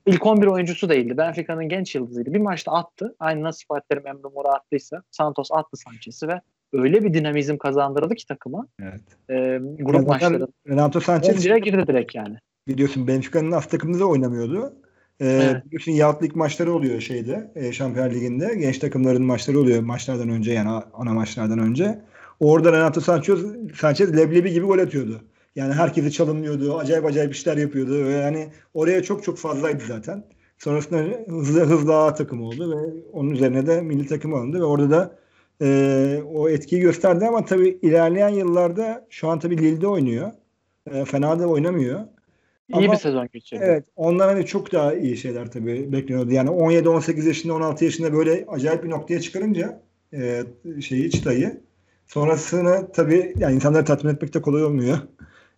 İlk 0.06 0.26
11 0.26 0.46
oyuncusu 0.46 0.88
değildi. 0.88 1.16
Benfica'nın 1.16 1.68
genç 1.68 1.94
yıldızıydı. 1.94 2.34
Bir 2.34 2.40
maçta 2.40 2.72
attı. 2.72 3.14
Aynı 3.18 3.42
nasıl 3.42 3.66
Fatih 3.68 3.86
Terim 3.90 4.06
Emre 4.06 4.28
Mora 4.34 4.48
attıysa 4.48 5.02
Santos 5.10 5.48
attı 5.52 5.76
Sanchez'i 5.76 6.28
ve 6.28 6.40
öyle 6.72 7.04
bir 7.04 7.14
dinamizm 7.14 7.56
kazandırdı 7.56 8.14
ki 8.14 8.26
takıma. 8.26 8.66
Evet. 8.82 9.00
E, 9.30 9.58
grup 9.78 9.96
Zaten 9.96 10.06
maçları 10.08 10.48
Renato 10.68 11.00
Sanchez 11.00 11.46
11'e 11.46 11.58
girdi 11.58 11.86
direkt 11.86 12.14
yani. 12.14 12.36
biliyorsun 12.68 13.06
Benfica'nın 13.06 13.52
az 13.52 13.66
takımında 13.66 13.98
da 14.00 14.06
oynamıyordu. 14.06 14.72
Ee, 15.20 15.26
Evet. 15.26 15.66
Biliyorsun 15.66 15.92
Yahut 15.92 16.22
Lig 16.22 16.34
maçları 16.36 16.72
oluyor 16.72 17.00
şeyde 17.00 17.52
e, 17.54 17.72
Şampiyonlar 17.72 18.10
Ligi'nde. 18.14 18.54
Genç 18.54 18.78
takımların 18.78 19.22
maçları 19.22 19.58
oluyor 19.60 19.82
maçlardan 19.82 20.28
önce 20.28 20.52
yani 20.52 20.68
ana 20.94 21.14
maçlardan 21.14 21.58
önce. 21.58 21.98
Orada 22.40 22.72
Renato 22.72 23.00
Sanchez, 23.00 23.40
Sanchez 23.76 24.16
leblebi 24.16 24.52
gibi 24.52 24.66
gol 24.66 24.78
atıyordu. 24.78 25.20
Yani 25.56 25.72
herkesi 25.74 26.12
çalımlıyordu. 26.12 26.78
Acayip 26.78 27.04
acayip 27.04 27.34
işler 27.34 27.56
yapıyordu. 27.56 28.04
Ve 28.04 28.10
yani 28.10 28.48
oraya 28.74 29.02
çok 29.02 29.24
çok 29.24 29.38
fazlaydı 29.38 29.84
zaten. 29.86 30.24
Sonrasında 30.58 30.98
hızlı 31.28 31.60
hızlı 31.64 31.96
A 32.04 32.14
takımı 32.14 32.44
oldu 32.44 32.70
ve 32.76 33.02
onun 33.12 33.30
üzerine 33.30 33.66
de 33.66 33.80
milli 33.80 34.06
takım 34.06 34.34
alındı 34.34 34.58
ve 34.60 34.64
orada 34.64 34.90
da 34.90 35.18
e, 35.62 36.22
o 36.34 36.48
etkiyi 36.48 36.80
gösterdi 36.82 37.26
ama 37.26 37.44
tabii 37.44 37.78
ilerleyen 37.82 38.28
yıllarda 38.28 39.06
şu 39.10 39.28
an 39.28 39.38
tabii 39.38 39.58
Lille'de 39.58 39.86
oynuyor. 39.86 40.32
E, 40.90 41.04
fena 41.04 41.38
da 41.40 41.46
oynamıyor. 41.48 42.00
İyi 42.68 42.84
Ama- 42.84 42.92
bir 42.92 42.98
sezon 42.98 43.28
geçirdi. 43.32 43.62
Evet. 43.64 43.84
Ondan 43.96 44.28
hani 44.28 44.46
çok 44.46 44.72
daha 44.72 44.94
iyi 44.94 45.16
şeyler 45.16 45.50
tabii 45.50 45.92
bekleniyordu. 45.92 46.32
Yani 46.32 46.50
17-18 46.50 47.26
yaşında 47.26 47.54
16 47.54 47.84
yaşında 47.84 48.12
böyle 48.12 48.44
acayip 48.48 48.84
bir 48.84 48.90
noktaya 48.90 49.20
çıkarınca 49.20 49.80
e, 50.12 50.42
şeyi 50.80 51.10
çıtayı 51.10 51.60
sonrasını 52.06 52.92
tabii 52.92 53.34
yani 53.38 53.54
insanları 53.54 53.84
tatmin 53.84 54.14
etmek 54.14 54.34
de 54.34 54.42
kolay 54.42 54.64
olmuyor. 54.64 54.98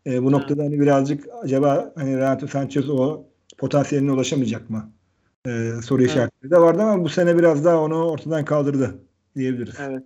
E, 0.06 0.22
bu 0.22 0.32
noktada 0.32 0.62
hani 0.62 0.80
birazcık 0.80 1.26
acaba 1.42 1.92
hani 1.94 2.16
Renato 2.16 2.46
Sanchez 2.46 2.90
o 2.90 3.22
potansiyeline 3.58 4.12
ulaşamayacak 4.12 4.70
mı? 4.70 4.90
E, 5.46 5.72
soru 5.82 6.02
işaretleri 6.02 6.50
de 6.50 6.60
vardı 6.60 6.82
ama 6.82 7.04
bu 7.04 7.08
sene 7.08 7.38
biraz 7.38 7.64
daha 7.64 7.80
onu 7.80 8.10
ortadan 8.10 8.44
kaldırdı 8.44 8.98
diyebiliriz. 9.36 9.74
Evet. 9.80 10.02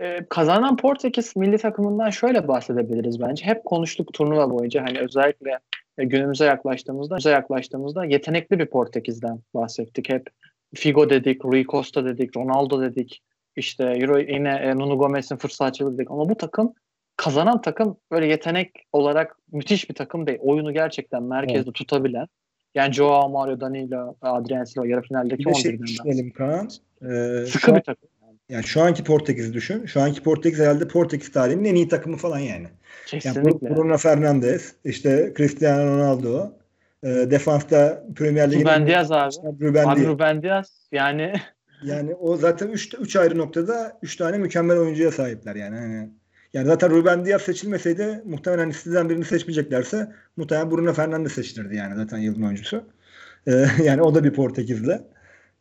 Ee, 0.00 0.26
kazanan 0.28 0.76
Portekiz 0.76 1.36
milli 1.36 1.58
takımından 1.58 2.10
şöyle 2.10 2.48
bahsedebiliriz 2.48 3.20
bence. 3.20 3.46
Hep 3.46 3.64
konuştuk 3.64 4.12
turnuva 4.12 4.50
boyunca 4.50 4.82
hani 4.82 4.98
özellikle 4.98 5.58
e, 5.98 6.04
günümüze 6.04 6.44
yaklaştığımızda, 6.44 7.14
günümüze 7.14 7.30
yaklaştığımızda 7.30 8.04
yetenekli 8.04 8.58
bir 8.58 8.66
Portekiz'den 8.66 9.40
bahsettik. 9.54 10.08
Hep 10.08 10.26
Figo 10.74 11.10
dedik, 11.10 11.44
Rui 11.44 11.64
Costa 11.64 12.04
dedik, 12.04 12.36
Ronaldo 12.36 12.82
dedik. 12.82 13.22
İşte 13.56 13.84
Euro, 13.84 14.18
yine 14.18 14.52
e, 14.52 14.76
Nuno 14.76 14.98
Gomez'in 14.98 15.36
fırsatçılığı 15.36 15.98
dedik. 15.98 16.10
Ama 16.10 16.28
bu 16.28 16.34
takım 16.34 16.74
kazanan 17.16 17.60
takım 17.60 17.96
böyle 18.10 18.26
yetenek 18.26 18.70
olarak 18.92 19.36
müthiş 19.52 19.90
bir 19.90 19.94
takım 19.94 20.26
değil. 20.26 20.38
Oyunu 20.42 20.72
gerçekten 20.72 21.22
merkezde 21.22 21.72
tutabilen. 21.72 22.26
Yani 22.74 22.92
Joao 22.92 23.28
Mario, 23.28 23.60
Danilo, 23.60 24.14
Adrian 24.22 24.64
Silva 24.64 24.86
yarı 24.86 25.02
finaldeki 25.02 25.38
Bir 25.38 25.44
de 25.44 25.54
şey 25.54 25.72
11'den 25.72 25.82
düşünelim 25.82 26.30
Kaan. 26.30 26.68
E, 27.02 27.46
Sıkı 27.46 27.74
bir 27.74 27.80
takım. 27.80 28.08
Yani 28.50 28.64
şu 28.64 28.82
anki 28.82 29.04
Portekiz'i 29.04 29.52
düşün. 29.52 29.86
Şu 29.86 30.00
anki 30.00 30.22
Portekiz 30.22 30.60
herhalde 30.60 30.88
Portekiz 30.88 31.32
tarihinin 31.32 31.64
en 31.64 31.74
iyi 31.74 31.88
takımı 31.88 32.16
falan 32.16 32.38
yani. 32.38 32.68
Yani 33.12 33.22
Kesinlikle. 33.22 33.76
Bruno 33.76 33.96
Fernandes, 33.96 34.74
işte 34.84 35.34
Cristiano 35.36 35.86
Ronaldo, 35.86 36.52
e, 37.02 37.08
defansta 37.08 38.04
Premier 38.16 38.50
Lig'in 38.50 38.60
Ruben 38.60 38.86
Diaz 38.86 39.12
abi. 39.12 39.34
Ruben 39.60 39.84
Abi 39.84 40.00
Diaz. 40.00 40.08
Ruben 40.08 40.42
Diaz 40.42 40.88
yani 40.92 41.34
Yani 41.84 42.14
o 42.14 42.36
zaten 42.36 42.68
3 42.68 42.94
3 43.00 43.16
ayrı 43.16 43.38
noktada 43.38 43.98
3 44.02 44.16
tane 44.16 44.38
mükemmel 44.38 44.78
oyuncuya 44.78 45.12
sahipler 45.12 45.54
yani. 45.54 45.76
Hani 45.76 46.10
yani 46.54 46.66
zaten 46.66 46.90
Ruben 46.90 47.24
Diaz 47.24 47.42
seçilmeseydi 47.42 48.22
muhtemelen 48.24 48.70
sizden 48.70 49.08
birini 49.08 49.24
seçmeyeceklerse 49.24 50.12
muhtemelen 50.36 50.70
Bruno 50.70 50.92
Fernandes 50.92 51.32
seçilirdi 51.32 51.76
yani 51.76 51.96
zaten 51.96 52.18
yılın 52.18 52.42
oyuncusu. 52.42 52.84
E, 53.46 53.66
yani 53.84 54.02
o 54.02 54.14
da 54.14 54.24
bir 54.24 54.32
Portekizli. 54.32 55.00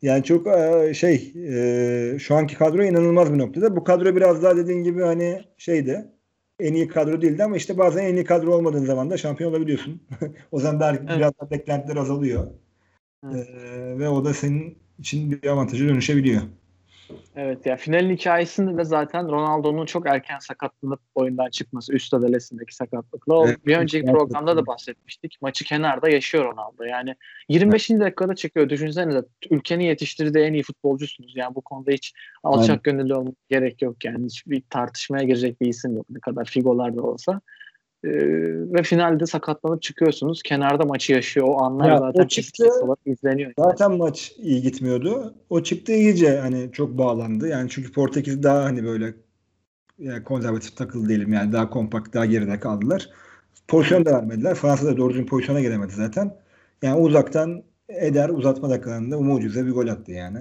Yani 0.01 0.23
çok 0.23 0.47
e, 0.47 0.93
şey 0.93 1.33
e, 1.49 2.19
şu 2.19 2.35
anki 2.35 2.57
kadro 2.57 2.83
inanılmaz 2.83 3.33
bir 3.33 3.37
noktada. 3.37 3.75
Bu 3.75 3.83
kadro 3.83 4.15
biraz 4.15 4.43
daha 4.43 4.57
dediğin 4.57 4.83
gibi 4.83 5.01
hani 5.01 5.43
şeydi 5.57 6.05
en 6.59 6.73
iyi 6.73 6.87
kadro 6.87 7.21
değildi 7.21 7.43
ama 7.43 7.57
işte 7.57 7.77
bazen 7.77 8.03
en 8.03 8.15
iyi 8.15 8.23
kadro 8.23 8.55
olmadığın 8.55 8.85
zaman 8.85 9.09
da 9.09 9.17
şampiyon 9.17 9.51
olabiliyorsun. 9.51 10.01
o 10.51 10.59
zaman 10.59 10.79
belki 10.79 11.03
Evet. 11.07 11.17
biraz 11.17 11.33
daha 11.41 11.51
beklentiler 11.51 11.95
azalıyor. 11.95 12.47
Evet. 13.33 13.49
Ee, 13.49 13.99
ve 13.99 14.09
o 14.09 14.25
da 14.25 14.33
senin 14.33 14.77
için 14.99 15.31
bir 15.31 15.47
avantaja 15.47 15.85
dönüşebiliyor. 15.87 16.41
Evet 17.35 17.65
ya 17.65 17.75
finalin 17.75 18.15
hikayesinde 18.15 18.77
de 18.77 18.83
zaten 18.83 19.27
Ronaldo'nun 19.31 19.85
çok 19.85 20.07
erken 20.07 20.39
sakatlanıp 20.39 20.99
oyundan 21.15 21.49
çıkması 21.49 21.93
üst 21.93 22.13
adalesindeki 22.13 22.75
sakatlıkla. 22.75 23.35
O 23.35 23.47
Evet, 23.47 23.65
bir 23.65 23.77
önceki 23.77 24.05
evet. 24.05 24.15
programda 24.15 24.57
da 24.57 24.67
bahsetmiştik. 24.67 25.37
Maçı 25.41 25.65
kenarda 25.65 26.09
yaşıyor 26.09 26.45
Ronaldo. 26.45 26.83
Yani 26.83 27.15
25. 27.49 27.89
dakikada 27.89 28.35
çıkıyor. 28.35 28.69
Düşünsenize 28.69 29.23
ülkenin 29.49 29.83
yetiştirdiği 29.83 30.45
en 30.45 30.53
iyi 30.53 30.63
futbolcusunuz. 30.63 31.33
Yani 31.35 31.55
bu 31.55 31.61
konuda 31.61 31.91
hiç 31.91 32.13
alçak 32.43 32.83
gönüllü 32.83 33.13
olmak 33.13 33.49
gerek 33.49 33.81
yok. 33.81 34.05
Yani 34.05 34.25
hiçbir 34.25 34.63
tartışmaya 34.69 35.23
girecek 35.23 35.61
bir 35.61 35.67
isim 35.67 35.95
yok. 35.95 36.05
Ne 36.09 36.19
kadar 36.19 36.45
figolar 36.45 36.97
da 36.97 37.01
olsa. 37.01 37.41
Ee, 38.03 38.09
ve 38.73 38.83
finalde 38.83 39.25
sakatlanıp 39.25 39.81
çıkıyorsunuz. 39.81 40.43
Kenarda 40.43 40.85
maçı 40.85 41.13
yaşıyor. 41.13 41.47
O 41.49 41.63
anlar 41.63 41.89
Ya, 41.89 41.97
zaten 41.99 42.23
o 42.23 42.27
çıktı. 42.27 42.67
izleniyor. 43.05 43.53
Zaten 43.59 43.97
maç 43.97 44.33
iyi 44.37 44.61
gitmiyordu. 44.61 45.33
O 45.49 45.63
çıktı 45.63 45.91
iyice 45.93 46.37
hani 46.37 46.69
çok 46.71 46.97
bağlandı. 46.97 47.47
Yani 47.47 47.69
çünkü 47.69 47.91
Portekiz 47.91 48.43
daha 48.43 48.63
hani 48.63 48.83
böyle 48.83 49.13
yani 49.97 50.23
konservatif 50.23 50.77
takıldı 50.77 51.07
diyelim 51.07 51.33
yani 51.33 51.53
daha 51.53 51.69
kompakt 51.69 52.13
daha 52.13 52.25
geride 52.25 52.59
kaldılar. 52.59 53.09
Pozisyon 53.67 54.05
da 54.05 54.11
vermediler. 54.11 54.55
Fransa 54.55 54.85
da 54.85 54.97
doğru 54.97 55.09
düzgün 55.09 55.25
pozisyona 55.25 55.61
gelemedi 55.61 55.93
zaten. 55.93 56.35
Yani 56.81 56.99
uzaktan 57.01 57.63
Eder 57.89 58.29
uzatma 58.29 58.69
dakikalarında 58.69 59.17
o 59.17 59.21
mucize 59.21 59.65
bir 59.65 59.71
gol 59.71 59.87
attı 59.87 60.11
yani. 60.11 60.37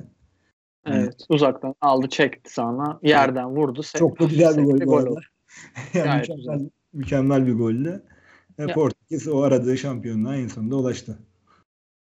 Evet. 0.87 1.27
Uzaktan 1.29 1.75
aldı 1.81 2.09
çekti 2.09 2.53
sana. 2.53 2.99
Yerden 3.03 3.57
vurdu. 3.57 3.83
sek- 3.83 3.99
Çok 3.99 4.21
da 4.21 4.25
güzel 4.25 4.57
bir 4.59 4.87
gol 4.87 4.97
arada. 4.99 5.11
oldu. 5.11 5.21
yani 5.95 6.05
Gayet 6.05 6.29
mükemmel, 6.29 6.71
mükemmel 6.93 7.47
bir 7.47 7.55
golle. 7.55 8.01
Ya. 8.59 8.67
Portekiz 8.67 9.29
o 9.29 9.43
aradığı 9.43 9.79
şampiyonluğa 9.79 10.37
en 10.37 10.47
sonunda 10.47 10.77
ulaştı. 10.77 11.19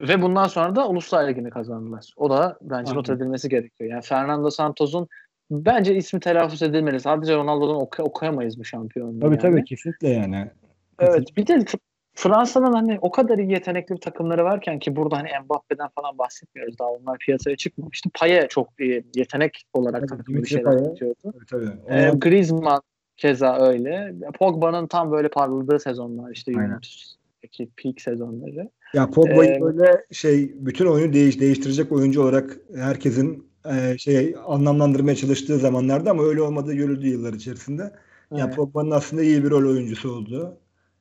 Ve 0.02 0.22
bundan 0.22 0.48
sonra 0.48 0.76
da 0.76 0.90
Uluslar 0.90 1.28
Ligi'ni 1.28 1.50
kazandılar. 1.50 2.14
O 2.18 2.30
da 2.30 2.58
bence 2.62 2.94
not 2.94 3.10
Aynen. 3.10 3.20
edilmesi 3.20 3.50
gerekiyor. 3.50 3.90
Yani 3.90 4.02
Fernando 4.02 4.50
Santos'un 4.50 5.08
bence 5.52 5.96
ismi 5.96 6.20
telaffuz 6.20 6.64
edilmeli. 6.64 7.00
Sadece 7.00 7.36
Ronaldo'dan 7.36 7.76
oku- 7.76 8.04
okuyamayız 8.04 8.60
bu 8.60 8.66
şampiyonluğu. 8.66 9.20
Tabii 9.20 9.34
yani. 9.34 9.42
tabii 9.42 9.64
kesinlikle 9.64 10.10
yani. 10.10 10.52
Evet. 11.00 11.38
Bir 11.38 11.48
de 11.48 11.66
Fransa'nın 12.16 12.74
hani 12.74 12.98
o 13.02 13.12
kadar 13.12 13.38
iyi 13.38 13.52
yetenekli 13.52 13.96
bir 13.96 14.02
takımları 14.02 14.44
varken 14.44 14.80
ki 14.80 14.96
burada 14.96 15.18
hani 15.18 15.30
Mbappe'den 15.46 15.90
falan 16.00 16.18
bahsetmiyoruz 16.18 16.80
daha 16.80 16.90
onlar 16.90 17.18
piyasaya 17.18 17.56
çıkmamıştı. 17.56 18.10
Paye 18.14 18.48
çok 18.50 18.70
iyi 18.80 19.06
yetenek 19.16 19.64
olarak 19.74 20.08
Tabii, 20.08 20.18
takımı 20.18 20.42
bir 20.42 20.48
şeyler 20.48 20.86
yapıyordu. 20.86 21.16
Tabii, 21.24 21.46
tabii. 21.46 21.72
Ee, 21.90 22.12
Griezmann 22.16 22.82
keza 23.18 23.68
öyle. 23.68 24.16
Pogba'nın 24.40 24.88
tam 24.88 25.12
böyle 25.12 25.28
parladığı 25.30 25.80
sezonlar 25.80 26.32
işte. 26.32 26.54
Juventus'taki 26.54 27.70
peak 27.78 28.02
sezonları. 28.02 28.70
Ya 28.94 29.10
Pogba'yı 29.12 29.52
Ee, 29.52 29.62
böyle 29.62 30.06
şey 30.12 30.66
bütün 30.66 30.86
oyunu 30.86 31.14
değiş 31.14 31.40
değiştirecek 31.40 31.92
oyuncu 31.92 32.22
olarak 32.22 32.58
herkesin 32.76 33.48
e, 33.66 33.98
şey 33.98 34.36
anlamlandırmaya 34.48 35.16
çalıştığı 35.16 35.58
zamanlarda 35.58 36.12
ama 36.12 36.24
öyle 36.24 36.42
olmadığı 36.42 36.74
görüldü 36.74 37.08
yıllar 37.08 37.34
içerisinde. 37.34 37.82
Ya 38.32 38.46
Evet. 38.46 38.56
Pogba'nın 38.56 38.92
aslında 38.92 39.24
iyi 39.24 39.44
bir 39.44 39.50
rol 39.50 39.70
oyuncusu 39.70 40.12
olduğu. 40.12 40.58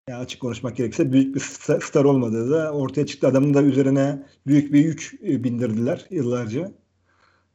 Ya 0.09 0.19
açık 0.19 0.41
konuşmak 0.41 0.77
gerekirse 0.77 1.13
büyük 1.13 1.35
bir 1.35 1.41
sta- 1.41 1.81
star 1.81 2.05
olmadığı 2.05 2.51
da 2.51 2.73
ortaya 2.73 3.07
çıktı. 3.07 3.27
Adamın 3.29 3.55
da 3.55 3.63
üzerine 3.63 4.23
büyük 4.47 4.73
bir 4.73 4.85
yük 4.85 5.13
e, 5.23 5.45
bindirdiler 5.45 6.07
yıllarca. 6.11 6.73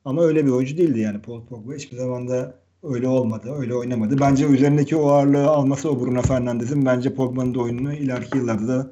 Ama 0.06 0.24
öyle 0.24 0.46
bir 0.46 0.52
oyuncu 0.52 0.78
değildi 0.78 1.00
yani 1.00 1.22
Paul 1.22 1.46
Pogba. 1.46 1.74
Hiçbir 1.74 1.98
zaman 1.98 2.28
da 2.28 2.60
öyle 2.84 3.08
olmadı, 3.08 3.54
öyle 3.60 3.76
oynamadı. 3.76 4.20
Bence 4.20 4.46
üzerindeki 4.46 4.96
o 4.96 5.08
ağırlığı 5.10 5.48
alması 5.48 5.92
o 5.92 6.00
Bruno 6.00 6.22
Fernandes'in 6.22 6.86
bence 6.86 7.14
Pogba'nın 7.14 7.56
da 7.56 7.60
oyununu 7.60 7.94
ileriki 7.94 8.38
yıllarda 8.38 8.68
da 8.68 8.92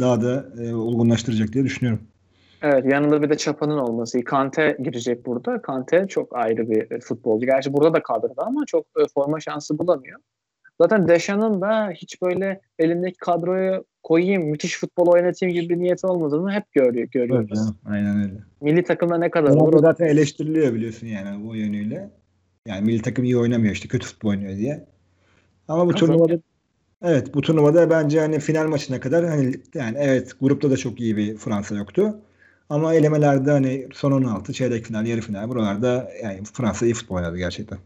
daha 0.00 0.22
da 0.22 0.48
e, 0.62 0.74
olgunlaştıracak 0.74 1.52
diye 1.52 1.64
düşünüyorum. 1.64 2.00
Evet 2.62 2.92
yanında 2.92 3.22
bir 3.22 3.30
de 3.30 3.36
Çapa'nın 3.36 3.78
olması. 3.78 4.24
Kante 4.24 4.76
girecek 4.82 5.26
burada. 5.26 5.62
Kante 5.62 6.06
çok 6.08 6.36
ayrı 6.36 6.70
bir 6.70 6.90
e, 6.90 7.00
futbolcu. 7.00 7.46
Gerçi 7.46 7.72
burada 7.72 7.94
da 7.94 8.02
kadroda 8.02 8.42
ama 8.46 8.64
çok 8.66 8.84
e, 8.84 9.02
forma 9.14 9.40
şansı 9.40 9.78
bulamıyor. 9.78 10.20
Zaten 10.80 11.08
Deschamps 11.08 11.60
da 11.60 11.90
hiç 11.94 12.22
böyle 12.22 12.60
elindeki 12.78 13.16
kadroyu 13.18 13.84
koyayım, 14.02 14.42
müthiş 14.42 14.78
futbol 14.78 15.06
oynatayım 15.06 15.54
gibi 15.54 15.74
bir 15.74 15.78
niyeti 15.80 16.06
olmadığını 16.06 16.52
hep 16.52 16.72
görüyor, 16.72 17.08
görüyoruz. 17.08 17.72
Aynen 17.84 18.22
öyle. 18.22 18.34
Milli 18.60 18.84
takımda 18.84 19.18
ne 19.18 19.30
kadar 19.30 19.50
olur? 19.50 19.78
zaten 19.80 20.06
eleştiriliyor 20.06 20.74
biliyorsun 20.74 21.06
yani 21.06 21.48
o 21.48 21.54
yönüyle. 21.54 22.10
Yani 22.68 22.84
milli 22.84 23.02
takım 23.02 23.24
iyi 23.24 23.38
oynamıyor 23.38 23.74
işte 23.74 23.88
kötü 23.88 24.06
futbol 24.06 24.28
oynuyor 24.28 24.56
diye. 24.56 24.84
Ama 25.68 25.86
bu 25.86 25.94
turnuvada 25.94 26.40
evet 27.02 27.34
bu 27.34 27.40
turnuvada 27.40 27.90
bence 27.90 28.20
hani 28.20 28.40
final 28.40 28.66
maçına 28.66 29.00
kadar 29.00 29.26
hani 29.26 29.54
yani 29.74 29.96
evet 30.00 30.32
grupta 30.40 30.70
da 30.70 30.76
çok 30.76 31.00
iyi 31.00 31.16
bir 31.16 31.36
Fransa 31.36 31.76
yoktu. 31.76 32.18
Ama 32.70 32.94
elemelerde 32.94 33.50
hani 33.50 33.88
son 33.92 34.12
16, 34.12 34.52
çeyrek 34.52 34.84
final, 34.84 35.06
yarı 35.06 35.20
final 35.20 35.48
buralarda 35.48 36.10
yani 36.22 36.44
Fransa 36.52 36.86
iyi 36.86 36.94
futbol 36.94 37.16
oynadı 37.16 37.36
gerçekten. 37.36 37.78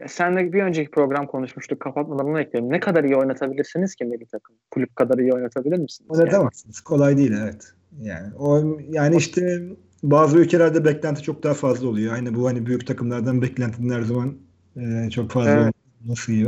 Ya 0.00 0.08
Senle 0.08 0.52
bir 0.52 0.62
önceki 0.62 0.90
program 0.90 1.26
konuşmuştuk. 1.26 1.80
Kapatmadan 1.80 2.26
bunu 2.26 2.40
ekleyelim. 2.40 2.72
Ne 2.72 2.80
kadar 2.80 3.04
iyi 3.04 3.16
oynatabilirsiniz 3.16 3.94
ki 3.94 4.04
milli 4.04 4.26
takım? 4.26 4.56
Kulüp 4.70 4.96
kadar 4.96 5.18
iyi 5.18 5.32
oynatabilir 5.32 5.78
misiniz? 5.78 6.10
Yani? 6.10 6.20
Oynatamazsınız. 6.20 6.80
Kolay 6.80 7.16
değil 7.16 7.32
evet. 7.42 7.72
Yani 8.02 8.34
o 8.38 8.78
yani 8.90 9.16
işte 9.16 9.62
bazı 10.02 10.38
ülkelerde 10.38 10.84
beklenti 10.84 11.22
çok 11.22 11.42
daha 11.42 11.54
fazla 11.54 11.88
oluyor. 11.88 12.14
Aynı 12.14 12.34
bu 12.34 12.46
hani 12.46 12.66
büyük 12.66 12.86
takımlardan 12.86 13.42
beklentinin 13.42 13.90
her 13.90 14.02
zaman 14.02 14.34
e, 14.76 15.10
çok 15.10 15.30
fazla 15.30 15.50
Evet. 15.50 15.74
olması 16.04 16.32
iyi. 16.32 16.46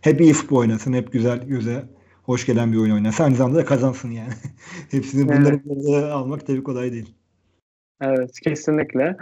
Hep 0.00 0.20
iyi 0.20 0.32
futbol 0.32 0.56
oynasın, 0.56 0.92
hep 0.92 1.12
güzel, 1.12 1.46
göze 1.46 1.84
hoş 2.22 2.46
gelen 2.46 2.72
bir 2.72 2.78
oyun 2.78 2.94
oynasın. 2.94 3.24
Aynı 3.24 3.36
zamanda 3.36 3.58
da 3.58 3.64
kazansın 3.64 4.10
yani. 4.10 4.32
Hepsini 4.90 5.28
bunları 5.28 5.60
arada 5.94 6.12
almak 6.12 6.46
tabii 6.46 6.62
kolay 6.62 6.92
değil. 6.92 7.14
Evet 8.00 8.40
kesinlikle. 8.40 9.16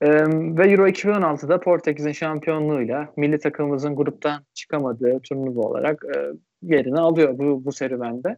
Ee, 0.00 0.10
ve 0.28 0.70
Euro 0.70 0.88
2016'da 0.88 1.60
Portekiz'in 1.60 2.12
şampiyonluğuyla 2.12 3.12
milli 3.16 3.38
takımımızın 3.38 3.96
gruptan 3.96 4.44
çıkamadığı 4.54 5.20
turnuva 5.20 5.60
olarak 5.60 6.04
e, 6.16 6.18
yerini 6.62 7.00
alıyor 7.00 7.38
bu, 7.38 7.64
bu 7.64 7.72
serüvende. 7.72 8.36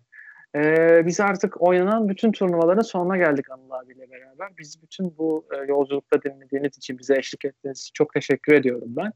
Ee, 0.56 1.02
biz 1.06 1.20
artık 1.20 1.62
oynanan 1.62 2.08
bütün 2.08 2.32
turnuvaların 2.32 2.82
sonuna 2.82 3.16
geldik 3.16 3.50
Anıl 3.50 3.70
abiyle 3.70 4.10
beraber. 4.10 4.48
Biz 4.58 4.82
bütün 4.82 5.14
bu 5.18 5.44
e, 5.54 5.66
yolculukta 5.68 6.22
dinlediğiniz 6.22 6.76
için, 6.76 6.98
bize 6.98 7.16
eşlik 7.18 7.44
ettiğiniz 7.44 7.80
için 7.80 7.92
çok 7.94 8.14
teşekkür 8.14 8.52
ediyorum 8.52 8.88
ben. 8.88 9.12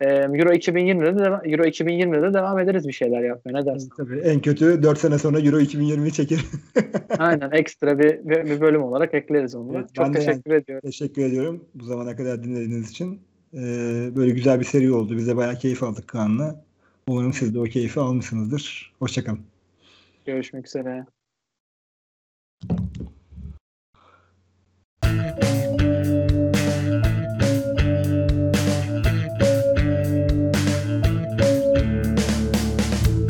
Ee, 0.00 0.08
Euro 0.08 0.52
2020'de 0.52 1.18
de, 1.18 1.50
Euro 1.52 1.62
2020'de 1.62 2.34
devam 2.34 2.58
ederiz 2.58 2.88
bir 2.88 2.92
şeyler 2.92 3.20
yapmaya. 3.20 3.52
Ne 3.52 3.66
dersin? 3.66 3.90
Tabii 3.96 4.18
en 4.18 4.40
kötü 4.40 4.82
4 4.82 4.98
sene 4.98 5.18
sonra 5.18 5.40
Euro 5.40 5.60
2020'yi 5.60 6.12
çeker. 6.12 6.38
Aynen 7.18 7.50
ekstra 7.50 7.98
bir, 7.98 8.28
bir, 8.28 8.44
bir 8.44 8.60
bölüm 8.60 8.82
olarak 8.82 9.14
ekleriz 9.14 9.54
onu. 9.54 9.76
Evet, 9.76 9.94
çok 9.94 10.14
teşekkür 10.14 10.50
ediyorum. 10.50 10.90
Teşekkür 10.90 11.22
ediyorum 11.22 11.64
bu 11.74 11.84
zamana 11.84 12.16
kadar 12.16 12.44
dinlediğiniz 12.44 12.90
için. 12.90 13.20
Ee, 13.54 13.58
böyle 14.16 14.30
güzel 14.30 14.60
bir 14.60 14.64
seri 14.64 14.92
oldu. 14.92 15.16
Biz 15.16 15.28
de 15.28 15.36
bayağı 15.36 15.54
keyif 15.54 15.82
aldık 15.82 16.08
Kaan'la. 16.08 16.64
Umarım 17.08 17.32
siz 17.32 17.54
de 17.54 17.60
o 17.60 17.64
keyfi 17.64 18.00
almışsınızdır. 18.00 18.94
Hoşçakalın. 18.98 19.40
Görüşmek 20.28 20.66
üzere. 20.66 21.06